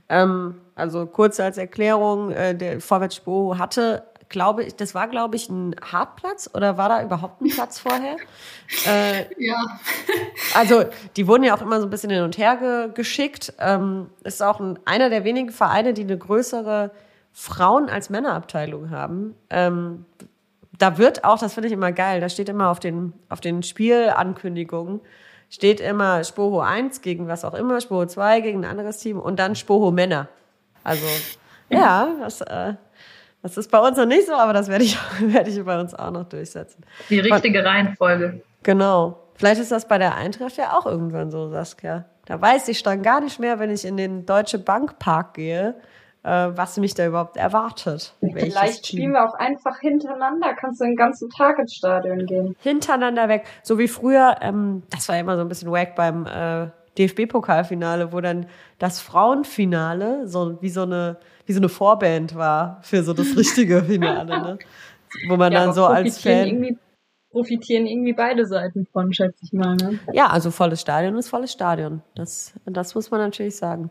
Ähm, 0.10 0.56
also 0.76 1.06
kurz 1.06 1.40
als 1.40 1.58
Erklärung, 1.58 2.32
äh, 2.32 2.56
der 2.56 2.82
Vorwärts 2.82 3.16
Spoho 3.16 3.58
hatte 3.58 4.04
glaube 4.30 4.64
ich, 4.64 4.76
das 4.76 4.94
war, 4.94 5.08
glaube 5.08 5.36
ich, 5.36 5.50
ein 5.50 5.76
Hartplatz 5.82 6.50
oder 6.54 6.78
war 6.78 6.90
da 6.90 7.04
überhaupt 7.04 7.42
ein 7.42 7.50
Platz 7.50 7.80
vorher? 7.80 8.18
äh, 8.86 9.26
ja. 9.38 9.64
also, 10.54 10.86
die 11.16 11.28
wurden 11.28 11.44
ja 11.44 11.56
auch 11.56 11.62
immer 11.62 11.80
so 11.80 11.88
ein 11.88 11.90
bisschen 11.90 12.10
hin 12.10 12.24
und 12.24 12.38
her 12.38 12.58
ge 12.58 12.90
geschickt. 12.94 13.54
Ähm, 13.60 14.10
ist 14.24 14.44
auch 14.44 14.60
ein, 14.60 14.80
einer 14.86 15.10
der 15.10 15.24
wenigen 15.24 15.52
Vereine, 15.52 15.94
die 15.94 16.04
eine 16.04 16.18
größere 16.18 16.92
Frauen- 17.32 17.90
als 17.90 18.10
Männerabteilung 18.10 18.90
haben. 18.90 19.36
Ähm, 19.50 20.06
da 20.78 20.98
wird 20.98 21.24
auch, 21.24 21.40
das 21.40 21.54
finde 21.54 21.68
ich 21.68 21.74
immer 21.74 21.92
geil, 21.92 22.22
da 22.22 22.30
steht 22.30 22.50
immer 22.50 22.70
auf 22.70 22.80
den, 22.80 23.14
auf 23.30 23.42
den 23.42 23.64
Spielankündigungen, 23.64 25.02
steht 25.50 25.80
immer 25.80 26.24
Spoho 26.24 26.60
1 26.60 27.02
gegen 27.02 27.28
was 27.28 27.46
auch 27.46 27.54
immer, 27.54 27.82
Spoho 27.82 28.06
2 28.06 28.42
gegen 28.42 28.64
ein 28.64 28.70
anderes 28.70 28.98
Team 28.98 29.20
und 29.20 29.40
dann 29.40 29.56
Spoho 29.56 29.92
Männer. 29.92 30.28
Also, 30.84 31.06
ja, 31.70 32.16
das, 32.20 32.42
äh, 32.42 32.74
das 33.48 33.58
ist 33.58 33.72
bei 33.72 33.80
uns 33.80 33.98
noch 33.98 34.06
nicht 34.06 34.28
so, 34.28 34.34
aber 34.34 34.52
das 34.52 34.68
werde 34.68 34.84
ich, 34.84 34.98
werde 35.22 35.50
ich 35.50 35.64
bei 35.64 35.80
uns 35.80 35.94
auch 35.94 36.12
noch 36.12 36.26
durchsetzen. 36.26 36.84
Die 37.10 37.20
richtige 37.20 37.64
Reihenfolge. 37.64 38.42
Genau. 38.64 39.20
Vielleicht 39.36 39.62
ist 39.62 39.72
das 39.72 39.88
bei 39.88 39.98
der 39.98 40.16
Eintracht 40.16 40.58
ja 40.58 40.74
auch 40.78 40.86
irgendwann 40.86 41.32
so, 41.32 41.50
Saskia. 41.50 42.06
Da 42.26 42.42
weiß 42.42 42.68
ich 42.68 42.84
dann 42.84 43.04
gar 43.04 43.22
nicht 43.22 43.40
mehr, 43.40 43.60
wenn 43.60 43.70
ich 43.70 43.86
in 43.86 43.96
den 43.96 44.26
Deutsche 44.26 44.60
Bank 44.60 45.00
Park 45.00 45.36
gehe, 45.36 45.76
äh, 46.24 46.30
was 46.30 46.76
mich 46.78 46.94
da 46.94 47.08
überhaupt 47.08 47.38
erwartet. 47.38 48.14
Vielleicht 48.20 48.88
spielen 48.88 49.14
wir 49.14 49.24
auch 49.24 49.36
einfach 49.36 49.80
hintereinander. 49.80 50.54
Kannst 50.56 50.82
du 50.82 50.86
den 50.86 50.98
ganzen 50.98 51.30
Tag 51.30 51.58
ins 51.60 51.76
Stadion 51.76 52.26
gehen. 52.26 52.58
Hintereinander 52.60 53.30
weg. 53.30 53.46
So 53.64 53.80
wie 53.80 53.88
früher, 53.88 54.36
ähm, 54.42 54.84
das 54.90 55.08
war 55.08 55.16
ja 55.16 55.22
immer 55.22 55.38
so 55.38 55.42
ein 55.42 55.48
bisschen 55.48 55.72
wack 55.72 55.96
beim 55.96 56.26
äh, 56.26 56.68
DFB-Pokalfinale, 56.98 58.12
wo 58.12 58.22
dann 58.22 58.48
das 58.80 59.02
Frauenfinale 59.02 60.28
so 60.28 60.62
wie 60.62 60.70
so 60.70 60.84
eine 60.84 61.18
wie 61.46 61.54
so 61.54 61.60
eine 61.60 61.70
Vorband 61.70 62.36
war 62.36 62.80
für 62.82 63.04
so 63.04 63.14
das 63.14 63.38
richtige 63.38 63.84
Finale, 63.86 64.42
ne? 64.42 64.60
Wo 65.30 65.38
man 65.38 65.52
ja, 65.52 65.66
dann 65.66 65.74
so 65.74 65.86
als 65.86 66.22
Fan 66.22 66.78
profitieren 67.32 67.86
irgendwie 67.86 68.14
beide 68.14 68.46
Seiten 68.46 68.86
von, 68.92 69.14
schätze 69.14 69.44
ich 69.44 69.54
mal. 69.54 69.76
Ne? 69.76 70.00
Ja, 70.12 70.28
also 70.28 70.52
volles 70.52 70.82
Stadion 70.82 71.16
ist 71.18 71.30
volles 71.30 71.52
Stadion. 71.52 72.02
Das, 72.16 72.54
das 72.66 72.96
muss 72.96 73.12
man 73.12 73.22
natürlich 73.22 73.56
sagen. 73.56 73.90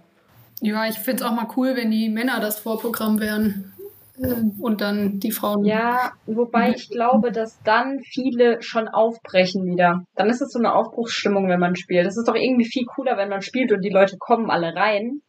Ja, 0.61 0.87
ich 0.87 0.99
finde 0.99 1.23
es 1.23 1.29
auch 1.29 1.35
mal 1.35 1.49
cool, 1.57 1.77
wenn 1.77 1.91
die 1.91 2.09
Männer 2.09 2.41
das 2.41 2.59
Vorprogramm 2.59 3.21
wären 3.21 3.73
und 4.19 4.81
dann 4.81 5.19
die 5.21 5.31
Frauen. 5.31 5.65
Ja, 5.65 6.13
wobei 6.27 6.71
ich 6.71 6.89
glaube, 6.89 7.33
dass 7.33 7.63
dann 7.63 8.01
viele 8.01 8.63
schon 8.63 8.89
aufbrechen 8.89 9.65
wieder. 9.67 10.05
Dann 10.15 10.31
ist 10.31 10.41
es 10.41 10.53
so 10.53 10.59
eine 10.59 10.75
Aufbruchsstimmung, 10.75 11.49
wenn 11.49 11.61
man 11.61 11.77
spielt. 11.77 12.07
Das 12.07 12.17
ist 12.17 12.27
doch 12.27 12.35
irgendwie 12.35 12.65
viel 12.65 12.85
cooler, 12.87 13.17
wenn 13.17 13.29
man 13.29 13.43
spielt 13.43 13.73
und 13.73 13.83
die 13.83 13.91
Leute 13.91 14.17
kommen 14.19 14.51
alle 14.51 14.75
rein. 14.75 15.21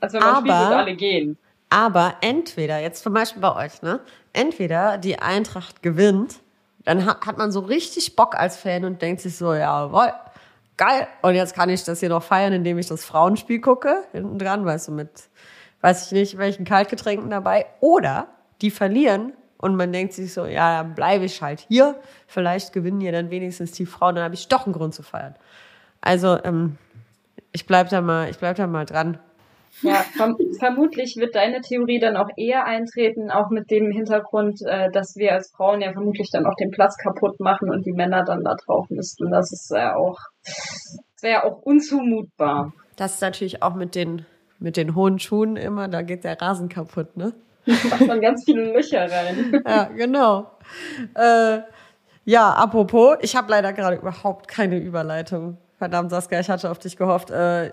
Als 0.00 0.12
wenn 0.12 0.20
man 0.20 0.34
aber, 0.34 0.40
spielt 0.40 0.70
und 0.70 0.76
alle 0.76 0.96
gehen. 0.96 1.38
Aber 1.70 2.16
entweder, 2.20 2.80
jetzt 2.80 3.02
zum 3.02 3.12
Beispiel 3.12 3.42
bei 3.42 3.64
euch, 3.64 3.82
ne? 3.82 4.00
Entweder 4.32 4.98
die 4.98 5.18
Eintracht 5.18 5.82
gewinnt, 5.82 6.40
dann 6.84 7.04
hat, 7.04 7.26
hat 7.26 7.38
man 7.38 7.50
so 7.50 7.60
richtig 7.60 8.14
Bock 8.14 8.36
als 8.36 8.56
Fan 8.56 8.84
und 8.84 9.02
denkt 9.02 9.22
sich 9.22 9.36
so, 9.36 9.54
jawohl, 9.54 10.12
geil. 10.76 11.08
Und 11.22 11.34
jetzt 11.34 11.54
kann 11.54 11.68
ich 11.68 11.82
das 11.84 12.00
hier 12.00 12.10
noch 12.10 12.22
feiern, 12.22 12.52
indem 12.52 12.78
ich 12.78 12.86
das 12.86 13.04
Frauenspiel 13.04 13.60
gucke, 13.60 14.04
hinten 14.12 14.38
dran, 14.38 14.64
weißt 14.64 14.88
du, 14.88 14.92
mit, 14.92 15.10
weiß 15.80 16.06
ich 16.06 16.12
nicht, 16.12 16.38
welchen 16.38 16.64
Kaltgetränken 16.64 17.30
dabei. 17.30 17.66
Oder 17.80 18.28
die 18.60 18.70
verlieren 18.70 19.32
und 19.58 19.76
man 19.76 19.92
denkt 19.92 20.12
sich 20.12 20.32
so, 20.32 20.46
ja, 20.46 20.82
dann 20.82 20.94
bleibe 20.94 21.24
ich 21.24 21.42
halt 21.42 21.60
hier. 21.60 21.96
Vielleicht 22.26 22.72
gewinnen 22.72 23.00
ja 23.00 23.12
dann 23.12 23.30
wenigstens 23.30 23.72
die 23.72 23.86
Frauen, 23.86 24.16
dann 24.16 24.24
habe 24.24 24.34
ich 24.34 24.48
doch 24.48 24.66
einen 24.66 24.74
Grund 24.74 24.94
zu 24.94 25.02
feiern. 25.02 25.34
Also, 26.00 26.38
ähm, 26.44 26.78
ich 27.52 27.66
bleib 27.66 27.88
da 27.88 28.00
mal, 28.00 28.28
ich 28.28 28.38
bleib 28.38 28.56
da 28.56 28.66
mal 28.66 28.84
dran. 28.84 29.18
Ja, 29.82 29.94
verm 30.16 30.36
vermutlich 30.58 31.16
wird 31.16 31.34
deine 31.34 31.60
Theorie 31.60 31.98
dann 31.98 32.16
auch 32.16 32.28
eher 32.36 32.64
eintreten, 32.64 33.30
auch 33.30 33.50
mit 33.50 33.70
dem 33.70 33.90
Hintergrund, 33.90 34.60
äh, 34.64 34.90
dass 34.90 35.16
wir 35.16 35.32
als 35.32 35.50
Frauen 35.50 35.82
ja 35.82 35.92
vermutlich 35.92 36.30
dann 36.30 36.46
auch 36.46 36.54
den 36.54 36.70
Platz 36.70 36.96
kaputt 36.96 37.40
machen 37.40 37.70
und 37.70 37.84
die 37.84 37.92
Männer 37.92 38.24
dann 38.24 38.42
da 38.42 38.54
drauf 38.54 38.88
müssten. 38.88 39.30
Das 39.30 39.52
ist 39.52 39.70
ja 39.70 39.96
auch, 39.96 40.18
das 40.44 41.22
wäre 41.22 41.32
ja 41.32 41.44
auch 41.44 41.60
unzumutbar. 41.62 42.72
Das 42.96 43.14
ist 43.14 43.20
natürlich 43.20 43.62
auch 43.62 43.74
mit 43.74 43.94
den, 43.94 44.24
mit 44.58 44.76
den 44.76 44.94
hohen 44.94 45.18
Schuhen 45.18 45.56
immer, 45.56 45.88
da 45.88 46.02
geht 46.02 46.24
der 46.24 46.40
Rasen 46.40 46.68
kaputt, 46.68 47.16
ne? 47.16 47.34
Da 47.66 47.74
macht 47.90 48.06
man 48.06 48.20
ganz 48.20 48.44
viele 48.44 48.72
Löcher 48.72 49.10
rein. 49.10 49.62
ja, 49.66 49.84
genau. 49.84 50.50
Äh, 51.14 51.60
Ja, 52.26 52.50
apropos, 52.54 53.18
ich 53.20 53.36
habe 53.36 53.52
leider 53.52 53.72
gerade 53.72 53.96
überhaupt 53.96 54.48
keine 54.48 54.78
Überleitung. 54.78 55.58
Verdammt, 55.78 56.10
Saskia, 56.10 56.40
ich 56.40 56.48
hatte 56.48 56.70
auf 56.70 56.80
dich 56.80 56.96
gehofft. 56.96 57.30
Äh, 57.30 57.70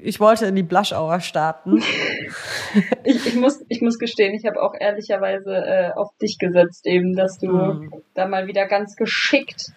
ich 0.00 0.20
wollte 0.20 0.46
in 0.46 0.54
die 0.54 0.62
Blush 0.62 0.92
Hour 0.92 1.18
starten. 1.20 1.78
ich, 3.04 3.26
ich, 3.26 3.34
muss, 3.34 3.64
ich 3.68 3.80
muss 3.80 3.98
gestehen, 3.98 4.32
ich 4.34 4.46
habe 4.46 4.62
auch 4.62 4.74
ehrlicherweise 4.78 5.54
äh, 5.56 5.90
auf 5.96 6.10
dich 6.22 6.38
gesetzt, 6.38 6.86
eben, 6.86 7.16
dass 7.16 7.38
du 7.38 7.48
mm. 7.50 7.92
da 8.14 8.28
mal 8.28 8.46
wieder 8.46 8.66
ganz 8.66 8.94
geschickt 8.94 9.72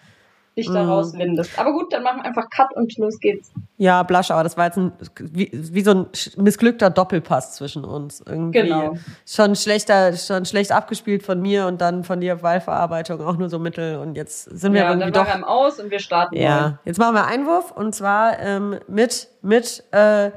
dich 0.56 0.66
da 0.66 0.84
mm. 0.84 0.88
rauswindest. 0.88 1.58
Aber 1.58 1.72
gut, 1.72 1.92
dann 1.92 2.02
machen 2.02 2.18
wir 2.18 2.24
einfach 2.24 2.48
Cut 2.48 2.74
und 2.76 2.96
los 2.98 3.18
geht's. 3.18 3.52
Ja, 3.76 4.02
Blush, 4.04 4.30
aber 4.30 4.44
das 4.44 4.56
war 4.56 4.66
jetzt 4.66 4.78
ein, 4.78 4.92
wie, 5.18 5.50
wie 5.52 5.82
so 5.82 5.90
ein 5.90 6.06
missglückter 6.36 6.90
Doppelpass 6.90 7.56
zwischen 7.56 7.84
uns. 7.84 8.22
Irgendwie 8.26 8.62
genau. 8.62 8.94
Schon 9.26 9.56
schlechter, 9.56 10.16
schon 10.16 10.44
schlecht 10.44 10.70
abgespielt 10.70 11.22
von 11.24 11.40
mir 11.40 11.66
und 11.66 11.80
dann 11.80 12.04
von 12.04 12.20
dir 12.20 12.42
Wahlverarbeitung 12.42 13.20
auch 13.20 13.36
nur 13.36 13.48
so 13.48 13.58
mittel 13.58 13.98
und 13.98 14.14
jetzt 14.14 14.44
sind 14.44 14.72
wir 14.72 14.82
ja, 14.82 14.90
irgendwie 14.90 15.10
dann 15.10 15.26
doch. 15.26 15.34
Ja, 15.34 15.46
Aus 15.46 15.80
und 15.80 15.90
wir 15.90 15.98
starten. 15.98 16.36
Ja, 16.36 16.60
mal. 16.60 16.78
jetzt 16.84 16.98
machen 16.98 17.14
wir 17.14 17.26
Einwurf 17.26 17.72
und 17.72 17.94
zwar 17.94 18.38
ähm, 18.38 18.78
mit 18.86 19.28
mit 19.42 19.82
äh, 19.90 20.30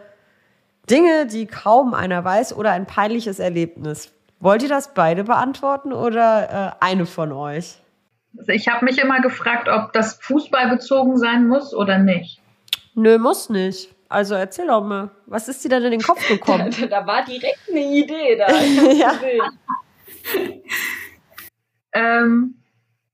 Dinge, 0.90 1.28
die 1.28 1.46
kaum 1.46 1.94
einer 1.94 2.24
weiß 2.24 2.56
oder 2.56 2.72
ein 2.72 2.88
peinliches 2.88 3.40
Erlebnis. 3.40 4.12
Wollt 4.40 4.64
ihr 4.64 4.70
das 4.70 4.94
beide 4.94 5.24
beantworten 5.24 5.94
oder 5.94 6.76
äh, 6.80 6.86
eine 6.86 7.06
von 7.06 7.32
euch? 7.32 7.78
Also 8.38 8.52
ich 8.52 8.68
habe 8.68 8.86
mich 8.86 9.00
immer 9.00 9.22
gefragt, 9.22 9.68
ob 9.68 9.94
das 9.94 10.16
Fußball 10.22 10.70
bezogen 10.70 11.18
sein 11.18 11.48
muss 11.48 11.74
oder 11.74 11.98
nicht. 11.98 12.40
Nö, 12.94 13.18
muss 13.18 13.50
nicht. 13.50 13.90
Also 14.10 14.36
erzähl 14.36 14.68
doch 14.68 14.84
mal, 14.84 15.12
was 15.26 15.50
ist 15.50 15.64
dir 15.64 15.70
denn 15.70 15.84
in 15.84 15.92
den 15.92 16.02
Kopf 16.02 16.28
gekommen? 16.28 16.74
da, 16.80 16.88
da 16.88 17.08
war 17.08 17.26
direkt 17.26 17.60
eine 17.70 17.82
Idee 17.82 18.38
da. 18.38 18.48
ja. 18.92 19.14
ähm, 21.94 22.56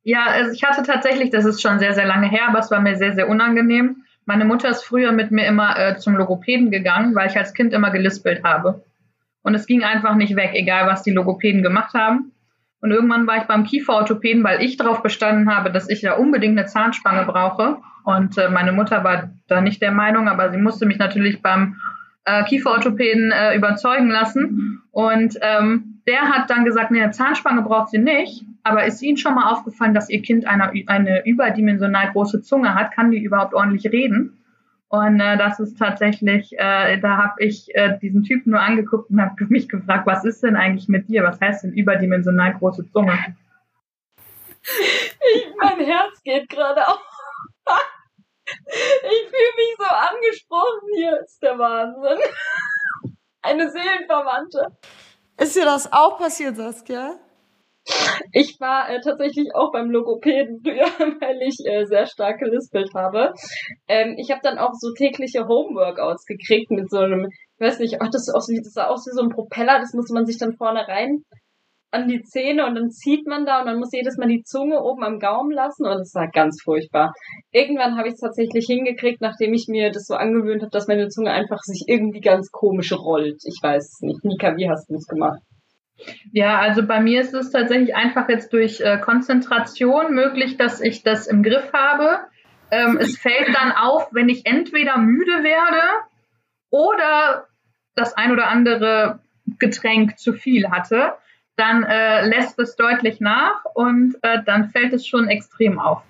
ja, 0.04 0.26
also 0.26 0.52
ich 0.52 0.64
hatte 0.64 0.84
tatsächlich, 0.84 1.30
das 1.30 1.46
ist 1.46 1.62
schon 1.62 1.80
sehr, 1.80 1.94
sehr 1.94 2.06
lange 2.06 2.30
her, 2.30 2.48
aber 2.50 2.60
es 2.60 2.70
war 2.70 2.82
mir 2.82 2.96
sehr, 2.96 3.14
sehr 3.14 3.30
unangenehm. 3.30 4.04
Meine 4.26 4.46
Mutter 4.46 4.70
ist 4.70 4.84
früher 4.84 5.12
mit 5.12 5.32
mir 5.32 5.46
immer 5.48 5.78
äh, 5.78 5.98
zum 5.98 6.16
Logopäden 6.16 6.72
gegangen, 6.72 7.16
weil 7.16 7.30
ich 7.30 7.38
als 7.38 7.54
Kind 7.54 7.74
immer 7.74 7.92
gelispelt 7.92 8.44
habe. 8.44 8.84
Und 9.42 9.56
es 9.56 9.66
ging 9.66 9.84
einfach 9.84 10.16
nicht 10.16 10.36
weg, 10.36 10.52
egal 10.54 10.88
was 10.88 11.04
die 11.04 11.12
Logopäden 11.12 11.64
gemacht 11.64 11.94
haben. 11.94 12.32
Und 12.84 12.92
irgendwann 12.92 13.26
war 13.28 13.38
ich 13.38 13.44
beim 13.44 13.64
Kieferorthopäden, 13.64 14.44
weil 14.44 14.62
ich 14.62 14.76
darauf 14.76 15.02
bestanden 15.02 15.50
habe, 15.50 15.72
dass 15.72 15.90
ich 15.90 16.02
ja 16.02 16.16
unbedingt 16.16 16.60
eine 16.60 16.68
Zahnspange 16.68 17.24
brauche. 17.26 17.78
Und 18.04 18.38
äh, 18.38 18.50
meine 18.50 18.74
Mutter 18.74 19.06
war 19.06 19.30
da 19.48 19.62
nicht 19.62 19.82
der 19.82 19.94
Meinung, 19.94 20.28
aber 20.28 20.52
sie 20.52 20.58
musste 20.58 20.86
mich 20.86 20.98
natürlich 20.98 21.42
beim 21.42 21.78
äh, 22.26 22.44
Kieferorthopäden 22.44 23.32
äh, 23.32 23.56
überzeugen 23.56 24.10
lassen. 24.10 24.82
Und 24.92 25.38
ähm, 25.40 26.02
der 26.08 26.24
hat 26.24 26.50
dann 26.50 26.66
gesagt, 26.66 26.92
nee, 26.92 27.02
eine 27.02 27.12
Zahnspange 27.12 27.62
braucht 27.62 27.88
sie 27.88 28.00
nicht. 28.00 28.44
Aber 28.64 28.84
ist 28.84 29.02
Ihnen 29.02 29.16
schon 29.16 29.36
mal 29.36 29.50
aufgefallen, 29.50 29.94
dass 29.94 30.10
Ihr 30.10 30.22
Kind 30.22 30.46
eine, 30.46 30.74
eine 30.88 31.26
überdimensional 31.26 32.12
große 32.12 32.42
Zunge 32.42 32.76
hat? 32.76 32.94
Kann 32.94 33.12
die 33.12 33.24
überhaupt 33.24 33.54
ordentlich 33.54 33.90
reden? 33.94 34.43
Und 34.94 35.20
äh, 35.20 35.38
das 35.38 35.60
ist 35.60 35.80
tatsächlich, 35.80 36.54
äh, 36.54 37.00
da 37.00 37.18
habe 37.18 37.44
ich 37.44 37.74
äh, 37.74 37.98
diesen 37.98 38.22
Typen 38.22 38.52
nur 38.52 38.60
angeguckt 38.60 39.10
und 39.10 39.20
habe 39.20 39.34
mich 39.46 39.68
gefragt, 39.68 40.06
was 40.06 40.24
ist 40.24 40.44
denn 40.44 40.56
eigentlich 40.56 40.88
mit 40.88 41.10
dir? 41.10 41.24
Was 41.24 41.42
heißt 41.42 41.64
denn 41.64 41.74
überdimensional 41.74 42.54
große 42.60 42.88
Zunge? 42.92 43.18
Ich, 44.62 45.48
mein 45.58 45.80
Herz 45.80 46.22
geht 46.24 46.48
gerade 46.48 46.88
auf. 46.88 47.00
Ich 48.46 49.30
fühle 49.30 49.54
mich 49.58 49.76
so 49.80 49.86
angesprochen. 49.86 50.90
Hier 50.96 51.20
ist 51.24 51.42
der 51.42 51.58
Wahnsinn. 51.58 52.20
Eine 53.42 53.72
Seelenverwandte. 53.72 54.68
Ist 55.40 55.56
dir 55.56 55.66
das 55.66 55.92
auch 55.92 56.20
passiert, 56.20 56.56
Saskia? 56.56 57.16
Ich 58.32 58.60
war 58.60 58.90
äh, 58.90 59.02
tatsächlich 59.02 59.54
auch 59.56 59.72
beim 59.72 59.90
Logopäden 59.90 60.62
früher, 60.64 60.86
weil 61.22 61.42
ich 61.42 61.58
äh, 61.66 61.86
sehr 61.86 62.06
stark 62.06 62.40
gelispelt 62.40 62.94
habe. 62.96 63.34
Ähm, 63.88 64.16
ich 64.18 64.32
habe 64.32 64.42
dann 64.44 64.58
auch 64.58 64.74
so 64.74 64.92
tägliche 64.94 65.48
Homeworkouts 65.48 66.26
gekriegt 66.26 66.72
mit 66.72 66.90
so 66.90 67.00
einem, 67.00 67.26
ich 67.26 67.60
weiß 67.60 67.80
nicht, 67.80 68.02
ach, 68.02 68.10
das, 68.10 68.30
aus, 68.34 68.48
das 68.48 68.74
sah 68.74 68.88
aus 68.88 69.06
wie 69.06 69.16
so 69.16 69.22
ein 69.22 69.30
Propeller, 69.30 69.80
das 69.80 69.94
muss 69.94 70.10
man 70.10 70.26
sich 70.26 70.38
dann 70.38 70.56
vorne 70.56 70.88
rein 70.88 71.24
an 71.94 72.08
die 72.08 72.24
Zähne 72.24 72.66
und 72.66 72.74
dann 72.74 72.90
zieht 72.90 73.28
man 73.28 73.46
da 73.46 73.60
und 73.60 73.68
dann 73.68 73.78
muss 73.78 73.94
jedes 73.94 74.18
Mal 74.18 74.28
die 74.28 74.42
Zunge 74.42 74.82
oben 74.82 75.04
am 75.04 75.20
Gaumen 75.20 75.52
lassen 75.52 75.86
und 75.86 76.02
es 76.02 76.16
war 76.16 76.28
ganz 76.28 76.60
furchtbar. 76.64 77.14
Irgendwann 77.52 77.98
habe 77.98 78.08
ich 78.08 78.16
es 78.16 78.20
tatsächlich 78.20 78.66
hingekriegt, 78.66 79.22
nachdem 79.22 79.54
ich 79.54 79.68
mir 79.70 79.92
das 79.92 80.06
so 80.06 80.16
angewöhnt 80.16 80.64
habe, 80.64 80.72
dass 80.72 80.88
meine 80.88 81.08
Zunge 81.10 81.32
einfach 81.32 81.60
sich 81.62 81.84
irgendwie 81.88 82.22
ganz 82.22 82.50
komisch 82.50 82.92
rollt. 82.94 83.38
Ich 83.46 83.60
weiß 83.62 83.84
es 83.84 84.02
nicht. 84.02 84.24
Nika, 84.24 84.58
wie 84.58 84.68
hast 84.68 84.90
du 84.90 84.96
es 84.96 85.06
gemacht? 85.06 85.40
Ja, 86.32 86.60
also 86.60 86.86
bei 86.86 87.00
mir 87.00 87.22
ist 87.22 87.34
es 87.34 87.52
tatsächlich 87.52 87.96
einfach 87.96 88.30
jetzt 88.30 88.52
durch 88.54 88.82
äh, 88.82 88.98
Konzentration 88.98 90.14
möglich, 90.14 90.58
dass 90.58 90.82
ich 90.82 91.04
das 91.04 91.28
im 91.28 91.44
Griff 91.44 91.72
habe. 91.74 92.20
Ähm, 92.72 92.98
es 93.00 93.18
fällt 93.18 93.54
dann 93.54 93.72
auf, 93.72 94.08
wenn 94.12 94.30
ich 94.30 94.46
entweder 94.46 94.98
müde 94.98 95.44
werde 95.44 95.82
oder 96.70 97.48
das 97.96 98.16
ein 98.16 98.32
oder 98.32 98.48
andere 98.48 99.20
Getränk 99.60 100.18
zu 100.18 100.34
viel 100.34 100.72
hatte, 100.72 101.14
dann 101.56 101.84
äh, 101.84 102.26
lässt 102.28 102.58
es 102.58 102.76
deutlich 102.76 103.20
nach 103.20 103.64
und 103.76 104.16
äh, 104.24 104.44
dann 104.44 104.70
fällt 104.72 104.94
es 104.94 105.06
schon 105.06 105.28
extrem 105.28 105.80
auf. 105.80 106.02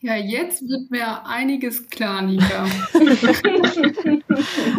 Ja, 0.00 0.16
jetzt 0.16 0.68
wird 0.68 0.90
mir 0.90 1.24
einiges 1.26 1.88
klar, 1.88 2.20
Nika. 2.20 2.64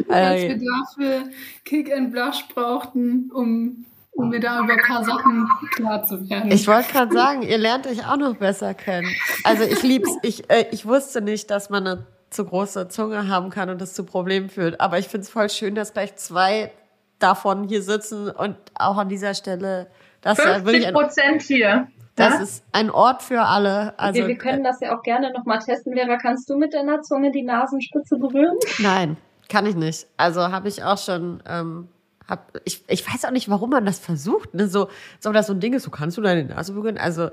Als 0.08 0.42
wir 0.44 0.60
dafür 0.60 1.30
Kick 1.64 1.92
and 1.92 2.12
Blush 2.12 2.48
brauchten, 2.54 3.32
um 3.32 3.88
um 4.16 4.30
mir 4.30 4.40
da 4.40 4.62
über 4.62 4.74
ein 4.74 4.80
paar 4.80 5.04
Sachen 5.04 5.48
klar 5.76 6.04
zu 6.04 6.30
werden. 6.30 6.52
Ich 6.52 6.68
wollte 6.68 6.92
gerade 6.92 7.14
sagen, 7.14 7.42
ihr 7.44 7.58
lernt 7.58 7.86
euch 7.86 8.08
auch 8.08 8.18
noch 8.18 8.36
besser 8.36 8.74
kennen. 8.74 9.08
Also 9.44 9.64
ich 9.64 9.84
lieb's, 9.84 10.10
ich, 10.24 10.50
äh, 10.50 10.66
ich 10.72 10.86
wusste 10.86 11.22
nicht, 11.22 11.52
dass 11.52 11.70
man 11.70 11.86
eine 11.86 12.08
zu 12.30 12.46
große 12.46 12.88
Zunge 12.88 13.28
haben 13.28 13.50
kann 13.50 13.70
und 13.70 13.80
das 13.80 13.94
zu 13.94 14.04
Problemen 14.04 14.50
führt. 14.50 14.80
Aber 14.82 14.98
ich 15.00 15.08
finde 15.08 15.26
es 15.26 15.30
voll 15.30 15.50
schön, 15.50 15.76
dass 15.76 15.94
gleich 15.94 16.16
zwei 16.16 16.72
davon 17.20 17.68
hier 17.68 17.82
sitzen 17.82 18.30
und 18.30 18.56
auch 18.74 18.98
an 18.98 19.10
dieser 19.10 19.34
Stelle. 19.34 19.88
Das 20.22 20.40
50 20.40 20.94
Prozent 20.94 21.42
hier. 21.44 21.88
Das 22.16 22.36
ja? 22.36 22.42
ist 22.42 22.64
ein 22.72 22.90
Ort 22.90 23.22
für 23.22 23.42
alle. 23.42 23.98
Also, 24.00 24.22
wir, 24.22 24.28
wir 24.28 24.38
können 24.38 24.64
das 24.64 24.80
ja 24.80 24.98
auch 24.98 25.04
gerne 25.04 25.32
nochmal 25.34 25.60
testen. 25.60 25.94
Vera, 25.94 26.18
kannst 26.18 26.50
du 26.50 26.58
mit 26.58 26.74
deiner 26.74 27.02
Zunge 27.02 27.32
die 27.32 27.44
Nasenspitze 27.44 28.18
berühren? 28.18 28.58
Nein, 28.80 29.18
kann 29.50 29.66
ich 29.66 29.76
nicht. 29.76 30.08
Also 30.16 30.42
habe 30.42 30.70
ich 30.70 30.84
auch 30.84 30.98
schon 30.98 31.44
ähm, 31.48 31.90
hab, 32.28 32.60
ich, 32.64 32.84
ich 32.88 33.08
weiß 33.08 33.26
auch 33.26 33.32
nicht, 33.32 33.50
warum 33.50 33.70
man 33.70 33.86
das 33.86 34.00
versucht. 34.00 34.54
Ne? 34.54 34.68
So, 34.68 34.90
so 35.20 35.32
das 35.32 35.48
so 35.48 35.54
ein 35.54 35.60
Ding 35.60 35.74
ist, 35.74 35.84
so 35.84 35.92
kannst 35.92 36.18
du 36.18 36.22
deine 36.22 36.46
Nase 36.46 36.74
berühren. 36.74 36.98
Also 36.98 37.30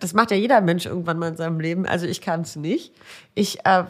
das 0.00 0.14
macht 0.14 0.30
ja 0.32 0.36
jeder 0.36 0.60
Mensch 0.60 0.86
irgendwann 0.86 1.18
mal 1.18 1.28
in 1.28 1.36
seinem 1.36 1.60
Leben. 1.60 1.86
Also 1.86 2.06
ich 2.06 2.20
kann 2.20 2.40
es 2.40 2.56
nicht. 2.56 2.92
Ich 3.34 3.60
äh, 3.64 3.84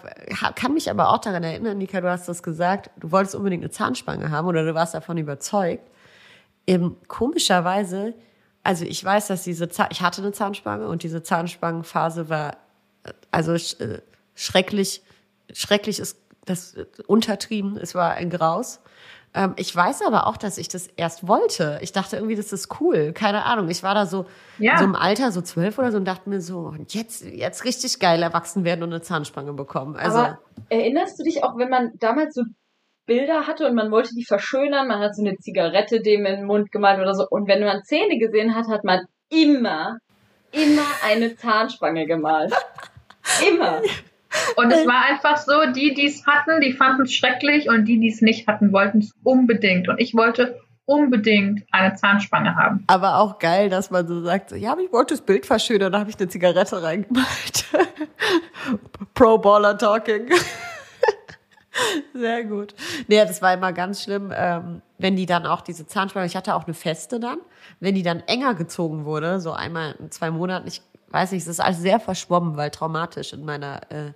kann 0.54 0.74
mich 0.74 0.90
aber 0.90 1.08
auch 1.08 1.18
daran 1.18 1.42
erinnern, 1.42 1.78
Nika, 1.78 2.00
du 2.00 2.10
hast 2.10 2.28
das 2.28 2.42
gesagt, 2.42 2.90
du 2.98 3.10
wolltest 3.12 3.34
unbedingt 3.34 3.62
eine 3.62 3.70
Zahnspange 3.70 4.30
haben 4.30 4.46
oder 4.46 4.64
du 4.64 4.74
warst 4.74 4.94
davon 4.94 5.16
überzeugt. 5.16 5.88
Eben, 6.66 6.96
komischerweise, 7.08 8.14
also 8.62 8.84
ich 8.84 9.02
weiß, 9.02 9.28
dass 9.28 9.44
diese 9.44 9.68
Zahn, 9.68 9.88
ich 9.90 10.02
hatte 10.02 10.20
eine 10.20 10.32
Zahnspange 10.32 10.86
und 10.88 11.02
diese 11.02 11.22
Zahnspangenphase 11.22 12.28
war 12.28 12.58
also 13.30 13.54
äh, 13.54 14.00
schrecklich, 14.34 15.02
schrecklich 15.52 15.98
ist 15.98 16.18
das 16.44 16.74
äh, 16.74 16.86
untertrieben. 17.06 17.76
Es 17.76 17.94
war 17.94 18.12
ein 18.12 18.30
Graus. 18.30 18.80
Ähm, 19.36 19.52
ich 19.56 19.76
weiß 19.76 20.00
aber 20.02 20.26
auch, 20.26 20.38
dass 20.38 20.56
ich 20.56 20.68
das 20.68 20.86
erst 20.96 21.28
wollte. 21.28 21.78
Ich 21.82 21.92
dachte 21.92 22.16
irgendwie, 22.16 22.36
das 22.36 22.52
ist 22.52 22.80
cool. 22.80 23.12
Keine 23.12 23.44
Ahnung. 23.44 23.68
Ich 23.68 23.82
war 23.82 23.94
da 23.94 24.06
so, 24.06 24.24
ja. 24.58 24.78
so 24.78 24.84
im 24.84 24.96
Alter, 24.96 25.30
so 25.30 25.42
zwölf 25.42 25.78
oder 25.78 25.92
so, 25.92 25.98
und 25.98 26.06
dachte 26.06 26.30
mir 26.30 26.40
so, 26.40 26.74
jetzt, 26.88 27.22
jetzt 27.22 27.64
richtig 27.64 28.00
geil 28.00 28.22
erwachsen 28.22 28.64
werden 28.64 28.82
und 28.82 28.92
eine 28.92 29.02
Zahnspange 29.02 29.52
bekommen. 29.52 29.94
Also, 29.94 30.18
aber 30.18 30.38
erinnerst 30.70 31.18
du 31.18 31.22
dich 31.22 31.44
auch, 31.44 31.58
wenn 31.58 31.68
man 31.68 31.92
damals 31.98 32.34
so 32.34 32.42
Bilder 33.04 33.46
hatte 33.46 33.66
und 33.66 33.74
man 33.74 33.90
wollte 33.90 34.14
die 34.16 34.24
verschönern, 34.24 34.88
man 34.88 35.00
hat 35.00 35.14
so 35.14 35.22
eine 35.22 35.36
Zigarette 35.36 36.00
dem 36.00 36.24
in 36.24 36.36
den 36.36 36.46
Mund 36.46 36.72
gemalt 36.72 36.98
oder 36.98 37.14
so, 37.14 37.26
und 37.28 37.46
wenn 37.46 37.62
man 37.62 37.84
Zähne 37.84 38.18
gesehen 38.18 38.54
hat, 38.54 38.68
hat 38.68 38.84
man 38.84 39.04
immer, 39.28 39.98
immer 40.50 40.86
eine 41.04 41.36
Zahnspange 41.36 42.06
gemalt. 42.06 42.52
Immer. 43.48 43.82
Und 44.56 44.72
es 44.72 44.86
war 44.86 45.04
einfach 45.04 45.36
so, 45.36 45.72
die, 45.74 45.94
die 45.94 46.06
es 46.06 46.26
hatten, 46.26 46.60
die 46.60 46.72
fanden 46.72 47.02
es 47.02 47.14
schrecklich 47.14 47.68
und 47.68 47.84
die, 47.86 47.98
die 47.98 48.08
es 48.08 48.20
nicht 48.22 48.46
hatten, 48.46 48.72
wollten 48.72 48.98
es 48.98 49.12
unbedingt. 49.22 49.88
Und 49.88 49.98
ich 49.98 50.14
wollte 50.14 50.60
unbedingt 50.86 51.64
eine 51.72 51.94
Zahnspange 51.94 52.54
haben. 52.54 52.84
Aber 52.86 53.18
auch 53.18 53.38
geil, 53.38 53.68
dass 53.68 53.90
man 53.90 54.06
so 54.06 54.22
sagt, 54.22 54.52
ja, 54.52 54.76
ich 54.82 54.92
wollte 54.92 55.14
das 55.14 55.20
Bild 55.20 55.44
verschönern, 55.44 55.92
da 55.92 56.00
habe 56.00 56.10
ich 56.10 56.18
eine 56.18 56.28
Zigarette 56.28 56.82
reingemalt. 56.82 57.64
Pro 59.14 59.36
Baller 59.38 59.76
Talking. 59.76 60.30
Sehr 62.14 62.44
gut. 62.44 62.74
Nee, 63.08 63.18
das 63.18 63.42
war 63.42 63.52
immer 63.52 63.72
ganz 63.72 64.02
schlimm, 64.02 64.32
ähm, 64.34 64.80
wenn 64.98 65.16
die 65.16 65.26
dann 65.26 65.44
auch 65.44 65.60
diese 65.60 65.86
Zahnspange, 65.86 66.26
ich 66.26 66.36
hatte 66.36 66.54
auch 66.54 66.64
eine 66.64 66.74
feste 66.74 67.20
dann, 67.20 67.38
wenn 67.80 67.94
die 67.94 68.02
dann 68.02 68.20
enger 68.20 68.54
gezogen 68.54 69.04
wurde, 69.04 69.40
so 69.40 69.52
einmal 69.52 69.94
in 69.98 70.10
zwei 70.10 70.30
Monaten, 70.30 70.68
ich 70.68 70.80
weiß 71.16 71.32
nicht, 71.32 71.42
es 71.42 71.48
ist 71.48 71.60
alles 71.60 71.78
sehr 71.78 71.98
verschwommen, 71.98 72.56
weil 72.56 72.70
traumatisch 72.70 73.32
in 73.32 73.44
meiner, 73.44 73.80
äh, 73.90 74.12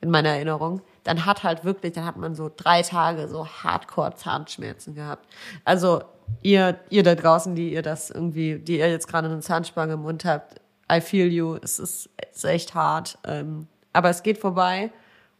in 0.00 0.10
meiner 0.10 0.30
Erinnerung. 0.30 0.82
Dann 1.02 1.26
hat 1.26 1.42
halt 1.42 1.64
wirklich, 1.64 1.92
dann 1.94 2.04
hat 2.04 2.16
man 2.16 2.34
so 2.34 2.50
drei 2.54 2.82
Tage 2.82 3.28
so 3.28 3.46
Hardcore 3.46 4.14
Zahnschmerzen 4.14 4.94
gehabt. 4.94 5.26
Also 5.64 6.02
ihr, 6.42 6.78
ihr 6.90 7.02
da 7.02 7.16
draußen, 7.16 7.56
die 7.56 7.72
ihr 7.72 7.82
das 7.82 8.10
irgendwie, 8.10 8.60
die 8.60 8.78
ihr 8.78 8.88
jetzt 8.88 9.08
gerade 9.08 9.28
eine 9.28 9.40
Zahnspange 9.40 9.94
im 9.94 10.02
Mund 10.02 10.24
habt, 10.24 10.60
I 10.90 11.00
feel 11.00 11.26
you. 11.26 11.56
Es 11.56 11.80
ist, 11.80 12.10
es 12.16 12.36
ist 12.36 12.44
echt 12.44 12.74
hart. 12.74 13.18
Ähm, 13.26 13.66
aber 13.92 14.10
es 14.10 14.22
geht 14.22 14.38
vorbei 14.38 14.92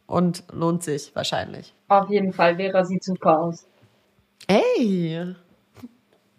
und 0.07 0.43
lohnt 0.51 0.83
sich 0.83 1.15
wahrscheinlich. 1.15 1.73
Auf 1.87 2.09
jeden 2.09 2.33
Fall, 2.33 2.57
Vera 2.57 2.83
sieht 2.83 3.03
super 3.03 3.39
aus. 3.39 3.65
Ey! 4.47 5.35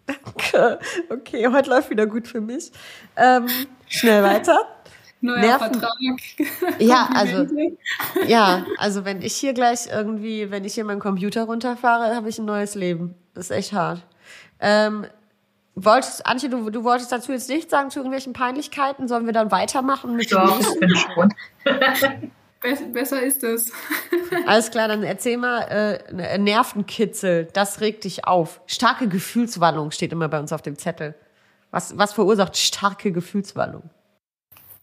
Danke. 0.07 0.79
Okay, 1.09 1.47
heute 1.51 1.69
läuft 1.69 1.89
wieder 1.89 2.07
gut 2.07 2.27
für 2.27 2.41
mich. 2.41 2.71
Ähm, 3.15 3.47
schnell 3.87 4.23
weiter. 4.23 4.59
Neuer 5.21 5.39
Nerven. 5.39 5.73
Vertrag. 5.73 6.79
Ja, 6.79 7.09
also, 7.15 7.47
ja, 8.27 8.65
also 8.77 9.03
wenn 9.03 9.21
ich 9.21 9.35
hier 9.35 9.53
gleich 9.53 9.87
irgendwie, 9.91 10.51
wenn 10.51 10.63
ich 10.63 10.75
hier 10.75 10.85
meinen 10.85 10.99
Computer 10.99 11.43
runterfahre, 11.45 12.15
habe 12.15 12.29
ich 12.29 12.37
ein 12.37 12.45
neues 12.45 12.75
Leben. 12.75 13.15
Das 13.33 13.45
ist 13.45 13.51
echt 13.51 13.73
hart. 13.73 14.03
Ähm, 14.59 15.07
wolltest, 15.75 16.25
Antje, 16.25 16.49
du, 16.49 16.69
du 16.69 16.83
wolltest 16.83 17.11
dazu 17.11 17.31
jetzt 17.31 17.49
nichts 17.49 17.71
sagen 17.71 17.89
zu 17.89 17.99
irgendwelchen 17.99 18.33
Peinlichkeiten? 18.33 19.07
Sollen 19.07 19.25
wir 19.25 19.33
dann 19.33 19.51
weitermachen 19.51 20.15
mit 20.15 20.31
dem 20.31 20.37
Doch, 20.37 20.59
nächsten? 20.59 22.31
Besser 22.93 23.21
ist 23.21 23.43
es. 23.43 23.71
Alles 24.45 24.71
klar, 24.71 24.87
dann 24.87 25.03
erzähl 25.03 25.37
mal, 25.37 25.61
äh, 25.63 26.13
ne- 26.13 26.39
Nervenkitzel, 26.39 27.47
das 27.53 27.81
regt 27.81 28.03
dich 28.03 28.25
auf. 28.25 28.61
Starke 28.65 29.07
Gefühlswallung 29.07 29.91
steht 29.91 30.11
immer 30.11 30.27
bei 30.27 30.39
uns 30.39 30.51
auf 30.51 30.61
dem 30.61 30.77
Zettel. 30.77 31.15
Was, 31.71 31.97
was 31.97 32.13
verursacht 32.13 32.57
starke 32.57 33.11
Gefühlswallung? 33.11 33.89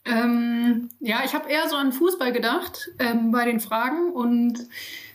Ähm, 0.04 0.90
ja, 1.00 1.22
ich 1.24 1.34
habe 1.34 1.48
eher 1.48 1.68
so 1.68 1.76
an 1.76 1.92
Fußball 1.92 2.32
gedacht 2.32 2.90
ähm, 2.98 3.30
bei 3.30 3.46
den 3.46 3.58
Fragen 3.58 4.12
und 4.12 4.58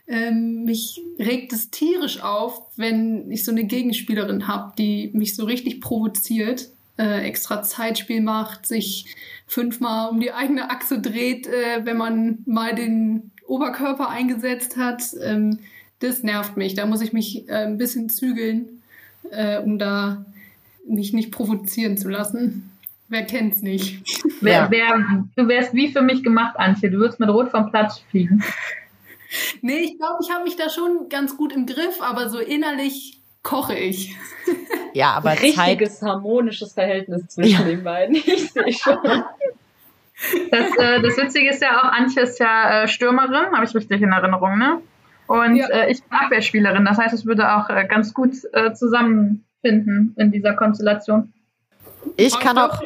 ähm, 0.08 0.64
mich 0.64 1.00
regt 1.20 1.54
es 1.54 1.70
tierisch 1.70 2.22
auf, 2.22 2.64
wenn 2.76 3.30
ich 3.30 3.46
so 3.46 3.52
eine 3.52 3.66
Gegenspielerin 3.66 4.48
habe, 4.48 4.74
die 4.78 5.12
mich 5.14 5.36
so 5.36 5.46
richtig 5.46 5.80
provoziert, 5.82 6.70
äh, 7.00 7.22
extra 7.22 7.64
Zeitspiel 7.64 8.22
macht, 8.22 8.66
sich 8.66 9.16
fünfmal 9.48 10.10
um 10.10 10.20
die 10.20 10.34
eigene 10.34 10.70
Achse 10.70 11.00
dreht, 11.00 11.48
äh, 11.48 11.86
wenn 11.86 11.98
man 11.98 12.40
mal 12.46 12.76
den 12.76 13.32
Oberkörper 13.48 14.10
eingesetzt 14.10 14.78
hat. 14.78 15.04
Ähm, 15.24 15.60
das 16.00 16.24
nervt 16.24 16.58
mich. 16.58 16.76
Da 16.76 16.86
muss 16.86 17.02
ich 17.02 17.14
mich 17.14 17.48
äh, 17.48 17.66
ein 17.66 17.78
bisschen 17.78 18.10
zügeln, 18.10 18.82
äh, 19.32 19.58
um 19.60 19.80
da 19.80 20.26
mich 20.88 21.14
nicht 21.14 21.32
provozieren 21.32 21.98
zu 21.98 22.10
lassen. 22.10 22.70
Wer 23.08 23.26
kennt's 23.26 23.62
nicht? 23.62 24.04
Wer, 24.42 24.72
wer, 24.72 25.26
du 25.36 25.48
wärst 25.50 25.74
wie 25.74 25.92
für 25.92 26.02
mich 26.02 26.24
gemacht, 26.24 26.58
Antje. 26.58 26.90
Du 26.90 27.00
würdest 27.00 27.20
mit 27.20 27.28
Rot 27.28 27.50
vom 27.50 27.70
Platz 27.70 28.00
fliegen. 28.10 28.42
Nee, 29.62 29.80
ich 29.80 29.98
glaube, 29.98 30.20
ich 30.24 30.32
habe 30.32 30.46
mich 30.46 30.56
da 30.56 30.70
schon 30.70 31.10
ganz 31.10 31.36
gut 31.36 31.52
im 31.52 31.66
Griff, 31.66 32.02
aber 32.02 32.30
so 32.30 32.40
innerlich 32.40 33.19
koche 33.50 33.76
ich. 33.76 34.16
Ja, 34.94 35.12
aber 35.14 35.32
Zeit, 35.32 35.44
Richtiges 35.44 36.02
harmonisches 36.02 36.74
Verhältnis 36.74 37.28
zwischen 37.28 37.62
Ja. 37.62 37.64
den 37.64 37.84
beiden. 37.84 38.16
Ich 38.26 38.52
sehe 38.52 38.72
schon. 38.74 38.98
Das, 40.52 40.76
äh, 40.78 41.02
das 41.02 41.18
Witzige 41.18 41.50
ist 41.50 41.62
ja 41.62 41.80
auch, 41.80 41.92
Antje 41.92 42.24
ist 42.24 42.40
ja 42.40 42.84
äh, 42.84 42.88
Stürmerin, 42.88 43.52
habe 43.56 43.64
ich 43.66 43.74
richtig 43.74 44.02
in 44.02 44.12
Erinnerung, 44.12 44.58
ne? 44.58 44.82
Und 45.28 45.56
Ja. 45.56 45.68
äh, 45.68 45.92
ich 45.92 46.04
bin 46.04 46.18
Abwehrspielerin. 46.18 46.84
Das 46.86 46.98
heißt, 46.98 47.14
es 47.14 47.26
würde 47.26 47.56
auch 47.56 47.70
äh, 47.70 47.86
ganz 47.88 48.14
gut 48.14 48.32
äh, 48.54 48.74
zusammenfinden 48.74 50.14
in 50.18 50.32
dieser 50.32 50.54
Konstellation. 50.56 51.32
ich 52.18 52.38
kann 52.40 52.58
auch, 52.58 52.82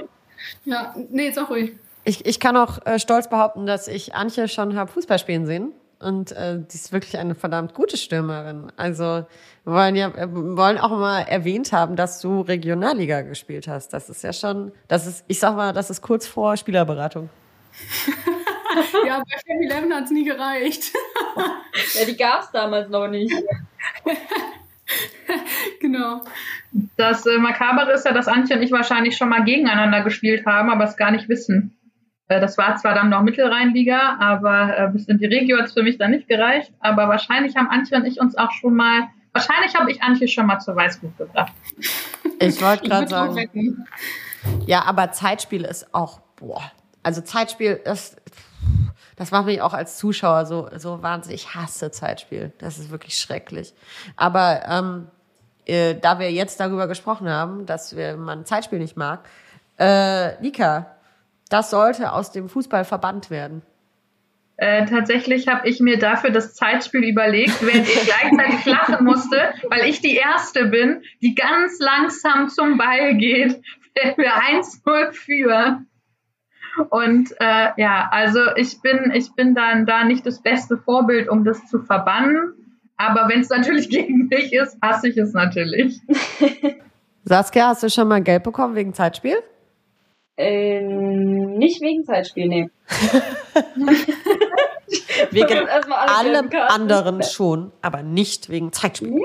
Ja, 0.65 0.93
nee, 1.09 1.25
jetzt 1.27 1.39
auch 1.39 1.49
ruhig. 1.49 1.71
ich, 2.03 2.25
ich 2.25 2.39
kann 2.39 2.55
auch 2.57 2.85
äh, 2.85 2.99
stolz 2.99 3.29
behaupten, 3.29 3.65
dass 3.65 3.87
ich 3.87 4.13
Antje 4.13 4.47
schon 4.47 4.75
habe 4.75 4.91
Fußball 4.91 5.17
spielen 5.19 5.45
sehen. 5.45 5.71
Und 6.03 6.31
äh, 6.33 6.59
die 6.59 6.75
ist 6.75 6.91
wirklich 6.91 7.17
eine 7.17 7.35
verdammt 7.35 7.73
gute 7.73 7.97
Stürmerin. 7.97 8.71
Also 8.75 9.25
wir 9.63 9.73
wollen 9.73 9.95
ja 9.95 10.09
äh, 10.09 10.27
wollen 10.29 10.77
auch 10.77 10.91
mal 10.91 11.21
erwähnt 11.21 11.71
haben, 11.71 11.95
dass 11.95 12.21
du 12.21 12.41
Regionalliga 12.41 13.21
gespielt 13.21 13.67
hast. 13.67 13.93
Das 13.93 14.09
ist 14.09 14.23
ja 14.23 14.33
schon, 14.33 14.71
das 14.87 15.07
ist, 15.07 15.25
ich 15.27 15.39
sag 15.39 15.55
mal, 15.55 15.73
das 15.73 15.89
ist 15.89 16.01
kurz 16.01 16.27
vor 16.27 16.57
Spielerberatung. 16.57 17.29
Ja, 19.05 19.19
bei 19.19 19.37
Family 19.45 19.69
Eleven 19.69 19.93
hat's 19.93 20.11
nie 20.11 20.25
gereicht. 20.25 20.93
Ja, 21.93 22.05
die 22.05 22.17
gab's 22.17 22.51
damals 22.51 22.89
noch 22.89 23.07
nicht. 23.07 23.31
genau. 25.79 26.21
Das 26.97 27.25
äh, 27.25 27.37
Makabere 27.37 27.93
ist 27.93 28.05
ja, 28.05 28.13
dass 28.13 28.27
Antje 28.27 28.55
und 28.55 28.63
ich 28.63 28.71
wahrscheinlich 28.71 29.15
schon 29.15 29.29
mal 29.29 29.43
gegeneinander 29.43 30.01
gespielt 30.01 30.45
haben, 30.45 30.69
aber 30.69 30.85
es 30.85 30.97
gar 30.97 31.11
nicht 31.11 31.29
wissen. 31.29 31.75
Äh, 32.27 32.39
das 32.39 32.57
war 32.57 32.75
zwar 32.77 32.93
dann 32.93 33.09
noch 33.09 33.21
Mittelrheinliga, 33.21 34.17
aber 34.19 34.77
äh, 34.77 34.89
bis 34.89 35.07
in 35.07 35.17
die 35.17 35.25
Regio 35.25 35.57
hat 35.57 35.65
es 35.65 35.73
für 35.73 35.83
mich 35.83 35.97
dann 35.97 36.11
nicht 36.11 36.27
gereicht. 36.27 36.71
Aber 36.79 37.07
wahrscheinlich 37.07 37.55
haben 37.55 37.67
Antje 37.67 37.97
und 37.97 38.05
ich 38.05 38.19
uns 38.19 38.37
auch 38.37 38.51
schon 38.51 38.75
mal, 38.75 39.07
wahrscheinlich 39.33 39.75
habe 39.75 39.91
ich 39.91 40.01
Antje 40.01 40.27
schon 40.27 40.45
mal 40.45 40.59
zur 40.59 40.75
Weißglut 40.75 41.17
gebracht. 41.17 41.53
Ich 42.39 42.61
wollte 42.61 42.87
gerade 42.87 43.07
sagen, 43.07 43.35
wetten. 43.35 43.85
ja, 44.65 44.83
aber 44.83 45.11
Zeitspiel 45.11 45.63
ist 45.63 45.93
auch, 45.93 46.19
boah. 46.35 46.61
Also 47.03 47.21
Zeitspiel 47.21 47.79
ist, 47.83 48.21
das 49.17 49.31
macht 49.31 49.45
mich 49.45 49.61
auch 49.61 49.73
als 49.73 49.97
Zuschauer 49.97 50.45
so, 50.45 50.69
so 50.77 51.03
wahnsinnig. 51.03 51.43
Ich 51.43 51.55
hasse 51.55 51.91
Zeitspiel. 51.91 52.53
Das 52.59 52.79
ist 52.79 52.89
wirklich 52.91 53.17
schrecklich. 53.17 53.73
Aber 54.15 54.63
ähm, 54.67 55.07
äh, 55.65 55.95
da 55.95 56.19
wir 56.19 56.31
jetzt 56.31 56.59
darüber 56.59 56.87
gesprochen 56.87 57.29
haben, 57.29 57.65
dass 57.65 57.95
wir, 57.95 58.15
man 58.15 58.45
Zeitspiel 58.45 58.79
nicht 58.79 58.97
mag, 58.97 59.27
äh, 59.77 60.39
Nika, 60.41 60.95
das 61.49 61.69
sollte 61.69 62.11
aus 62.11 62.31
dem 62.31 62.49
Fußball 62.49 62.85
verbannt 62.85 63.29
werden. 63.29 63.61
Äh, 64.57 64.85
tatsächlich 64.85 65.47
habe 65.47 65.67
ich 65.67 65.79
mir 65.79 65.97
dafür 65.97 66.29
das 66.29 66.53
Zeitspiel 66.53 67.03
überlegt, 67.03 67.61
während 67.65 67.87
ich 67.87 68.01
gleichzeitig 68.05 68.65
lachen 68.65 69.03
musste, 69.03 69.53
weil 69.69 69.89
ich 69.89 69.99
die 70.01 70.15
Erste 70.15 70.65
bin, 70.65 71.01
die 71.21 71.33
ganz 71.35 71.79
langsam 71.79 72.49
zum 72.49 72.77
Ball 72.77 73.15
geht, 73.15 73.61
wenn 73.95 74.17
wir 74.17 74.33
1-0 74.35 75.11
führen. 75.11 75.87
Und 76.89 77.31
äh, 77.39 77.69
ja, 77.77 78.09
also 78.11 78.39
ich 78.55 78.81
bin, 78.81 79.11
ich 79.13 79.33
bin 79.33 79.53
dann 79.53 79.85
da 79.85 80.03
nicht 80.03 80.25
das 80.25 80.41
beste 80.41 80.77
Vorbild, 80.77 81.29
um 81.29 81.43
das 81.43 81.67
zu 81.67 81.79
verbannen. 81.79 82.53
Aber 82.97 83.29
wenn 83.29 83.41
es 83.41 83.49
natürlich 83.49 83.89
gegen 83.91 84.27
mich 84.27 84.53
ist, 84.53 84.77
hasse 84.81 85.09
ich 85.09 85.17
es 85.17 85.33
natürlich. 85.33 85.99
Saskia, 87.25 87.67
hast 87.67 87.83
du 87.83 87.89
schon 87.89 88.07
mal 88.07 88.21
Geld 88.21 88.43
bekommen 88.43 88.75
wegen 88.75 88.93
Zeitspiel? 88.93 89.37
Ähm, 90.37 91.57
nicht 91.57 91.81
wegen 91.81 92.03
Zeitspiel, 92.05 92.47
nee. 92.47 92.69
Wegen 95.31 95.67
allem 95.67 96.49
anderen 96.69 97.23
schon, 97.23 97.71
aber 97.81 98.03
nicht 98.03 98.49
wegen 98.49 98.71
Zeitspiel. 98.71 99.19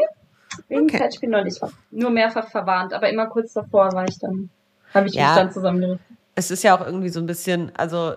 Wegen 0.69 0.85
Okay. 0.85 0.99
Zeitspiel 0.99 1.29
noch 1.29 1.45
nicht. 1.45 1.61
Nur 1.91 2.11
mehrfach 2.11 2.49
verwarnt, 2.51 2.93
aber 2.93 3.09
immer 3.11 3.27
kurz 3.27 3.53
davor 3.53 3.93
war 3.93 4.07
ich 4.09 4.19
dann, 4.19 4.51
habe 4.95 5.09
ich 5.09 5.15
Ja. 5.15 5.29
mich 5.29 5.35
dann 5.37 5.53
zusammengerissen. 5.53 6.05
es 6.35 6.51
ist 6.51 6.63
ja 6.63 6.77
auch 6.79 6.85
irgendwie 6.85 7.09
so 7.11 7.21
ein 7.21 7.27
bisschen, 7.27 7.73
also 7.77 8.15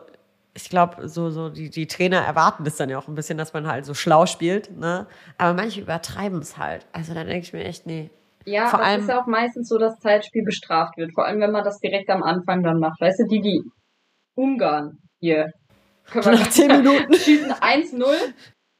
ich 0.53 0.69
glaube, 0.69 1.07
so, 1.07 1.29
so 1.29 1.49
die, 1.49 1.69
die 1.69 1.87
Trainer 1.87 2.19
erwarten 2.19 2.63
das 2.63 2.75
dann 2.77 2.89
ja 2.89 2.97
auch 2.97 3.07
ein 3.07 3.15
bisschen, 3.15 3.37
dass 3.37 3.53
man 3.53 3.67
halt 3.67 3.85
so 3.85 3.93
schlau 3.93 4.25
spielt, 4.25 4.77
ne? 4.77 5.07
Aber 5.37 5.53
manche 5.53 5.81
übertreiben 5.81 6.39
es 6.39 6.57
halt. 6.57 6.85
Also 6.91 7.13
da 7.13 7.23
denke 7.23 7.39
ich 7.45 7.53
mir 7.53 7.63
echt, 7.63 7.85
nee. 7.85 8.09
Ja, 8.45 8.67
Vor 8.67 8.79
aber 8.79 8.87
allem- 8.87 8.99
es 9.01 9.03
ist 9.07 9.09
ja 9.09 9.21
auch 9.21 9.27
meistens 9.27 9.67
so, 9.69 9.77
dass 9.77 9.99
Zeitspiel 9.99 10.43
bestraft 10.43 10.97
wird. 10.97 11.13
Vor 11.13 11.25
allem, 11.25 11.39
wenn 11.41 11.51
man 11.51 11.63
das 11.63 11.79
direkt 11.79 12.09
am 12.09 12.23
Anfang 12.23 12.63
dann 12.63 12.79
macht. 12.79 12.99
Weißt 13.01 13.19
du, 13.19 13.27
die, 13.27 13.41
die 13.41 13.61
Ungarn 14.35 14.97
hier. 15.19 15.51
Können 16.05 16.25
wir 16.25 16.31
Nach 16.33 16.49
zehn 16.49 16.67
Minuten. 16.77 17.13
schießen 17.13 17.51
1-0 17.51 18.05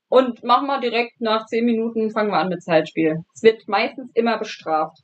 und 0.10 0.44
machen 0.44 0.68
wir 0.68 0.80
direkt 0.80 1.22
nach 1.22 1.46
10 1.46 1.64
Minuten 1.66 2.10
fangen 2.12 2.32
wir 2.32 2.38
an 2.40 2.50
mit 2.50 2.64
Zeitspiel. 2.64 3.18
Es 3.34 3.44
wird 3.44 3.68
meistens 3.68 4.10
immer 4.16 4.38
bestraft. 4.38 4.98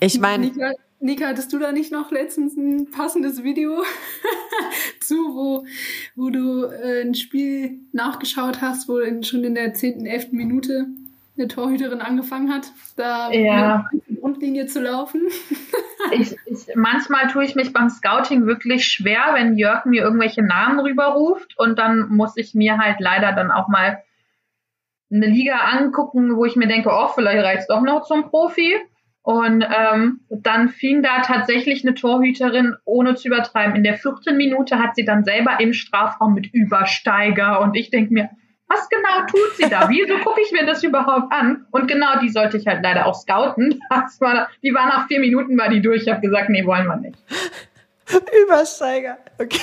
Ich 0.00 0.20
meine, 0.20 0.44
Nika, 0.46 0.70
Nika, 1.00 1.26
hattest 1.28 1.52
du 1.52 1.58
da 1.58 1.72
nicht 1.72 1.90
noch 1.90 2.10
letztens 2.12 2.56
ein 2.56 2.90
passendes 2.90 3.42
Video 3.42 3.82
zu, 5.00 5.16
wo, 5.34 5.64
wo 6.14 6.30
du 6.30 6.64
äh, 6.66 7.02
ein 7.02 7.14
Spiel 7.14 7.80
nachgeschaut 7.92 8.60
hast, 8.60 8.88
wo 8.88 8.98
in, 8.98 9.22
schon 9.24 9.42
in 9.44 9.54
der 9.54 9.74
10., 9.74 10.06
11. 10.06 10.32
Minute 10.32 10.86
eine 11.38 11.48
Torhüterin 11.48 12.00
angefangen 12.00 12.52
hat, 12.52 12.72
da 12.96 13.30
Ja. 13.32 13.88
der 13.92 14.16
Grundlinie 14.20 14.66
zu 14.66 14.80
laufen? 14.80 15.22
Ich, 16.12 16.36
ich, 16.46 16.74
manchmal 16.74 17.26
tue 17.26 17.44
ich 17.44 17.54
mich 17.56 17.72
beim 17.72 17.90
Scouting 17.90 18.46
wirklich 18.46 18.86
schwer, 18.86 19.30
wenn 19.34 19.58
Jörg 19.58 19.84
mir 19.84 20.00
irgendwelche 20.02 20.42
Namen 20.42 20.78
rüberruft 20.78 21.58
und 21.58 21.78
dann 21.78 22.08
muss 22.08 22.36
ich 22.36 22.54
mir 22.54 22.78
halt 22.78 23.00
leider 23.00 23.32
dann 23.32 23.50
auch 23.50 23.68
mal 23.68 23.98
eine 25.12 25.26
Liga 25.26 25.56
angucken, 25.56 26.36
wo 26.36 26.44
ich 26.44 26.56
mir 26.56 26.68
denke, 26.68 26.90
oh, 26.92 27.08
vielleicht 27.08 27.44
reicht's 27.44 27.66
doch 27.66 27.82
noch 27.82 28.06
zum 28.06 28.30
Profi. 28.30 28.74
Und 29.22 29.62
ähm, 29.62 30.20
dann 30.30 30.68
fing 30.70 31.02
da 31.02 31.20
tatsächlich 31.20 31.84
eine 31.84 31.94
Torhüterin, 31.94 32.76
ohne 32.84 33.14
zu 33.14 33.28
übertreiben. 33.28 33.76
In 33.76 33.82
der 33.82 33.98
vierten 33.98 34.36
Minute 34.36 34.78
hat 34.78 34.94
sie 34.94 35.04
dann 35.04 35.24
selber 35.24 35.60
im 35.60 35.74
Strafraum 35.74 36.32
mit 36.32 36.46
Übersteiger 36.54 37.60
und 37.60 37.76
ich 37.76 37.90
denke 37.90 38.14
mir, 38.14 38.30
was 38.68 38.88
genau 38.88 39.26
tut 39.26 39.56
sie 39.56 39.68
da? 39.68 39.88
Wieso 39.88 40.18
gucke 40.18 40.40
ich 40.42 40.52
mir 40.52 40.66
das 40.66 40.82
überhaupt 40.82 41.32
an? 41.32 41.66
Und 41.70 41.88
genau 41.88 42.18
die 42.20 42.28
sollte 42.28 42.58
ich 42.58 42.66
halt 42.66 42.82
leider 42.82 43.06
auch 43.06 43.14
scouten. 43.14 43.80
Das 43.90 44.20
war, 44.20 44.48
die 44.62 44.74
war 44.74 44.86
nach 44.86 45.08
vier 45.08 45.20
Minuten 45.20 45.58
war 45.58 45.68
die 45.68 45.80
durch. 45.80 46.02
Ich 46.02 46.08
habe 46.08 46.20
gesagt, 46.20 46.50
nee, 46.50 46.64
wollen 46.64 46.86
wir 46.86 46.96
nicht. 46.96 47.18
Übersteiger. 48.44 49.18
Okay. 49.38 49.60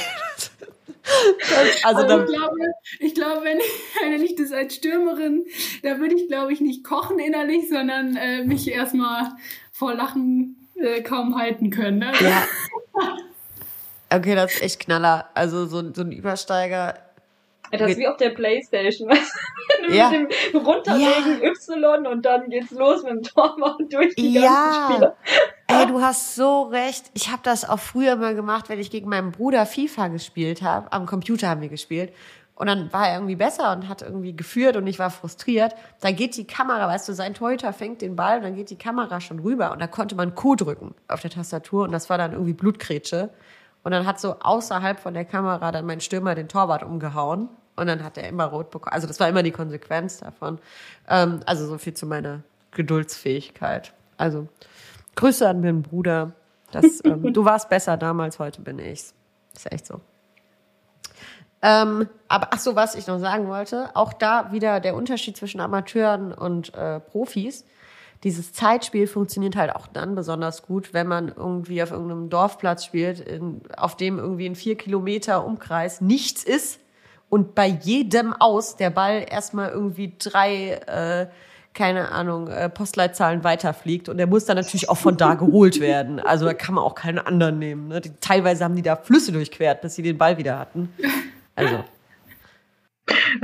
Also 1.84 2.02
Also 2.02 2.20
ich 2.20 2.26
glaube, 2.26 2.58
ich 3.00 3.14
glaube, 3.14 3.46
wenn, 3.46 3.60
wenn 4.02 4.22
ich 4.24 4.36
das 4.38 4.52
als 4.52 4.76
Stürmerin, 4.76 5.46
da 5.84 6.00
würde 6.00 6.16
ich, 6.16 6.28
glaube 6.28 6.52
ich, 6.52 6.62
nicht 6.62 6.84
kochen 6.84 7.20
innerlich, 7.20 7.70
sondern 7.70 8.16
äh, 8.16 8.44
mich 8.44 8.70
erstmal 8.72 9.30
vor 9.72 9.94
Lachen 9.94 10.68
äh, 10.76 11.02
kaum 11.02 11.38
halten 11.38 11.70
können. 11.70 12.00
Ne? 12.00 12.12
ja. 12.22 12.44
Okay, 14.08 14.36
das 14.36 14.54
ist 14.54 14.62
echt 14.62 14.80
Knaller. 14.82 15.30
Also 15.34 15.66
so, 15.66 15.94
so 15.94 16.02
ein 16.04 16.12
Übersteiger. 16.12 16.94
Das 17.78 17.92
ist 17.92 17.98
wie 17.98 18.08
auf 18.08 18.18
der 18.18 18.30
Playstation, 18.32 19.10
weißt 19.10 19.34
du? 19.88 19.94
Ja. 19.94 20.10
mit 20.10 20.32
dem 20.54 20.62
runterlegen 20.66 21.42
Y 21.44 22.08
und 22.08 22.26
dann 22.26 22.50
geht's 22.50 22.72
los 22.72 23.04
mit 23.04 23.12
dem 23.12 23.24
Torwart 23.24 23.82
durch 23.92 24.16
die 24.16 24.34
Ja. 24.34 24.42
ganzen 24.42 24.92
Spieler. 24.94 25.16
Ey, 25.68 25.86
du 25.88 26.02
hast 26.02 26.36
so 26.36 26.64
recht. 26.64 27.06
Ich 27.14 27.30
habe 27.32 27.42
das 27.44 27.68
auch 27.68 27.80
früher 27.80 28.16
mal 28.16 28.36
gemacht, 28.36 28.70
wenn 28.70 28.80
ich 28.80 28.90
gegen 28.92 29.10
meinen 29.10 29.32
Bruder 29.32 29.66
FIFA 29.66 30.08
gespielt 30.10 30.62
habe. 30.62 30.92
Am 30.92 31.06
Computer 31.06 31.50
haben 31.50 31.62
wir 31.62 31.70
gespielt. 31.70 32.14
Und 32.58 32.68
dann 32.68 32.94
war 32.94 33.10
er 33.10 33.16
irgendwie 33.16 33.36
besser 33.36 33.74
und 33.74 33.90
hat 33.90 34.02
irgendwie 34.02 34.34
geführt 34.34 34.78
und 34.78 34.88
ich 34.88 34.98
war 34.98 35.10
frustriert. 35.10 35.76
Da 36.00 36.12
geht 36.12 36.38
die 36.38 36.48
Kamera, 36.48 36.88
weißt 36.88 37.10
du, 37.10 37.14
sein 37.14 37.34
Torhüter 37.34 37.74
fängt 37.74 38.02
den 38.02 38.16
Ball 38.16 38.38
und 38.38 38.44
dann 38.44 38.56
geht 38.56 38.70
die 38.70 38.78
Kamera 38.78 39.20
schon 39.20 39.40
rüber 39.40 39.74
und 39.74 39.82
da 39.82 39.88
konnte 39.88 40.16
man 40.16 40.36
Q 40.36 40.56
drücken 40.56 40.96
auf 41.10 41.20
der 41.20 41.32
Tastatur 41.32 41.84
und 41.84 41.92
das 41.92 42.10
war 42.10 42.18
dann 42.18 42.32
irgendwie 42.32 42.54
Blutgrätsche. 42.54 43.30
Und 43.84 43.92
dann 43.92 44.06
hat 44.08 44.22
so 44.22 44.38
außerhalb 44.40 45.00
von 45.00 45.14
der 45.14 45.26
Kamera 45.26 45.72
dann 45.74 45.86
mein 45.86 46.00
Stürmer 46.00 46.34
den 46.34 46.48
Torwart 46.48 46.84
umgehauen 46.84 47.50
und 47.76 47.88
dann 47.88 48.04
hat 48.04 48.18
er 48.18 48.28
immer 48.30 48.46
rot 48.46 48.72
bekommen. 48.72 48.94
Also 48.94 49.08
das 49.08 49.20
war 49.20 49.28
immer 49.28 49.44
die 49.44 49.52
Konsequenz 49.52 50.20
davon. 50.20 50.60
Ähm, 51.10 51.42
also 51.46 51.68
so 51.68 51.78
viel 51.78 51.94
zu 51.94 52.06
meiner 52.06 52.42
Geduldsfähigkeit. 52.72 53.94
Also 54.18 54.48
Grüße 55.16 55.48
an 55.48 55.62
meinen 55.62 55.82
Bruder. 55.82 56.34
Das, 56.72 57.02
ähm, 57.04 57.34
du 57.34 57.46
warst 57.46 57.70
besser 57.70 57.98
damals, 57.98 58.40
heute 58.40 58.62
bin 58.62 58.80
ich's. 58.80 59.14
Ist 59.54 59.72
echt 59.72 59.88
so. 59.88 60.02
Ähm, 61.62 62.08
aber 62.28 62.50
ach 62.52 62.60
so, 62.60 62.76
was 62.76 62.96
ich 62.96 63.08
noch 63.08 63.20
sagen 63.20 63.48
wollte, 63.48 63.90
auch 63.96 64.14
da 64.14 64.52
wieder 64.52 64.80
der 64.80 64.96
Unterschied 64.96 65.36
zwischen 65.36 65.60
Amateuren 65.60 66.34
und 66.34 66.74
äh, 66.76 67.00
Profis. 67.00 67.66
Dieses 68.24 68.54
Zeitspiel 68.54 69.08
funktioniert 69.08 69.56
halt 69.56 69.76
auch 69.76 69.88
dann 69.88 70.16
besonders 70.16 70.64
gut, 70.64 70.94
wenn 70.94 71.08
man 71.08 71.30
irgendwie 71.36 71.82
auf 71.84 71.92
irgendeinem 71.92 72.30
Dorfplatz 72.30 72.86
spielt, 72.86 73.20
in, 73.20 73.62
auf 73.78 73.98
dem 73.98 74.20
irgendwie 74.20 74.46
in 74.46 74.56
vier 74.56 74.78
Kilometer 74.78 75.46
Umkreis 75.46 76.02
nichts 76.02 76.44
ist 76.44 76.80
und 77.30 77.56
bei 77.56 77.68
jedem 77.68 78.34
Aus 78.34 78.78
der 78.78 78.90
Ball 78.90 79.26
erstmal 79.30 79.70
irgendwie 79.70 80.14
drei, 80.18 80.80
äh, 80.88 81.28
keine 81.74 82.12
Ahnung, 82.12 82.48
äh, 82.48 82.70
Postleitzahlen 82.70 83.44
weiterfliegt 83.44 84.10
und 84.10 84.18
der 84.18 84.28
muss 84.28 84.46
dann 84.46 84.58
natürlich 84.58 84.90
auch 84.90 84.98
von 84.98 85.18
da 85.18 85.34
geholt 85.36 85.80
werden. 85.80 86.20
Also 86.20 86.46
da 86.46 86.54
kann 86.54 86.76
man 86.76 86.84
auch 86.84 86.96
keinen 86.96 87.20
anderen 87.20 87.60
nehmen. 87.60 87.88
Ne? 87.90 88.02
Die, 88.02 88.12
teilweise 88.22 88.64
haben 88.64 88.76
die 88.76 88.82
da 88.82 88.96
Flüsse 88.96 89.32
durchquert, 89.32 89.82
bis 89.82 89.96
sie 89.96 90.04
den 90.04 90.18
Ball 90.18 90.38
wieder 90.38 90.60
hatten. 90.60 90.90
Also. 91.56 91.84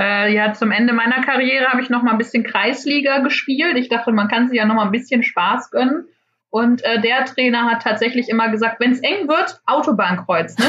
Äh, 0.00 0.34
ja, 0.34 0.52
zum 0.54 0.72
Ende 0.72 0.92
meiner 0.92 1.22
Karriere 1.22 1.66
habe 1.66 1.82
ich 1.82 1.88
noch 1.90 2.02
mal 2.02 2.10
ein 2.10 2.18
bisschen 2.18 2.42
Kreisliga 2.42 3.18
gespielt. 3.18 3.76
Ich 3.76 3.88
dachte, 3.88 4.10
man 4.10 4.26
kann 4.26 4.48
sich 4.48 4.58
ja 4.58 4.64
noch 4.64 4.74
mal 4.74 4.86
ein 4.86 4.90
bisschen 4.90 5.22
Spaß 5.22 5.70
gönnen. 5.70 6.08
Und 6.52 6.84
äh, 6.84 7.00
der 7.00 7.24
Trainer 7.24 7.64
hat 7.64 7.82
tatsächlich 7.82 8.28
immer 8.28 8.50
gesagt, 8.50 8.78
wenn 8.78 8.92
es 8.92 9.00
eng 9.00 9.26
wird, 9.26 9.62
Autobahnkreuz. 9.64 10.58
Ne? 10.58 10.66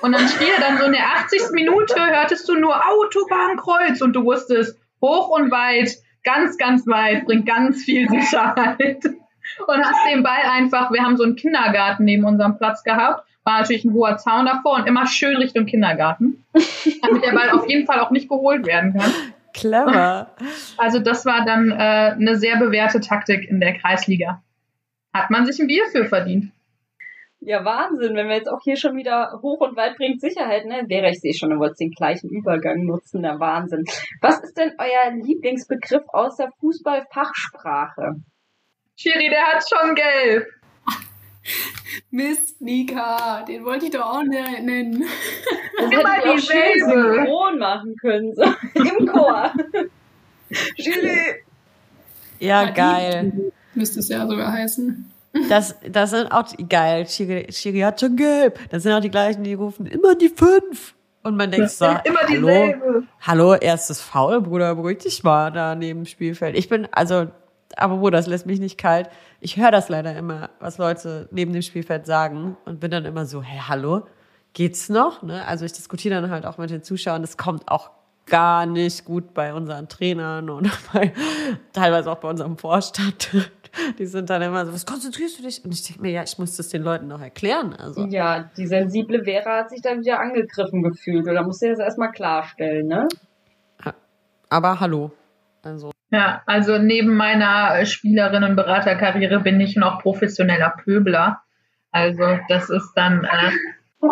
Und 0.00 0.12
dann 0.12 0.26
stehe 0.28 0.50
dann 0.60 0.78
so 0.78 0.84
in 0.84 0.92
der 0.92 1.04
80. 1.14 1.50
Minute, 1.52 1.94
hörtest 1.94 2.48
du 2.48 2.54
nur 2.54 2.74
Autobahnkreuz 2.74 4.00
und 4.00 4.14
du 4.14 4.24
wusstest, 4.24 4.78
hoch 5.02 5.28
und 5.28 5.50
weit, 5.50 5.90
ganz, 6.24 6.56
ganz 6.56 6.86
weit, 6.86 7.26
bringt 7.26 7.44
ganz 7.44 7.84
viel 7.84 8.08
Sicherheit. 8.08 9.04
Und 9.66 9.84
hast 9.84 10.10
den 10.10 10.22
Ball 10.22 10.40
einfach, 10.50 10.90
wir 10.90 11.02
haben 11.02 11.18
so 11.18 11.24
einen 11.24 11.36
Kindergarten 11.36 12.04
neben 12.04 12.24
unserem 12.24 12.56
Platz 12.56 12.82
gehabt, 12.82 13.26
war 13.44 13.60
natürlich 13.60 13.84
ein 13.84 13.92
hoher 13.92 14.16
Zaun 14.16 14.46
davor 14.46 14.76
und 14.76 14.88
immer 14.88 15.06
schön 15.06 15.36
Richtung 15.36 15.66
Kindergarten, 15.66 16.44
damit 17.02 17.24
der 17.24 17.32
Ball 17.32 17.50
auf 17.50 17.68
jeden 17.68 17.86
Fall 17.86 18.00
auch 18.00 18.10
nicht 18.10 18.30
geholt 18.30 18.66
werden 18.66 18.94
kann. 18.94 19.12
Clever. 19.52 20.30
Also 20.78 20.98
das 20.98 21.26
war 21.26 21.44
dann 21.44 21.70
äh, 21.70 21.74
eine 21.74 22.36
sehr 22.36 22.56
bewährte 22.56 23.00
Taktik 23.00 23.48
in 23.48 23.60
der 23.60 23.74
Kreisliga. 23.74 24.42
Hat 25.16 25.30
man 25.30 25.46
sich 25.46 25.58
ein 25.60 25.66
Bier 25.66 25.84
für 25.90 26.04
verdient. 26.04 26.52
Ja, 27.40 27.64
Wahnsinn, 27.64 28.16
wenn 28.16 28.28
wir 28.28 28.36
jetzt 28.36 28.50
auch 28.50 28.60
hier 28.64 28.76
schon 28.76 28.96
wieder 28.96 29.38
hoch 29.42 29.60
und 29.60 29.76
weit 29.76 29.96
bringt 29.96 30.20
Sicherheit, 30.20 30.64
ne? 30.66 30.84
Wäre 30.88 31.10
ich 31.10 31.20
sehe 31.20 31.34
schon, 31.34 31.50
du 31.50 31.58
wolltest 31.58 31.80
den 31.80 31.90
gleichen 31.90 32.28
Übergang 32.30 32.84
nutzen, 32.84 33.22
der 33.22 33.38
Wahnsinn. 33.38 33.84
Was 34.20 34.42
ist 34.42 34.56
denn 34.56 34.72
euer 34.78 35.12
Lieblingsbegriff 35.22 36.02
aus 36.08 36.36
der 36.36 36.50
Fußballfachsprache? 36.60 38.16
Schiri, 38.96 39.28
der 39.28 39.42
hat 39.42 39.64
schon 39.68 39.94
gelb. 39.94 40.46
Mist, 42.10 42.60
Nika, 42.60 43.42
den 43.42 43.64
wollte 43.64 43.86
ich 43.86 43.92
doch 43.92 44.06
auch 44.06 44.22
ne- 44.22 44.62
nennen. 44.62 45.04
Das 45.78 45.92
Immer 45.92 46.32
auch 46.32 46.38
schön 46.38 46.84
synchron 46.84 47.58
machen 47.58 47.94
können, 48.00 48.34
so 48.34 48.42
im 48.74 49.06
Chor. 49.06 49.52
Schiri. 50.50 51.42
Ja, 52.40 52.70
geil. 52.70 53.52
Müsste 53.76 54.00
es 54.00 54.08
ja 54.08 54.26
sogar 54.26 54.52
heißen. 54.52 55.12
Das, 55.48 55.74
das 55.88 56.10
sind 56.10 56.32
auch 56.32 56.44
die, 56.44 56.66
geil. 56.66 57.04
Chiri, 57.04 57.46
Chiri 57.50 57.80
hat 57.80 58.00
schon 58.00 58.16
gelb. 58.16 58.58
Das 58.70 58.82
sind 58.82 58.92
auch 58.92 59.00
die 59.00 59.10
gleichen, 59.10 59.44
die 59.44 59.54
rufen 59.54 59.86
immer 59.86 60.14
die 60.14 60.30
fünf. 60.30 60.94
Und 61.22 61.36
man 61.36 61.50
denkt 61.50 61.70
so, 61.70 61.84
Immer 61.84 62.20
hallo, 62.28 62.46
dieselbe. 62.46 63.02
hallo, 63.20 63.54
erstes 63.54 64.00
Foul, 64.00 64.40
Bruder, 64.40 64.74
beruhig 64.76 64.98
dich 64.98 65.24
mal 65.24 65.50
da 65.50 65.74
neben 65.74 66.00
dem 66.00 66.06
Spielfeld. 66.06 66.56
Ich 66.56 66.68
bin, 66.68 66.86
also, 66.92 67.26
aber 67.76 67.96
Bruder, 67.96 68.18
das 68.18 68.28
lässt 68.28 68.46
mich 68.46 68.60
nicht 68.60 68.78
kalt. 68.78 69.10
Ich 69.40 69.56
höre 69.56 69.72
das 69.72 69.88
leider 69.88 70.16
immer, 70.16 70.50
was 70.60 70.78
Leute 70.78 71.28
neben 71.32 71.52
dem 71.52 71.62
Spielfeld 71.62 72.06
sagen 72.06 72.56
und 72.64 72.78
bin 72.78 72.92
dann 72.92 73.04
immer 73.04 73.26
so, 73.26 73.42
hey, 73.42 73.60
hallo, 73.66 74.06
geht's 74.52 74.88
noch? 74.88 75.22
Ne? 75.22 75.44
Also 75.46 75.64
ich 75.64 75.72
diskutiere 75.72 76.20
dann 76.20 76.30
halt 76.30 76.46
auch 76.46 76.58
mit 76.58 76.70
den 76.70 76.84
Zuschauern. 76.84 77.22
Das 77.22 77.36
kommt 77.36 77.68
auch 77.68 77.90
gar 78.26 78.66
nicht 78.66 79.04
gut 79.04 79.34
bei 79.34 79.52
unseren 79.54 79.88
Trainern 79.88 80.48
und 80.50 80.70
bei, 80.92 81.12
teilweise 81.72 82.10
auch 82.10 82.18
bei 82.18 82.28
unserem 82.28 82.56
Vorstand. 82.56 83.30
Die 83.98 84.06
sind 84.06 84.30
dann 84.30 84.42
immer 84.42 84.66
so, 84.66 84.72
was 84.72 84.86
konzentrierst 84.86 85.38
du 85.38 85.42
dich? 85.42 85.64
Und 85.64 85.72
ich 85.72 85.82
denke 85.86 86.02
mir, 86.02 86.10
ja, 86.10 86.22
ich 86.22 86.38
muss 86.38 86.56
das 86.56 86.68
den 86.68 86.82
Leuten 86.82 87.08
noch 87.08 87.20
erklären. 87.20 87.74
Also, 87.74 88.06
Ja, 88.06 88.50
die 88.56 88.66
sensible 88.66 89.24
Vera 89.24 89.58
hat 89.58 89.70
sich 89.70 89.82
dann 89.82 90.00
wieder 90.00 90.20
angegriffen 90.20 90.82
gefühlt. 90.82 91.26
Oder 91.26 91.42
musst 91.42 91.62
du 91.62 91.68
das 91.68 91.78
erstmal 91.78 92.12
klarstellen, 92.12 92.86
ne? 92.86 93.08
aber 94.48 94.78
hallo. 94.80 95.10
Also, 95.62 95.90
Ja, 96.10 96.42
also 96.46 96.78
neben 96.78 97.16
meiner 97.16 97.80
äh, 97.80 97.86
Spielerinnen-Beraterkarriere 97.86 99.40
bin 99.40 99.60
ich 99.60 99.76
noch 99.76 100.02
professioneller 100.02 100.74
Pöbler. 100.84 101.42
Also 101.90 102.38
das 102.48 102.70
ist 102.70 102.92
dann, 102.94 103.24
äh, 103.24 103.50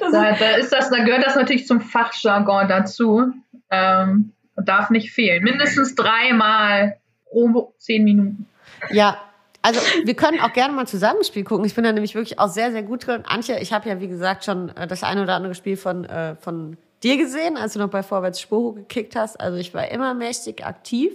Das 0.00 0.12
da, 0.12 0.32
da 0.32 0.56
ist 0.56 0.72
das, 0.72 0.90
da 0.90 1.02
gehört 1.04 1.24
das 1.24 1.36
natürlich 1.36 1.66
zum 1.66 1.80
Fachjargon 1.80 2.68
dazu. 2.68 3.32
Ähm, 3.70 4.32
darf 4.56 4.90
nicht 4.90 5.12
fehlen. 5.12 5.42
Mindestens 5.42 5.94
dreimal 5.94 6.96
pro 7.30 7.74
zehn 7.78 8.04
Minuten. 8.04 8.46
Ja, 8.90 9.18
also 9.62 9.80
wir 10.04 10.14
können 10.14 10.40
auch 10.40 10.52
gerne 10.52 10.74
mal 10.74 10.86
Zusammenspiel 10.86 11.44
gucken. 11.44 11.64
Ich 11.66 11.74
bin 11.74 11.84
da 11.84 11.92
nämlich 11.92 12.14
wirklich 12.14 12.38
auch 12.38 12.48
sehr, 12.48 12.72
sehr 12.72 12.82
gut 12.82 13.06
drin. 13.06 13.24
Antje, 13.26 13.58
ich 13.60 13.72
habe 13.72 13.88
ja, 13.88 14.00
wie 14.00 14.08
gesagt, 14.08 14.44
schon 14.44 14.74
äh, 14.76 14.86
das 14.86 15.02
eine 15.02 15.22
oder 15.22 15.34
andere 15.34 15.54
Spiel 15.54 15.76
von, 15.76 16.04
äh, 16.04 16.34
von 16.36 16.76
dir 17.02 17.16
gesehen, 17.16 17.56
als 17.56 17.74
du 17.74 17.78
noch 17.78 17.90
bei 17.90 18.02
Vorwärts 18.02 18.40
Sporo 18.40 18.72
gekickt 18.72 19.16
hast. 19.16 19.40
Also 19.40 19.58
ich 19.58 19.74
war 19.74 19.90
immer 19.90 20.14
mächtig 20.14 20.64
aktiv. 20.64 21.12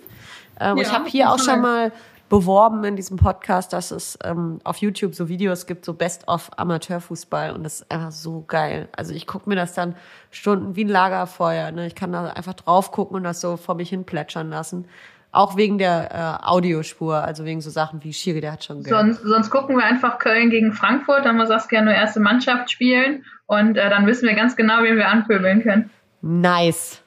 Ähm, 0.60 0.78
Ja, 0.78 0.84
ich 0.84 0.92
habe 0.92 1.10
hier 1.10 1.32
auch 1.32 1.40
schon 1.40 1.62
mal 1.62 1.92
beworben 2.30 2.84
in 2.84 2.96
diesem 2.96 3.18
Podcast, 3.18 3.72
dass 3.72 3.92
es 3.92 4.18
ähm, 4.24 4.60
auf 4.64 4.78
YouTube 4.78 5.14
so 5.14 5.30
Videos 5.30 5.68
gibt, 5.68 5.86
so 5.86 5.94
Best 5.94 6.28
of 6.28 6.50
Amateurfußball 6.58 7.52
und 7.52 7.64
das 7.64 7.82
ist 7.82 7.92
einfach 7.92 8.12
so 8.12 8.44
geil. 8.48 8.90
Also 8.96 9.14
ich 9.14 9.28
gucke 9.28 9.48
mir 9.48 9.56
das 9.56 9.74
dann 9.74 9.96
Stunden 10.32 10.76
wie 10.76 10.86
ein 10.86 10.90
Lagerfeuer. 10.90 11.72
Ne? 11.72 11.86
Ich 11.86 11.94
kann 11.96 12.12
da 12.12 12.26
einfach 12.28 12.56
drauf 12.56 12.92
gucken 12.92 13.16
und 13.18 13.24
das 13.24 13.42
so 13.42 13.58
vor 13.58 13.76
mich 13.76 13.90
hin 13.90 14.06
plätschern 14.06 14.50
lassen. 14.50 14.88
Auch 15.36 15.58
wegen 15.58 15.78
der 15.78 16.40
äh, 16.44 16.48
Audiospur, 16.48 17.16
also 17.16 17.44
wegen 17.46 17.60
so 17.60 17.70
Sachen 17.70 18.04
wie 18.04 18.14
Schiri, 18.14 18.42
der 18.42 18.54
hat 18.54 18.64
schon 18.64 18.84
Geld. 18.84 18.96
Sonst, 18.96 19.22
sonst 19.22 19.50
gucken 19.50 19.76
wir 19.76 19.84
einfach 19.84 20.18
Köln 20.18 20.50
gegen 20.50 20.72
Frankfurt, 20.72 21.26
dann 21.26 21.36
muss 21.36 21.50
Saskia 21.50 21.82
nur 21.82 21.94
erste 21.94 22.20
Mannschaft 22.20 22.72
spielen 22.72 23.26
und 23.46 23.78
äh, 23.78 23.90
dann 23.90 24.08
wissen 24.08 24.28
wir 24.28 24.36
ganz 24.36 24.56
genau, 24.56 24.82
wen 24.82 24.96
wir 24.96 25.10
anpöbeln 25.10 25.62
können. 25.62 25.90
Nice. 26.22 27.02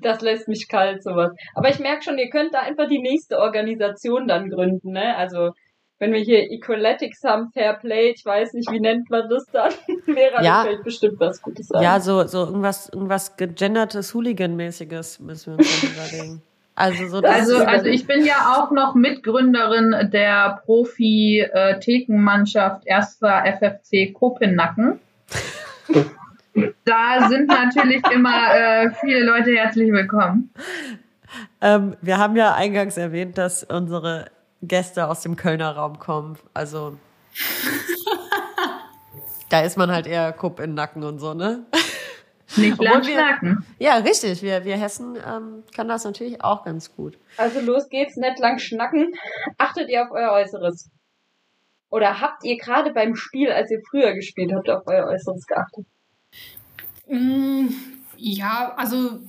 Das 0.00 0.20
lässt 0.20 0.48
mich 0.48 0.68
kalt, 0.68 1.02
sowas. 1.02 1.32
Aber 1.54 1.68
ich 1.68 1.78
merke 1.78 2.02
schon, 2.02 2.18
ihr 2.18 2.30
könnt 2.30 2.54
da 2.54 2.60
einfach 2.60 2.88
die 2.88 3.00
nächste 3.00 3.38
Organisation 3.38 4.26
dann 4.26 4.50
gründen, 4.50 4.92
ne? 4.92 5.16
Also, 5.16 5.50
wenn 5.98 6.12
wir 6.12 6.20
hier 6.20 6.50
Equaletics 6.50 7.24
haben, 7.24 7.50
Fair 7.52 7.74
Play, 7.74 8.10
ich 8.10 8.24
weiß 8.24 8.52
nicht, 8.52 8.70
wie 8.70 8.80
nennt 8.80 9.10
man 9.10 9.28
das 9.28 9.46
dann? 9.52 9.72
Wäre 10.06 10.36
Ja. 10.36 10.42
ja. 10.42 10.62
fällt 10.62 10.84
bestimmt 10.84 11.18
was 11.18 11.42
Gutes 11.42 11.70
ein. 11.72 11.82
Ja, 11.82 12.00
so, 12.00 12.26
so 12.26 12.44
irgendwas, 12.44 12.88
irgendwas 12.88 13.36
gegendertes 13.36 14.14
Hooligan-mäßiges 14.14 15.20
müssen 15.20 15.52
wir 15.52 15.58
uns 15.58 15.80
dann 15.80 15.90
überlegen. 16.16 16.42
Also 16.76 17.08
so 17.08 17.20
Also, 17.22 17.64
also 17.64 17.86
ich 17.86 18.06
bin 18.06 18.24
ja 18.24 18.54
auch 18.54 18.70
noch 18.70 18.94
Mitgründerin 18.94 20.10
der 20.12 20.62
Profi-Thekenmannschaft 20.66 22.86
erster 22.86 23.42
FFC 23.58 24.12
Kopenhagen. 24.12 25.00
Da 26.84 27.28
sind 27.28 27.48
natürlich 27.48 28.02
immer 28.12 28.54
äh, 28.54 28.90
viele 29.00 29.24
Leute 29.24 29.52
herzlich 29.52 29.90
willkommen. 29.90 30.50
ähm, 31.62 31.96
wir 32.02 32.18
haben 32.18 32.36
ja 32.36 32.54
eingangs 32.54 32.98
erwähnt, 32.98 33.38
dass 33.38 33.64
unsere 33.64 34.26
Gäste 34.60 35.08
aus 35.08 35.22
dem 35.22 35.36
Kölner 35.36 35.76
Raum 35.76 35.98
kommen. 35.98 36.36
Also 36.52 36.98
da 39.48 39.60
ist 39.60 39.78
man 39.78 39.90
halt 39.90 40.06
eher 40.06 40.30
Kupp 40.32 40.60
in 40.60 40.74
Nacken 40.74 41.04
und 41.04 41.20
so, 41.20 41.32
ne? 41.32 41.64
Nicht 42.56 42.80
lang 42.80 43.04
wir- 43.04 43.12
schnacken. 43.14 43.66
Ja, 43.78 43.96
richtig. 43.96 44.42
Wir, 44.42 44.64
wir 44.64 44.76
Hessen 44.76 45.16
ähm, 45.16 45.64
kann 45.74 45.88
das 45.88 46.04
natürlich 46.04 46.42
auch 46.42 46.64
ganz 46.64 46.94
gut. 46.94 47.18
Also 47.36 47.60
los 47.60 47.88
geht's, 47.88 48.16
nicht 48.16 48.38
lang 48.38 48.58
schnacken. 48.58 49.12
Achtet 49.58 49.88
ihr 49.88 50.04
auf 50.04 50.10
euer 50.12 50.32
Äußeres? 50.32 50.90
Oder 51.90 52.20
habt 52.20 52.44
ihr 52.44 52.56
gerade 52.56 52.92
beim 52.92 53.14
Spiel, 53.16 53.50
als 53.50 53.70
ihr 53.70 53.80
früher 53.90 54.12
gespielt 54.14 54.52
habt, 54.54 54.68
auf 54.70 54.82
euer 54.86 55.06
Äußeres 55.06 55.46
geachtet? 55.46 55.86
Mm, 57.08 57.68
ja, 58.16 58.74
also 58.76 59.20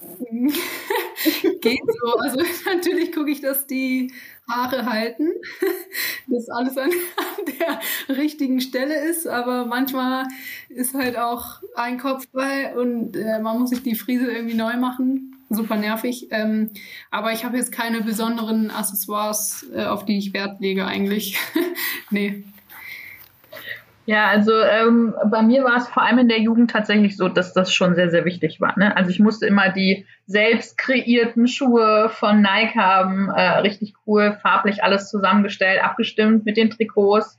geht 1.60 1.80
so. 1.86 2.18
Also 2.18 2.40
natürlich 2.66 3.12
gucke 3.12 3.30
ich, 3.30 3.40
dass 3.40 3.66
die 3.66 4.12
Haare 4.48 4.86
halten, 4.86 5.28
dass 6.28 6.48
alles 6.48 6.76
an, 6.76 6.90
der 8.08 8.16
richtigen 8.16 8.60
Stelle 8.60 8.94
ist, 9.08 9.26
aber 9.26 9.66
manchmal 9.66 10.26
ist 10.68 10.94
halt 10.94 11.16
auch 11.18 11.62
ein 11.74 11.98
Kopf 11.98 12.28
bei 12.32 12.76
und 12.76 13.16
äh, 13.16 13.38
man 13.40 13.58
muss 13.58 13.70
sich 13.70 13.82
die 13.82 13.94
Frise 13.94 14.30
irgendwie 14.30 14.56
neu 14.56 14.76
machen. 14.76 15.30
Super 15.50 15.76
nervig. 15.76 16.28
Ähm, 16.30 16.70
aber 17.10 17.32
ich 17.32 17.44
habe 17.44 17.56
jetzt 17.56 17.70
keine 17.70 18.00
besonderen 18.00 18.70
Accessoires, 18.70 19.66
äh, 19.74 19.84
auf 19.84 20.04
die 20.04 20.18
ich 20.18 20.32
Wert 20.32 20.60
lege 20.60 20.86
eigentlich. 20.86 21.38
nee. 22.10 22.44
Ja, 24.06 24.26
also 24.26 24.52
ähm, 24.52 25.14
bei 25.30 25.42
mir 25.42 25.64
war 25.64 25.76
es 25.76 25.88
vor 25.88 26.02
allem 26.02 26.18
in 26.18 26.28
der 26.28 26.40
Jugend 26.40 26.70
tatsächlich 26.70 27.16
so, 27.16 27.28
dass 27.28 27.54
das 27.54 27.72
schon 27.72 27.94
sehr, 27.94 28.10
sehr 28.10 28.26
wichtig 28.26 28.60
war. 28.60 28.78
Ne? 28.78 28.94
Also 28.94 29.10
ich 29.10 29.18
musste 29.18 29.46
immer 29.46 29.70
die 29.70 30.04
selbst 30.26 30.76
kreierten 30.76 31.48
Schuhe 31.48 32.10
von 32.10 32.42
Nike 32.42 32.78
haben, 32.78 33.30
äh, 33.30 33.58
richtig 33.58 33.94
cool, 34.06 34.38
farblich 34.42 34.84
alles 34.84 35.08
zusammengestellt, 35.10 35.82
abgestimmt 35.82 36.44
mit 36.44 36.58
den 36.58 36.70
Trikots. 36.70 37.38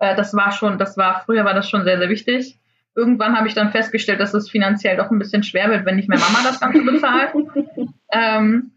Äh, 0.00 0.16
das 0.16 0.34
war 0.34 0.50
schon, 0.50 0.78
das 0.78 0.96
war, 0.96 1.22
früher 1.24 1.44
war 1.44 1.54
das 1.54 1.70
schon 1.70 1.84
sehr, 1.84 1.98
sehr 1.98 2.08
wichtig. 2.08 2.58
Irgendwann 2.96 3.36
habe 3.36 3.46
ich 3.46 3.54
dann 3.54 3.70
festgestellt, 3.70 4.18
dass 4.18 4.34
es 4.34 4.50
finanziell 4.50 4.96
doch 4.96 5.12
ein 5.12 5.18
bisschen 5.20 5.44
schwer 5.44 5.70
wird, 5.70 5.86
wenn 5.86 5.94
nicht 5.94 6.08
mehr 6.08 6.18
Mama 6.18 6.40
das 6.42 6.58
Ganze 6.58 6.82
bezahlt. 6.82 7.34
ähm, 8.12 8.72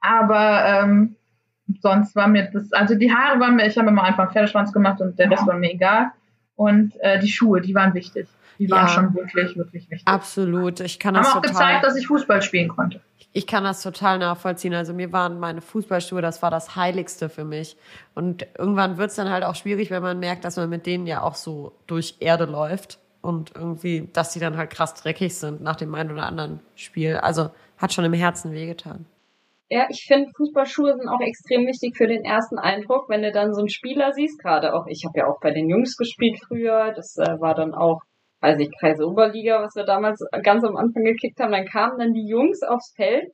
aber 0.00 0.64
ähm, 0.64 1.16
sonst 1.80 2.16
war 2.16 2.28
mir 2.28 2.48
das, 2.50 2.72
also 2.72 2.94
die 2.94 3.12
Haare 3.14 3.38
waren 3.40 3.56
mir, 3.56 3.66
ich 3.66 3.76
habe 3.76 3.88
immer 3.88 4.04
einfach 4.04 4.24
einen 4.24 4.32
Pferdeschwanz 4.32 4.72
gemacht 4.72 5.02
und 5.02 5.18
der 5.18 5.30
Rest 5.30 5.46
war 5.46 5.58
mir 5.58 5.70
egal. 5.70 6.12
Und 6.56 6.92
äh, 7.00 7.18
die 7.18 7.28
Schuhe, 7.28 7.60
die 7.60 7.74
waren 7.74 7.94
wichtig. 7.94 8.28
Die 8.58 8.70
waren 8.70 8.86
ja, 8.86 8.92
schon 8.92 9.14
wirklich, 9.14 9.56
wirklich 9.56 9.90
wichtig. 9.90 10.06
Absolut. 10.06 10.80
Ich 10.80 10.98
kann 10.98 11.14
das 11.14 11.28
Haben 11.28 11.38
auch 11.38 11.42
total, 11.42 11.52
gezeigt, 11.52 11.84
dass 11.84 11.96
ich 11.96 12.06
Fußball 12.06 12.42
spielen 12.42 12.68
konnte. 12.68 13.00
Ich 13.32 13.46
kann 13.46 13.64
das 13.64 13.82
total 13.82 14.18
nachvollziehen. 14.18 14.74
Also 14.74 14.92
mir 14.92 15.10
waren 15.12 15.40
meine 15.40 15.62
Fußballschuhe, 15.62 16.20
das 16.20 16.42
war 16.42 16.50
das 16.50 16.76
Heiligste 16.76 17.28
für 17.28 17.44
mich. 17.44 17.76
Und 18.14 18.46
irgendwann 18.58 18.98
wird 18.98 19.10
es 19.10 19.16
dann 19.16 19.30
halt 19.30 19.42
auch 19.42 19.54
schwierig, 19.54 19.90
wenn 19.90 20.02
man 20.02 20.18
merkt, 20.18 20.44
dass 20.44 20.56
man 20.56 20.68
mit 20.68 20.84
denen 20.84 21.06
ja 21.06 21.22
auch 21.22 21.34
so 21.34 21.72
durch 21.86 22.16
Erde 22.20 22.44
läuft 22.44 22.98
und 23.22 23.52
irgendwie, 23.54 24.08
dass 24.12 24.32
die 24.32 24.40
dann 24.40 24.56
halt 24.56 24.70
krass 24.70 24.94
dreckig 24.94 25.34
sind 25.34 25.62
nach 25.62 25.76
dem 25.76 25.94
einen 25.94 26.12
oder 26.12 26.26
anderen 26.26 26.60
Spiel. 26.74 27.16
Also 27.16 27.50
hat 27.78 27.92
schon 27.92 28.04
im 28.04 28.12
Herzen 28.12 28.52
wehgetan. 28.52 29.06
Ja, 29.74 29.86
ich 29.88 30.04
finde, 30.06 30.30
Fußballschuhe 30.36 30.92
sind 30.98 31.08
auch 31.08 31.22
extrem 31.22 31.66
wichtig 31.66 31.96
für 31.96 32.06
den 32.06 32.26
ersten 32.26 32.58
Eindruck, 32.58 33.08
wenn 33.08 33.22
du 33.22 33.32
dann 33.32 33.54
so 33.54 33.60
einen 33.60 33.70
Spieler 33.70 34.12
siehst, 34.12 34.38
gerade 34.38 34.74
auch, 34.74 34.84
ich 34.86 35.06
habe 35.06 35.20
ja 35.20 35.26
auch 35.26 35.40
bei 35.40 35.50
den 35.50 35.70
Jungs 35.70 35.96
gespielt 35.96 36.38
früher, 36.46 36.92
das 36.94 37.16
äh, 37.16 37.40
war 37.40 37.54
dann 37.54 37.72
auch, 37.72 38.02
weiß 38.42 38.60
ich, 38.60 38.68
Kreise 38.78 39.06
Oberliga, 39.06 39.62
was 39.62 39.74
wir 39.74 39.84
damals 39.84 40.22
ganz 40.42 40.62
am 40.62 40.76
Anfang 40.76 41.04
gekickt 41.04 41.40
haben, 41.40 41.52
dann 41.52 41.64
kamen 41.64 41.98
dann 41.98 42.12
die 42.12 42.28
Jungs 42.28 42.60
aufs 42.62 42.92
Feld 42.96 43.24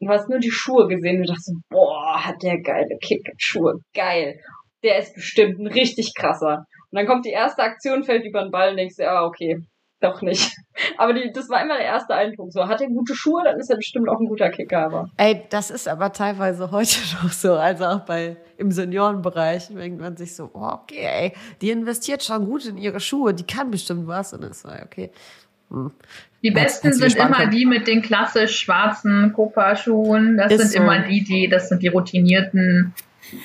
und 0.00 0.08
du 0.08 0.14
hast 0.14 0.30
nur 0.30 0.38
die 0.38 0.50
Schuhe 0.50 0.88
gesehen 0.88 1.20
und 1.20 1.28
dachtest, 1.28 1.52
boah, 1.68 2.24
hat 2.24 2.42
der 2.42 2.62
geile 2.62 2.96
Kick-Schuhe, 2.98 3.74
geil. 3.92 4.40
Der 4.82 4.96
ist 4.96 5.14
bestimmt 5.14 5.60
ein 5.60 5.66
richtig 5.66 6.14
krasser. 6.18 6.64
Und 6.90 6.96
dann 6.96 7.06
kommt 7.06 7.26
die 7.26 7.32
erste 7.36 7.64
Aktion, 7.64 8.02
fällt 8.02 8.24
über 8.24 8.40
den 8.40 8.50
Ball 8.50 8.70
und 8.70 8.78
denkst, 8.78 8.96
ja, 8.96 9.26
okay, 9.26 9.58
doch 10.02 10.22
nicht. 10.22 10.56
Aber 10.98 11.12
die, 11.12 11.32
das 11.32 11.48
war 11.48 11.62
immer 11.62 11.76
der 11.76 11.86
erste 11.86 12.14
Eindruck. 12.14 12.52
So, 12.52 12.66
hat 12.66 12.80
er 12.80 12.88
gute 12.88 13.14
Schuhe, 13.14 13.42
dann 13.44 13.58
ist 13.58 13.70
er 13.70 13.76
bestimmt 13.76 14.08
auch 14.08 14.20
ein 14.20 14.26
guter 14.26 14.50
Kicker. 14.50 14.86
Aber. 14.86 15.10
Ey, 15.16 15.44
das 15.50 15.70
ist 15.70 15.88
aber 15.88 16.12
teilweise 16.12 16.70
heute 16.70 16.98
noch 17.22 17.32
so. 17.32 17.54
Also 17.54 17.84
auch 17.84 18.00
bei, 18.00 18.36
im 18.56 18.70
Seniorenbereich 18.70 19.68
denkt 19.68 20.00
man 20.00 20.16
sich 20.16 20.34
so, 20.34 20.50
oh, 20.52 20.78
okay, 20.82 21.06
ey, 21.06 21.32
die 21.60 21.70
investiert 21.70 22.22
schon 22.22 22.46
gut 22.46 22.66
in 22.66 22.78
ihre 22.78 23.00
Schuhe, 23.00 23.34
die 23.34 23.44
kann 23.44 23.70
bestimmt 23.70 24.06
was. 24.06 24.32
Und 24.32 24.42
das 24.42 24.64
war 24.64 24.80
okay. 24.84 25.10
Hm. 25.70 25.90
Die 26.42 26.50
besten 26.50 26.92
sind 26.92 27.16
immer 27.16 27.46
die 27.46 27.66
mit 27.66 27.86
den 27.86 28.02
klassisch 28.02 28.58
schwarzen 28.58 29.32
Copa-Schuhen. 29.32 30.36
Das 30.36 30.52
ist 30.52 30.60
sind 30.60 30.70
so. 30.72 30.78
immer 30.78 30.98
die, 31.06 31.22
die, 31.22 31.48
das 31.48 31.68
sind 31.68 31.82
die 31.82 31.88
routinierten 31.88 32.94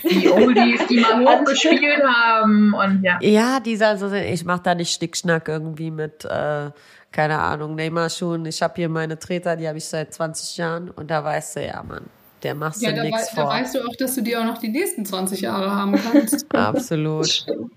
die 0.04 0.30
Oldies, 0.30 0.88
die 0.88 1.00
mal 1.00 1.26
hochgespielt 1.40 2.04
haben 2.04 2.74
und 2.74 3.04
ja. 3.04 3.20
Ja, 3.22 3.60
die 3.60 3.82
also, 3.84 4.12
ich 4.12 4.46
mach 4.46 4.60
da 4.60 4.76
nicht 4.76 4.94
Schnickschnack 4.94 5.48
irgendwie 5.48 5.92
mit, 5.92 6.26
äh, 6.26 6.72
keine 7.12 7.40
Ahnung, 7.40 7.76
Neymar 7.76 8.10
schon. 8.10 8.46
Ich 8.46 8.62
habe 8.62 8.74
hier 8.76 8.90
meine 8.90 9.18
Treter, 9.18 9.56
die 9.56 9.68
habe 9.68 9.78
ich 9.78 9.86
seit 9.86 10.14
20 10.14 10.58
Jahren 10.58 10.90
und 10.90 11.10
da 11.10 11.24
weißt 11.24 11.58
du, 11.58 11.66
ja, 11.66 11.84
Mann, 11.84 12.06
der 12.44 12.56
machst 12.56 12.82
ja, 12.82 12.92
du 12.92 13.02
nichts 13.02 13.30
vor. 13.30 13.46
Da 13.46 13.50
weißt 13.50 13.76
du 13.76 13.80
auch, 13.82 13.96
dass 13.98 14.16
du 14.16 14.22
die 14.22 14.36
auch 14.36 14.46
noch 14.46 14.58
die 14.58 14.70
nächsten 14.70 15.06
20 15.06 15.42
Jahre 15.42 15.72
haben 15.74 15.96
kannst. 15.96 16.46
Absolut. 16.56 17.26
Das 17.26 17.36
stimmt. 17.36 17.72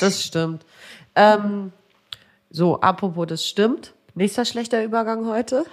Das 0.00 0.22
stimmt. 0.22 0.66
Ähm, 1.14 1.72
so, 2.50 2.80
apropos, 2.80 3.26
das 3.26 3.46
stimmt. 3.46 3.94
Nächster 4.14 4.44
schlechter 4.44 4.82
Übergang 4.82 5.26
heute. 5.26 5.64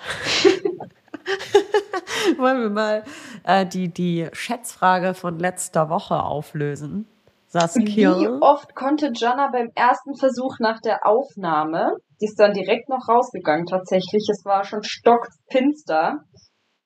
Wollen 2.37 2.61
wir 2.61 2.69
mal 2.69 3.03
äh, 3.43 3.65
die, 3.65 3.89
die 3.89 4.27
Schätzfrage 4.33 5.13
von 5.13 5.39
letzter 5.39 5.89
Woche 5.89 6.21
auflösen? 6.21 7.07
Saskia. 7.47 8.19
Wie 8.19 8.27
oft 8.41 8.73
konnte 8.73 9.11
Jana 9.13 9.49
beim 9.51 9.69
ersten 9.75 10.15
Versuch 10.15 10.57
nach 10.59 10.81
der 10.81 11.05
Aufnahme, 11.05 11.97
die 12.19 12.25
ist 12.25 12.39
dann 12.39 12.53
direkt 12.53 12.89
noch 12.89 13.07
rausgegangen 13.07 13.67
tatsächlich, 13.67 14.27
es 14.31 14.43
war 14.43 14.63
schon 14.63 14.83
stockfinster, 14.83 16.23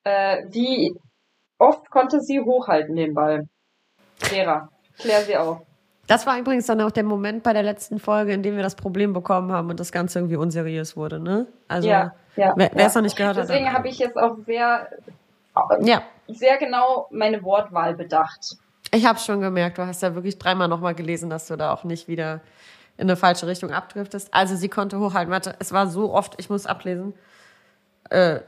äh, 0.04 0.42
wie 0.50 0.92
oft 1.58 1.88
konnte 1.90 2.20
sie 2.20 2.40
hochhalten 2.40 2.96
den 2.96 3.14
Ball? 3.14 3.48
Lehrer, 4.30 4.68
klär 4.98 5.22
sie 5.22 5.36
auf. 5.36 5.67
Das 6.08 6.26
war 6.26 6.38
übrigens 6.38 6.66
dann 6.66 6.80
auch 6.80 6.90
der 6.90 7.04
Moment 7.04 7.42
bei 7.42 7.52
der 7.52 7.62
letzten 7.62 8.00
Folge, 8.00 8.32
in 8.32 8.42
dem 8.42 8.56
wir 8.56 8.62
das 8.62 8.74
Problem 8.74 9.12
bekommen 9.12 9.52
haben 9.52 9.68
und 9.68 9.78
das 9.78 9.92
Ganze 9.92 10.18
irgendwie 10.18 10.36
unseriös 10.36 10.96
wurde, 10.96 11.20
ne? 11.20 11.46
Also, 11.68 11.88
ja, 11.88 12.14
ja, 12.34 12.54
wer 12.56 12.74
es 12.74 12.94
ja. 12.94 13.00
noch 13.00 13.02
nicht 13.02 13.16
gehört 13.16 13.36
Deswegen 13.36 13.48
hat. 13.48 13.50
Deswegen 13.50 13.76
habe 13.76 13.88
ich 13.88 13.98
jetzt 13.98 14.16
auch 14.16 14.36
sehr, 14.46 14.88
ja. 15.82 16.02
sehr 16.26 16.56
genau 16.56 17.08
meine 17.10 17.42
Wortwahl 17.42 17.94
bedacht. 17.94 18.56
Ich 18.90 19.04
habe 19.04 19.18
schon 19.18 19.42
gemerkt, 19.42 19.76
du 19.76 19.86
hast 19.86 20.02
ja 20.02 20.14
wirklich 20.14 20.38
dreimal 20.38 20.66
nochmal 20.66 20.94
gelesen, 20.94 21.28
dass 21.28 21.46
du 21.46 21.56
da 21.56 21.74
auch 21.74 21.84
nicht 21.84 22.08
wieder 22.08 22.40
in 22.96 23.02
eine 23.02 23.16
falsche 23.16 23.46
Richtung 23.46 23.70
abdriftest. 23.70 24.32
Also 24.32 24.56
sie 24.56 24.70
konnte 24.70 24.98
hochhalten. 24.98 25.30
Warte, 25.30 25.56
es 25.58 25.72
war 25.72 25.88
so 25.88 26.14
oft, 26.14 26.36
ich 26.38 26.48
muss 26.48 26.64
ablesen. 26.64 27.12
Äh, 28.08 28.40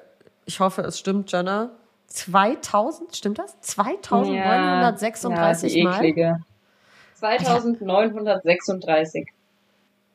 ich 0.46 0.60
hoffe, 0.60 0.80
es 0.82 0.98
stimmt, 0.98 1.30
Jenna. 1.30 1.72
2000, 2.06 3.14
stimmt 3.14 3.38
das? 3.38 3.60
2936 3.60 5.74
ja, 5.74 5.84
ja, 5.84 6.32
Mal. 6.32 6.40
2936. 7.20 9.26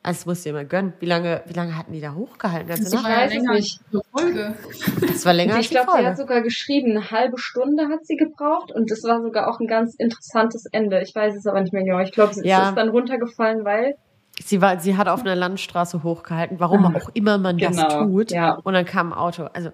Also 0.04 0.20
das 0.20 0.26
musst 0.28 0.46
du 0.46 0.50
dir 0.50 0.54
mal 0.54 0.66
gönnen. 0.66 0.94
Wie 1.00 1.08
lange, 1.08 1.42
wie 1.48 1.54
lange 1.54 1.76
hatten 1.76 1.92
die 1.92 2.00
da 2.00 2.14
hochgehalten? 2.14 2.68
Das, 2.68 2.80
das 2.80 3.04
war 3.04 3.10
ja 3.10 3.26
länger 3.26 3.54
nicht. 3.54 3.80
Folge. 4.12 4.54
Das 5.02 5.26
war 5.26 5.34
länger 5.34 5.58
Ich 5.58 5.72
glaube, 5.72 5.94
sie 5.98 6.06
hat 6.06 6.18
sogar 6.18 6.42
geschrieben, 6.42 6.92
eine 6.92 7.10
halbe 7.10 7.40
Stunde 7.40 7.88
hat 7.88 8.06
sie 8.06 8.16
gebraucht 8.16 8.72
und 8.72 8.92
das 8.92 9.04
war 9.04 9.24
sogar 9.24 9.50
auch 9.50 9.60
ein 9.60 9.66
ganz 9.66 9.96
interessantes 9.96 10.68
Ende. 10.72 11.02
Ich 11.02 11.16
weiß 11.16 11.36
es 11.36 11.48
aber 11.48 11.62
nicht 11.62 11.74
mehr 11.74 11.84
genau. 11.84 12.02
Ich 12.02 12.12
glaube, 12.12 12.36
sie 12.36 12.48
ja. 12.48 12.70
ist 12.70 12.76
dann 12.76 12.90
runtergefallen, 12.90 13.66
weil 13.66 13.96
Sie 14.38 14.62
war, 14.62 14.80
sie 14.80 14.98
hat 14.98 15.08
auf 15.08 15.22
einer 15.22 15.36
Landstraße 15.36 16.04
hochgehalten, 16.04 16.60
warum 16.60 16.86
ah, 16.86 16.98
auch 16.98 17.10
immer 17.14 17.38
man 17.38 17.58
genau, 17.58 17.84
das 17.84 17.94
tut. 17.94 18.32
Ja. 18.32 18.56
Und 18.64 18.74
dann 18.74 18.84
kam 18.84 19.14
ein 19.14 19.18
Auto. 19.18 19.48
Also 19.54 19.70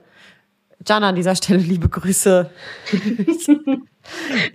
Jana 0.86 1.09
an 1.09 1.15
dieser 1.15 1.36
Stelle 1.36 1.59
liebe 1.59 1.89
Grüße. 1.89 2.49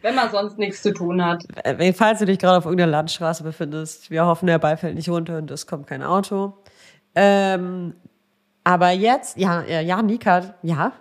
Wenn 0.02 0.14
man 0.14 0.30
sonst 0.30 0.58
nichts 0.58 0.82
zu 0.82 0.92
tun 0.92 1.24
hat. 1.24 1.44
Äh, 1.64 1.92
falls 1.92 2.18
du 2.18 2.26
dich 2.26 2.38
gerade 2.38 2.58
auf 2.58 2.64
irgendeiner 2.64 2.92
Landstraße 2.92 3.44
befindest, 3.44 4.10
wir 4.10 4.26
hoffen, 4.26 4.46
der 4.46 4.58
Ball 4.58 4.76
fällt 4.76 4.96
nicht 4.96 5.08
runter 5.08 5.38
und 5.38 5.50
es 5.50 5.66
kommt 5.66 5.86
kein 5.86 6.02
Auto. 6.02 6.54
Ähm, 7.14 7.94
aber 8.64 8.90
jetzt, 8.90 9.38
ja, 9.38 9.62
ja, 9.62 10.02
Nika, 10.02 10.54
ja. 10.62 10.92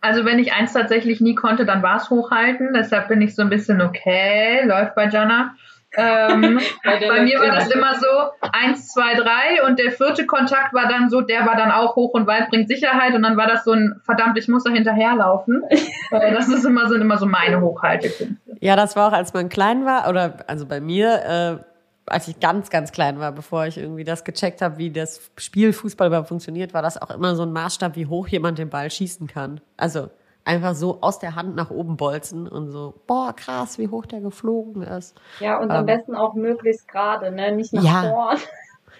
Also 0.00 0.24
wenn 0.24 0.38
ich 0.38 0.52
eins 0.52 0.72
tatsächlich 0.72 1.20
nie 1.20 1.34
konnte, 1.34 1.66
dann 1.66 1.82
war 1.82 1.96
es 1.96 2.08
hochhalten. 2.08 2.72
Deshalb 2.72 3.08
bin 3.08 3.20
ich 3.20 3.34
so 3.34 3.42
ein 3.42 3.50
bisschen 3.50 3.82
okay, 3.82 4.64
läuft 4.64 4.94
bei 4.94 5.08
Jana. 5.08 5.54
Ähm, 5.96 6.60
bei, 6.84 6.98
bei 7.00 7.22
mir 7.22 7.40
war 7.40 7.54
das 7.54 7.70
immer 7.70 7.94
so 7.94 8.06
eins, 8.52 8.88
zwei, 8.88 9.14
drei 9.14 9.66
und 9.66 9.78
der 9.78 9.92
vierte 9.92 10.26
Kontakt 10.26 10.72
war 10.72 10.88
dann 10.88 11.10
so, 11.10 11.20
der 11.20 11.46
war 11.46 11.56
dann 11.56 11.70
auch 11.70 11.96
hoch 11.96 12.14
und 12.14 12.26
weit 12.26 12.48
bringt 12.50 12.68
Sicherheit 12.68 13.14
und 13.14 13.22
dann 13.22 13.36
war 13.36 13.46
das 13.46 13.64
so 13.64 13.72
ein 13.72 14.00
verdammt, 14.04 14.38
ich 14.38 14.48
muss 14.48 14.64
da 14.64 14.70
hinterherlaufen. 14.70 15.62
Äh, 16.12 16.32
das 16.32 16.48
ist 16.48 16.64
immer, 16.64 16.88
sind 16.88 17.02
immer 17.02 17.18
so 17.18 17.26
meine 17.26 17.60
Hochhaltekünste. 17.60 18.56
Ja, 18.60 18.74
das 18.74 18.96
war 18.96 19.08
auch, 19.08 19.12
als 19.12 19.32
man 19.32 19.48
klein 19.48 19.84
war 19.84 20.08
oder 20.08 20.38
also 20.48 20.66
bei 20.66 20.80
mir, 20.80 21.60
äh, 21.60 21.64
als 22.06 22.26
ich 22.26 22.40
ganz, 22.40 22.68
ganz 22.68 22.90
klein 22.90 23.20
war, 23.20 23.30
bevor 23.30 23.66
ich 23.66 23.78
irgendwie 23.78 24.02
das 24.02 24.24
gecheckt 24.24 24.60
habe, 24.60 24.76
wie 24.78 24.90
das 24.90 25.30
Spiel 25.36 25.72
Fußball 25.72 26.08
überhaupt 26.08 26.28
funktioniert, 26.28 26.74
war 26.74 26.82
das 26.82 27.00
auch 27.00 27.10
immer 27.10 27.36
so 27.36 27.44
ein 27.44 27.52
Maßstab, 27.52 27.94
wie 27.94 28.06
hoch 28.06 28.26
jemand 28.26 28.58
den 28.58 28.70
Ball 28.70 28.90
schießen 28.90 29.28
kann. 29.28 29.60
Also 29.76 30.10
einfach 30.50 30.74
so 30.74 31.00
aus 31.00 31.20
der 31.20 31.36
Hand 31.36 31.54
nach 31.54 31.70
oben 31.70 31.96
bolzen 31.96 32.48
und 32.48 32.72
so, 32.72 32.94
boah, 33.06 33.32
krass, 33.32 33.78
wie 33.78 33.88
hoch 33.88 34.04
der 34.06 34.20
geflogen 34.20 34.82
ist. 34.82 35.16
Ja, 35.38 35.58
und 35.58 35.70
ähm, 35.70 35.76
am 35.76 35.86
besten 35.86 36.16
auch 36.16 36.34
möglichst 36.34 36.88
gerade, 36.88 37.30
ne? 37.30 37.52
Nicht 37.52 37.72
nach 37.72 37.84
ja. 37.84 38.10
vorn. 38.10 38.38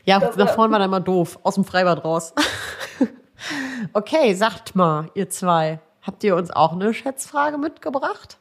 Ja, 0.07 0.19
das 0.19 0.35
nach 0.37 0.55
vorn 0.55 0.73
war 0.73 0.79
dann 0.79 0.89
immer 0.89 1.01
doof, 1.01 1.39
aus 1.43 1.57
dem 1.57 1.65
Freibad 1.65 2.03
raus. 2.03 2.33
okay, 3.93 4.33
sagt 4.33 4.75
mal, 4.75 5.11
ihr 5.15 5.29
zwei, 5.29 5.79
habt 6.01 6.25
ihr 6.25 6.37
uns 6.37 6.51
auch 6.51 6.73
eine 6.73 6.95
Schätzfrage 6.95 7.59
mitgebracht? 7.59 8.39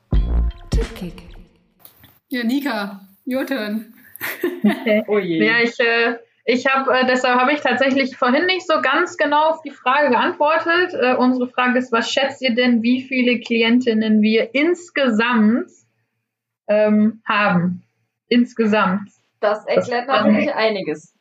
Tippkick. 0.69 1.21
Ja, 2.29 2.45
Nika, 2.45 3.01
your 3.27 3.45
turn. 3.45 3.93
Okay. 4.63 5.03
Oh 5.09 5.19
je. 5.19 5.45
Ja, 5.45 5.59
ich, 5.61 5.77
äh, 5.81 6.15
Ich 6.45 6.65
habe, 6.67 6.91
äh, 6.91 7.05
deshalb 7.05 7.39
habe 7.39 7.53
ich 7.53 7.61
tatsächlich 7.61 8.17
vorhin 8.17 8.45
nicht 8.45 8.65
so 8.65 8.81
ganz 8.81 9.17
genau 9.17 9.49
auf 9.49 9.61
die 9.61 9.71
Frage 9.71 10.09
geantwortet. 10.09 10.93
Äh, 10.93 11.15
unsere 11.15 11.47
Frage 11.49 11.77
ist, 11.77 11.91
was 11.91 12.09
schätzt 12.09 12.41
ihr 12.41 12.55
denn, 12.55 12.81
wie 12.81 13.01
viele 13.01 13.39
Klientinnen 13.39 14.21
wir 14.21 14.53
insgesamt 14.55 15.69
ähm, 16.67 17.21
haben? 17.27 17.83
Insgesamt. 18.27 19.09
Das 19.39 19.65
erklärt 19.65 20.07
Das- 20.09 20.23
natürlich 20.25 20.53
einiges. 20.53 21.15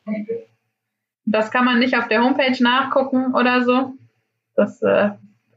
Das 1.25 1.51
kann 1.51 1.65
man 1.65 1.79
nicht 1.79 1.95
auf 1.95 2.07
der 2.07 2.23
Homepage 2.23 2.61
nachgucken 2.63 3.35
oder 3.35 3.63
so. 3.63 3.93
Das 4.55 4.81
äh, 4.81 5.11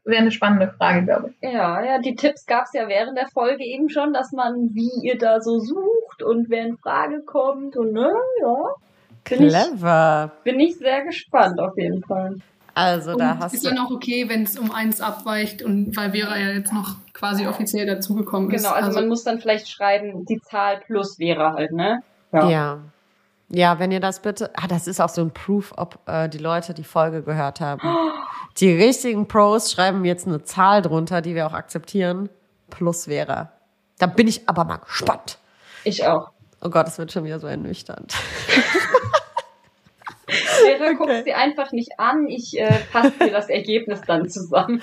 wäre 0.04 0.20
eine 0.20 0.30
spannende 0.30 0.68
Frage, 0.76 1.04
glaube 1.06 1.30
ich. 1.30 1.50
Ja, 1.50 1.82
ja, 1.82 1.98
die 1.98 2.14
Tipps 2.14 2.44
gab 2.46 2.64
es 2.64 2.72
ja 2.74 2.88
während 2.88 3.16
der 3.16 3.28
Folge 3.28 3.64
eben 3.64 3.88
schon, 3.88 4.12
dass 4.12 4.32
man, 4.32 4.74
wie 4.74 4.90
ihr 5.06 5.16
da 5.16 5.40
so 5.40 5.58
sucht 5.60 6.22
und 6.22 6.50
wer 6.50 6.66
in 6.66 6.76
Frage 6.76 7.22
kommt 7.24 7.76
und 7.76 7.92
ne, 7.92 8.12
ja. 8.42 8.74
Bin 9.24 9.42
ich, 9.42 9.48
Clever. 9.52 10.32
bin 10.44 10.60
ich 10.60 10.76
sehr 10.78 11.04
gespannt 11.04 11.60
auf 11.60 11.76
jeden 11.76 12.02
Fall. 12.02 12.36
Also 12.74 13.16
da 13.16 13.32
Und 13.32 13.38
hast 13.40 13.54
ist 13.54 13.64
du. 13.64 13.68
dann 13.68 13.78
auch 13.78 13.90
okay, 13.90 14.28
wenn 14.28 14.44
es 14.44 14.58
um 14.58 14.72
eins 14.72 15.00
abweicht 15.00 15.62
und 15.62 15.94
weil 15.96 16.12
Vera 16.12 16.38
ja 16.38 16.50
jetzt 16.52 16.72
noch 16.72 16.96
quasi 17.12 17.46
offiziell 17.46 17.86
dazugekommen 17.86 18.50
ist. 18.50 18.62
Genau, 18.62 18.74
also, 18.74 18.92
man 18.98 19.08
muss 19.08 19.24
dann 19.24 19.40
vielleicht 19.40 19.68
schreiben, 19.68 20.24
die 20.24 20.40
Zahl 20.40 20.80
plus 20.80 21.18
wäre 21.18 21.52
halt, 21.52 21.72
ne? 21.72 22.02
Ja. 22.32 22.78
Ja, 23.54 23.78
wenn 23.78 23.92
ihr 23.92 24.00
das 24.00 24.20
bitte. 24.20 24.50
Ah, 24.54 24.66
das 24.66 24.86
ist 24.86 24.98
auch 24.98 25.10
so 25.10 25.20
ein 25.20 25.30
Proof, 25.30 25.74
ob 25.76 25.98
äh, 26.08 26.26
die 26.30 26.38
Leute 26.38 26.72
die 26.72 26.84
Folge 26.84 27.22
gehört 27.22 27.60
haben. 27.60 27.82
Die 28.58 28.70
richtigen 28.70 29.28
Pros 29.28 29.72
schreiben 29.72 30.04
jetzt 30.04 30.26
eine 30.26 30.42
Zahl 30.44 30.82
drunter, 30.82 31.22
die 31.22 31.34
wir 31.34 31.46
auch 31.46 31.54
akzeptieren. 31.54 32.28
Plus 32.68 33.08
wäre. 33.08 33.48
Da 33.98 34.06
bin 34.06 34.28
ich 34.28 34.46
aber 34.46 34.64
mal 34.64 34.76
gespannt. 34.76 35.38
Ich 35.84 36.06
auch. 36.06 36.30
Oh 36.62 36.70
Gott, 36.70 36.86
es 36.86 36.96
wird 36.98 37.10
schon 37.10 37.24
wieder 37.24 37.40
so 37.40 37.48
ernüchternd. 37.48 38.14
Vera 40.28 40.92
guckt 40.92 41.24
sie 41.24 41.34
einfach 41.34 41.72
nicht 41.72 41.98
an, 41.98 42.28
ich 42.28 42.58
äh, 42.58 42.72
fasse 42.72 43.10
dir 43.20 43.32
das 43.32 43.48
Ergebnis 43.48 44.00
dann 44.06 44.28
zusammen. 44.28 44.80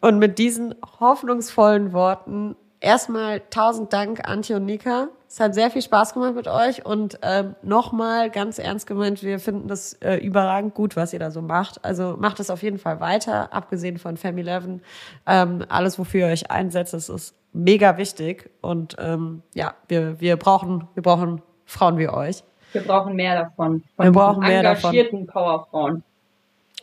Und 0.00 0.18
mit 0.18 0.38
diesen 0.38 0.74
hoffnungsvollen 1.00 1.92
Worten 1.92 2.56
erstmal 2.84 3.40
tausend 3.50 3.92
Dank, 3.92 4.28
Antje 4.28 4.56
und 4.56 4.66
Nika. 4.66 5.08
Es 5.26 5.40
hat 5.40 5.54
sehr 5.54 5.70
viel 5.70 5.82
Spaß 5.82 6.14
gemacht 6.14 6.34
mit 6.36 6.46
euch 6.46 6.86
und 6.86 7.18
ähm, 7.22 7.56
nochmal 7.62 8.30
ganz 8.30 8.58
ernst 8.58 8.86
gemeint, 8.86 9.22
wir 9.22 9.40
finden 9.40 9.66
das 9.66 9.94
äh, 9.94 10.16
überragend 10.16 10.74
gut, 10.74 10.94
was 10.94 11.12
ihr 11.12 11.18
da 11.18 11.32
so 11.32 11.42
macht. 11.42 11.84
Also 11.84 12.16
macht 12.18 12.38
es 12.38 12.50
auf 12.50 12.62
jeden 12.62 12.78
Fall 12.78 13.00
weiter, 13.00 13.52
abgesehen 13.52 13.98
von 13.98 14.16
Family 14.16 14.48
11. 14.48 14.80
Ähm, 15.26 15.64
alles, 15.68 15.98
wofür 15.98 16.26
ihr 16.28 16.32
euch 16.32 16.50
einsetzt, 16.50 16.92
das 16.94 17.08
ist 17.08 17.34
mega 17.52 17.96
wichtig. 17.96 18.50
Und 18.60 18.96
ähm, 19.00 19.42
ja, 19.54 19.74
wir, 19.88 20.20
wir, 20.20 20.36
brauchen, 20.36 20.86
wir 20.94 21.02
brauchen 21.02 21.42
Frauen 21.64 21.98
wie 21.98 22.08
euch. 22.08 22.44
Wir 22.72 22.82
brauchen 22.82 23.16
mehr 23.16 23.42
davon. 23.42 23.82
Von 23.96 24.04
Wir 24.04 24.12
brauchen 24.12 24.40
mehr 24.40 24.62
davon. 24.62 24.90
engagierten 24.90 25.26
Powerfrauen. 25.26 26.04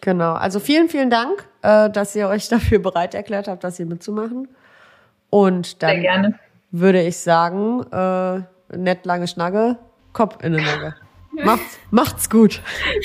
Genau. 0.01 0.33
Also 0.33 0.59
vielen, 0.59 0.89
vielen 0.89 1.09
Dank, 1.09 1.47
äh, 1.61 1.89
dass 1.89 2.15
ihr 2.15 2.27
euch 2.27 2.49
dafür 2.49 2.79
bereit 2.79 3.13
erklärt 3.13 3.47
habt, 3.47 3.63
das 3.63 3.77
hier 3.77 3.85
mitzumachen. 3.85 4.47
Und 5.31 5.81
dann 5.81 6.35
würde 6.71 7.01
ich 7.01 7.17
sagen, 7.17 7.83
äh, 7.91 8.41
nett 8.77 9.05
lange 9.05 9.27
Schnagge, 9.27 9.77
Kopf 10.13 10.43
in 10.43 10.53
den 10.53 10.63
Nagel. 10.63 10.95
Macht's, 11.43 11.79
macht's 11.89 12.29
gut. 12.29 12.61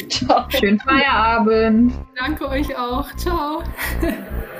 Ciao. 0.09 0.45
Schönen 0.51 0.81
Feierabend. 0.81 1.93
Danke 2.18 2.49
euch 2.49 2.77
auch. 2.77 3.14
Ciao. 3.14 3.62